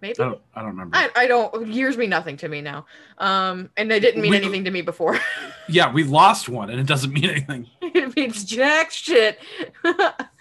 Maybe 0.00 0.18
I 0.20 0.24
don't, 0.24 0.40
I 0.54 0.60
don't 0.60 0.70
remember. 0.70 0.96
I, 0.96 1.10
I 1.16 1.26
don't 1.26 1.66
years 1.68 1.96
mean 1.96 2.10
nothing 2.10 2.36
to 2.38 2.48
me 2.48 2.60
now. 2.60 2.86
Um 3.18 3.70
and 3.76 3.90
they 3.90 4.00
didn't 4.00 4.22
mean 4.22 4.30
We- 4.32 4.36
anything 4.38 4.64
to 4.64 4.70
me 4.70 4.82
before. 4.82 5.18
yeah, 5.68 5.92
we 5.92 6.04
lost 6.04 6.48
one, 6.48 6.70
and 6.70 6.78
it 6.80 6.86
doesn't 6.86 7.12
mean 7.12 7.24
anything. 7.30 7.66
it 7.82 8.14
means 8.16 8.44
jack 8.44 8.90
shit. 8.90 9.38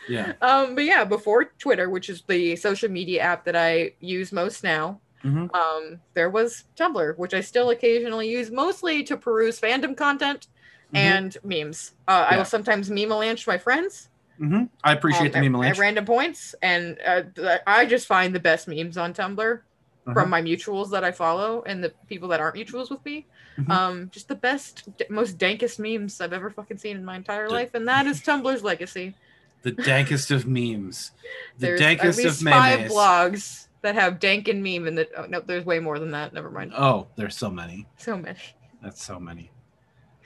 Yeah. 0.09 0.34
um 0.41 0.73
but 0.75 0.86
yeah, 0.86 1.03
before 1.03 1.45
Twitter, 1.59 1.89
which 1.89 2.07
is 2.09 2.23
the 2.27 2.55
social 2.55 2.89
media 2.89 3.21
app 3.23 3.43
that 3.43 3.57
I 3.57 3.91
use 3.99 4.32
most 4.32 4.63
now, 4.63 5.01
Mhm. 5.25 5.53
um, 5.53 5.99
there 6.13 6.29
was 6.29 6.63
Tumblr, 6.77 7.17
which 7.17 7.34
I 7.34 7.41
still 7.41 7.71
occasionally 7.71 8.29
use, 8.29 8.49
mostly 8.49 9.03
to 9.03 9.17
peruse 9.17 9.59
fandom 9.59 9.97
content 9.97 10.47
Mhm. 10.93 10.97
and 10.99 11.38
memes. 11.43 11.93
Uh, 12.07 12.25
I 12.29 12.32
Yeah. 12.32 12.38
will 12.38 12.45
sometimes 12.45 12.89
meme 12.89 13.11
my 13.47 13.57
friends 13.57 14.07
hmm 14.38 14.63
I 14.83 14.93
appreciate 14.93 15.35
um, 15.35 15.41
the 15.43 15.49
meme 15.49 15.55
at 15.63 15.67
link. 15.69 15.77
random 15.79 16.05
points, 16.05 16.55
and 16.61 16.97
uh, 17.05 17.23
I 17.65 17.85
just 17.85 18.07
find 18.07 18.33
the 18.35 18.39
best 18.39 18.67
memes 18.67 18.97
on 18.97 19.13
Tumblr 19.13 19.59
Uh-huh. 20.07 20.13
from 20.13 20.29
my 20.29 20.41
mutuals 20.41 20.91
that 20.91 21.03
I 21.03 21.11
follow 21.11 21.63
and 21.65 21.83
the 21.83 21.91
people 22.07 22.29
that 22.29 22.39
aren't 22.39 22.55
mutuals 22.55 22.89
with 22.89 23.03
me. 23.03 23.25
Mhm. 23.57 23.69
Um, 23.71 24.09
just 24.11 24.27
the 24.29 24.35
best, 24.35 24.88
most 25.09 25.38
dankest 25.38 25.79
memes 25.79 26.21
I've 26.21 26.31
ever 26.33 26.49
fucking 26.49 26.77
seen 26.77 26.95
in 26.97 27.03
my 27.03 27.15
entire 27.17 27.49
life, 27.49 27.73
and 27.73 27.88
that 27.88 28.05
is 28.05 28.21
Tumblr's 28.21 28.63
legacy. 28.63 29.15
The 29.63 29.71
dankest 29.73 30.31
of 30.31 30.45
memes. 30.47 31.11
The 31.57 31.67
There's 31.67 31.81
dankest 31.81 31.99
at 32.11 32.17
least 32.17 32.41
of 32.41 32.47
five 32.47 32.79
memes. 32.81 32.91
blogs 32.93 33.67
that 33.81 33.95
have 33.95 34.19
dank 34.19 34.47
and 34.47 34.63
meme, 34.63 34.88
and 34.88 34.97
that 34.97 35.09
oh, 35.17 35.25
no, 35.27 35.41
there's 35.41 35.65
way 35.65 35.79
more 35.79 35.97
than 35.99 36.11
that. 36.11 36.31
Never 36.33 36.51
mind. 36.51 36.71
Oh, 36.77 37.07
there's 37.17 37.35
so 37.35 37.49
many. 37.49 37.88
So 37.97 38.15
many. 38.17 38.38
That's 38.83 39.03
so 39.03 39.19
many. 39.19 39.51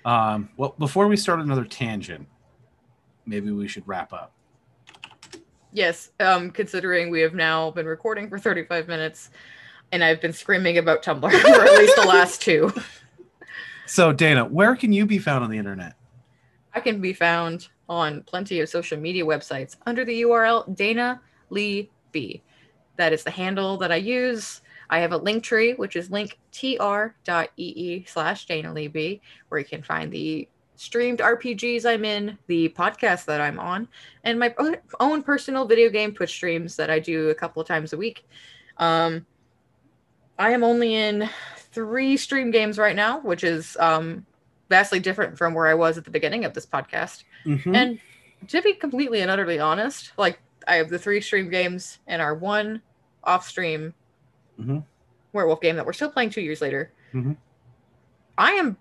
Um, 0.04 0.50
well, 0.58 0.76
before 0.78 1.08
we 1.08 1.16
start 1.16 1.40
another 1.40 1.64
tangent, 1.64 2.28
maybe 3.26 3.52
we 3.52 3.68
should 3.68 3.88
wrap 3.88 4.14
up. 4.14 4.32
Yes, 5.74 6.12
um, 6.20 6.52
considering 6.52 7.10
we 7.10 7.22
have 7.22 7.34
now 7.34 7.72
been 7.72 7.86
recording 7.86 8.30
for 8.30 8.38
35 8.38 8.88
minutes, 8.88 9.30
and 9.92 10.04
I've 10.04 10.20
been 10.20 10.34
screaming 10.34 10.78
about 10.78 11.02
Tumblr 11.02 11.32
for 11.42 11.64
at 11.64 11.78
least 11.78 11.96
the 11.96 12.08
last 12.08 12.42
two. 12.42 12.74
So, 13.86 14.12
Dana, 14.12 14.46
where 14.46 14.76
can 14.76 14.92
you 14.94 15.06
be 15.06 15.18
found 15.18 15.44
on 15.44 15.50
the 15.50 15.58
internet? 15.58 15.96
I 16.74 16.80
can 16.80 17.02
be 17.02 17.14
found 17.14 17.68
on 17.90 18.24
plenty 18.24 18.62
of 18.62 18.70
social 18.70 18.98
media 18.98 19.26
websites 19.26 19.76
under 19.86 20.06
the 20.06 20.22
URL 20.22 20.74
Dana 20.76 21.22
Lee 21.50 21.90
B. 22.12 22.42
That 22.98 23.14
is 23.14 23.24
the 23.24 23.32
handle 23.32 23.78
that 23.78 23.92
I 23.92 23.98
use. 23.98 24.62
I 24.90 25.00
have 25.00 25.12
a 25.12 25.18
link 25.18 25.44
tree, 25.44 25.74
which 25.74 25.96
is 25.96 26.10
linktr.ee 26.10 28.06
slash 28.08 28.46
Dana 28.46 28.74
Lee 28.74 28.88
B, 28.88 29.22
where 29.50 29.60
you 29.60 29.66
can 29.66 29.84
find 29.84 30.12
the 30.12 30.48
streamed 30.86 31.20
RPGs 31.20 31.86
I'm 31.86 32.04
in, 32.04 32.40
the 32.48 32.70
podcast 32.70 33.26
that 33.26 33.40
I'm 33.40 33.60
on, 33.60 33.88
and 34.24 34.40
my 34.40 34.52
own- 35.00 35.22
personal 35.22 35.66
video 35.66 35.92
game 35.92 36.12
Twitch 36.12 36.32
streams 36.32 36.76
that 36.78 36.90
I 36.90 36.98
do 36.98 37.30
a 37.30 37.36
couple 37.36 37.62
of 37.62 37.68
times 37.68 37.94
a 37.94 37.98
week. 37.98 38.28
Um, 38.78 39.28
I 40.40 40.52
am 40.54 40.64
only 40.64 40.96
in 40.96 41.30
three 41.56 42.18
stream 42.18 42.50
games 42.50 42.80
right 42.80 42.96
now, 42.96 43.20
which 43.20 43.44
is 43.44 43.78
um, 43.80 44.26
vastly 44.70 45.00
different 45.00 45.38
from 45.38 45.54
where 45.54 45.68
I 45.68 45.76
was 45.76 46.00
at 46.00 46.04
the 46.04 46.10
beginning 46.10 46.46
of 46.46 46.56
this 46.56 46.66
podcast. 46.66 47.26
Mhm. 47.46 47.76
And 47.76 48.00
to 48.50 48.60
be 48.64 48.74
completely 48.74 49.22
and 49.22 49.30
utterly 49.30 49.60
honest, 49.60 50.14
like 50.18 50.40
I 50.68 50.78
have 50.78 50.90
the 50.90 50.98
three 50.98 51.22
stream 51.22 51.52
games 51.52 52.00
and 52.08 52.24
our 52.24 52.34
one 52.34 52.82
off 53.24 53.48
stream 53.48 53.94
Mhm. 54.60 54.84
werewolf 55.32 55.62
game 55.62 55.76
that 55.76 55.86
we're 55.86 55.94
still 55.94 56.10
playing 56.10 56.32
two 56.32 56.42
years 56.42 56.60
later. 56.60 56.92
Mhm. 57.14 57.38
I 58.36 58.54
am 58.54 58.78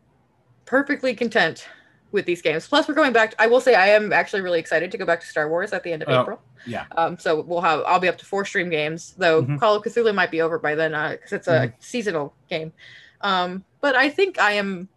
perfectly 0.64 1.14
content 1.14 1.68
with 2.12 2.26
these 2.26 2.42
games. 2.42 2.66
Plus, 2.66 2.88
we're 2.88 2.94
going 2.94 3.12
back. 3.12 3.34
I 3.38 3.46
will 3.46 3.60
say 3.60 3.74
I 3.74 3.88
am 3.88 4.12
actually 4.12 4.42
really 4.42 4.58
excited 4.58 4.90
to 4.92 4.98
go 4.98 5.04
back 5.06 5.20
to 5.20 5.26
Star 5.26 5.48
Wars 5.48 5.72
at 5.72 5.82
the 5.82 5.92
end 5.92 6.02
of 6.02 6.08
Oh, 6.08 6.20
April. 6.22 6.42
yeah. 6.66 6.84
Um, 6.96 7.18
so 7.18 7.40
we'll 7.40 7.60
have 7.60 7.82
I'll 7.86 8.00
be 8.00 8.08
up 8.08 8.18
to 8.18 8.24
four 8.26 8.44
stream 8.44 8.70
games, 8.70 9.14
though 9.18 9.42
Mhm. 9.42 9.58
Call 9.60 9.74
of 9.76 9.82
Cthulhu 9.84 10.14
might 10.14 10.30
be 10.30 10.40
over 10.40 10.58
by 10.58 10.74
then 10.74 10.92
because 11.12 11.32
it's 11.32 11.48
a 11.48 11.72
seasonal 11.78 12.34
game. 12.48 12.72
Um, 13.20 13.64
but 13.80 13.94
I 13.96 14.08
think 14.08 14.38
I 14.40 14.52
am, 14.52 14.88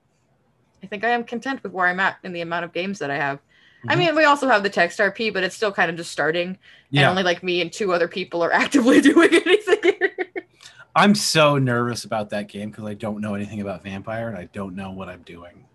I 0.81 0.87
think 0.87 1.03
I 1.03 1.09
am 1.09 1.23
content 1.23 1.61
with 1.63 1.71
where 1.71 1.87
I'm 1.87 1.99
at 1.99 2.17
in 2.23 2.33
the 2.33 2.41
amount 2.41 2.65
of 2.65 2.73
games 2.73 2.99
that 2.99 3.11
I 3.11 3.17
have. 3.17 3.39
I 3.87 3.95
Mhm. 3.95 3.97
mean, 3.99 4.15
we 4.15 4.23
also 4.23 4.47
have 4.47 4.63
the 4.63 4.69
text 4.69 4.99
RP, 4.99 5.29
but 5.29 5.43
it's 5.43 5.55
still 5.55 5.71
kind 5.73 5.91
of 5.91 5.97
just 5.97 6.11
starting, 6.11 6.47
and 6.47 6.57
yeah, 6.89 7.09
only 7.09 7.21
like 7.23 7.43
me 7.43 7.59
and 7.61 7.71
two 7.71 7.91
other 7.93 8.07
people 8.07 8.41
are 8.43 8.51
actively 8.63 9.01
doing 9.01 9.29
anything. 9.33 9.93
I'm 10.95 11.15
so 11.15 11.57
nervous 11.57 12.05
about 12.05 12.29
that 12.29 12.47
game 12.47 12.69
because 12.69 12.85
I 12.85 12.93
don't 12.93 13.19
know 13.19 13.33
anything 13.33 13.59
about 13.61 13.83
Vampire 13.83 14.29
and 14.29 14.37
I 14.37 14.45
don't 14.53 14.75
know 14.75 14.91
what 14.91 15.09
I'm 15.09 15.23
doing. 15.23 15.65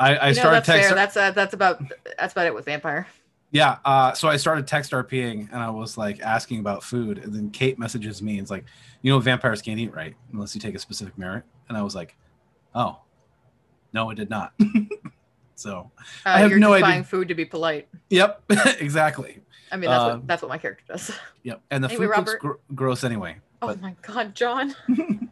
I, 0.00 0.16
I 0.16 0.28
you 0.28 0.34
know, 0.34 0.40
started 0.40 0.56
that's 0.56 0.66
text. 0.66 0.88
fair. 0.88 0.94
That's 0.96 1.16
uh, 1.16 1.30
that's 1.32 1.54
about 1.54 1.82
that's 2.18 2.32
about 2.32 2.46
it 2.46 2.54
with 2.54 2.64
Vampire. 2.66 3.06
Yeah, 3.50 3.78
uh, 3.84 4.12
so 4.12 4.28
I 4.28 4.36
started 4.36 4.66
text 4.66 4.92
RPing 4.92 5.48
and 5.50 5.62
I 5.62 5.70
was 5.70 5.96
like 5.96 6.20
asking 6.20 6.60
about 6.60 6.82
food, 6.82 7.16
and 7.18 7.34
then 7.34 7.50
Kate 7.50 7.78
messages 7.78 8.20
me 8.20 8.32
and 8.32 8.40
it's 8.42 8.50
like, 8.50 8.66
you 9.00 9.10
know, 9.10 9.18
vampires 9.20 9.62
can't 9.62 9.80
eat 9.80 9.94
right 9.94 10.14
unless 10.32 10.54
you 10.54 10.60
take 10.60 10.74
a 10.74 10.78
specific 10.78 11.16
merit, 11.16 11.44
and 11.68 11.76
I 11.78 11.82
was 11.82 11.94
like, 11.94 12.14
oh, 12.74 12.98
no, 13.94 14.10
it 14.10 14.16
did 14.16 14.28
not. 14.28 14.52
so, 15.54 15.90
Uh, 15.98 16.02
I 16.26 16.38
have 16.40 16.50
you're 16.50 16.58
no 16.58 16.74
idea. 16.74 16.86
buying 16.86 17.04
food 17.04 17.28
to 17.28 17.34
be 17.34 17.46
polite. 17.46 17.88
yep, 18.10 18.42
exactly. 18.80 19.40
I 19.72 19.76
mean, 19.78 19.88
that's 19.90 20.02
Um, 20.02 20.10
what 20.18 20.26
that's 20.26 20.42
what 20.42 20.50
my 20.50 20.58
character 20.58 20.84
does. 20.86 21.10
Yep, 21.42 21.62
and 21.70 21.82
the 21.82 21.88
Anyway, 21.88 22.06
food 22.08 22.16
looks 22.18 22.34
gr- 22.34 22.52
gross 22.74 23.02
anyway. 23.02 23.36
Oh 23.62 23.74
my 23.76 23.96
god, 24.02 24.34
John! 24.34 24.74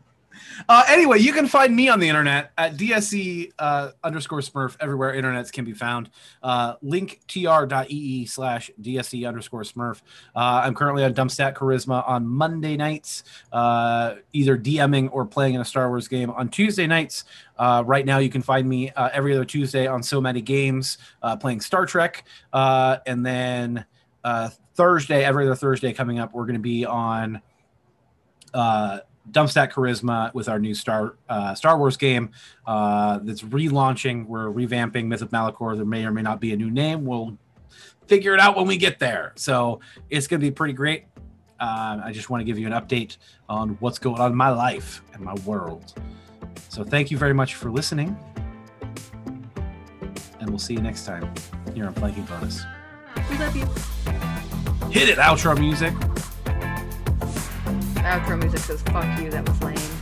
Uh, 0.68 0.84
anyway, 0.89 1.18
you 1.18 1.32
can 1.32 1.47
find 1.47 1.74
me 1.74 1.89
on 1.89 2.01
the 2.01 2.09
internet 2.09 2.53
at 2.59 2.76
DSC 2.76 3.53
uh, 3.59 3.91
underscore 4.03 4.41
Smurf 4.41 4.76
everywhere 4.80 5.14
internets 5.14 5.53
can 5.53 5.64
be 5.64 5.72
found. 5.72 6.11
Uh, 6.43 6.76
linktr.ee 6.78 8.26
slash 8.26 8.70
DSC 8.80 9.26
underscore 9.26 9.62
Smurf. 9.62 10.03
Uh, 10.34 10.62
I'm 10.64 10.74
currently 10.74 11.05
on 11.05 11.14
Dumpstat 11.14 11.55
Charisma 11.55 12.07
on 12.09 12.26
Monday 12.26 12.76
nights, 12.76 13.24
uh, 13.53 14.16
either 14.32 14.57
DMing 14.57 15.09
or 15.12 15.24
playing 15.24 15.55
in 15.55 15.61
a 15.61 15.64
Star 15.64 15.89
Wars 15.89 16.09
game 16.09 16.30
on 16.30 16.49
Tuesday 16.49 16.87
nights. 16.87 17.24
Uh, 17.59 17.82
right 17.87 18.05
now, 18.05 18.18
you 18.18 18.30
can 18.30 18.43
find 18.43 18.68
me 18.68 18.91
uh, 18.91 19.09
every 19.12 19.34
other 19.34 19.45
Tuesday 19.45 19.87
on 19.87 20.03
So 20.03 20.20
Many 20.20 20.41
Games 20.41 20.99
playing 21.41 21.61
Star 21.61 21.87
Trek. 21.87 22.24
And 22.53 23.24
then 23.24 23.84
Thursday, 24.74 25.24
every 25.24 25.47
other 25.47 25.55
Thursday 25.55 25.93
coming 25.93 26.18
up, 26.18 26.34
we're 26.34 26.45
going 26.45 26.55
to 26.55 26.61
be 26.61 26.84
on 26.84 27.41
Dumpstat 29.31 29.72
Charisma 29.72 30.33
with 30.35 30.49
our 30.49 30.59
new 30.59 30.74
Star 30.74 31.16
uh, 31.29 31.55
Star 31.55 31.79
Wars 31.79 31.97
game 31.97 32.31
uh, 32.66 33.18
that's 33.22 33.43
relaunching. 33.43 34.27
We're 34.27 34.49
revamping 34.49 35.07
Myth 35.07 35.22
of 35.22 35.31
Malachor. 35.31 35.77
There 35.77 35.85
may 35.85 36.05
or 36.05 36.12
may 36.12 36.22
not 36.22 36.41
be 36.41 36.53
a 36.53 36.57
new 36.57 36.70
name. 36.70 37.05
We'll 37.05 37.37
figure 38.07 38.35
it 38.35 38.41
out 38.41 38.57
when 38.57 38.66
we 38.66 38.77
get 38.77 38.99
there. 38.99 39.33
So 39.37 39.81
it's 40.11 40.27
going 40.27 40.41
to 40.41 40.47
be 40.47 40.51
pretty 40.51 40.74
great. 40.74 41.07
Uh, 41.59 42.01
I 42.05 42.12
just 42.12 42.31
want 42.31 42.41
to 42.41 42.45
give 42.45 42.59
you 42.59 42.66
an 42.66 42.72
update 42.72 43.16
on 43.49 43.70
what's 43.81 43.99
going 43.99 44.20
on 44.20 44.31
in 44.31 44.37
my 44.37 44.51
life 44.51 45.03
and 45.12 45.22
my 45.22 45.35
world. 45.47 45.95
So 46.68 46.85
thank 46.85 47.11
you 47.11 47.16
very 47.16 47.33
much 47.33 47.55
for 47.55 47.70
listening, 47.70 48.16
and 50.39 50.51
we'll 50.51 50.59
see 50.59 50.74
you 50.74 50.83
next 50.83 51.07
time 51.07 51.33
here 51.74 51.87
on 51.87 51.95
Flanking 51.95 52.24
Bonus. 52.24 52.62
We 53.31 53.39
love 53.39 53.57
you. 53.57 53.64
Hit 54.91 55.09
it, 55.09 55.16
outro 55.16 55.59
music. 55.59 55.95
Outro 58.07 58.38
music 58.38 58.61
says 58.61 58.82
"fuck 58.82 59.20
you." 59.20 59.30
That 59.30 59.48
was 59.48 59.61
lame. 59.62 59.95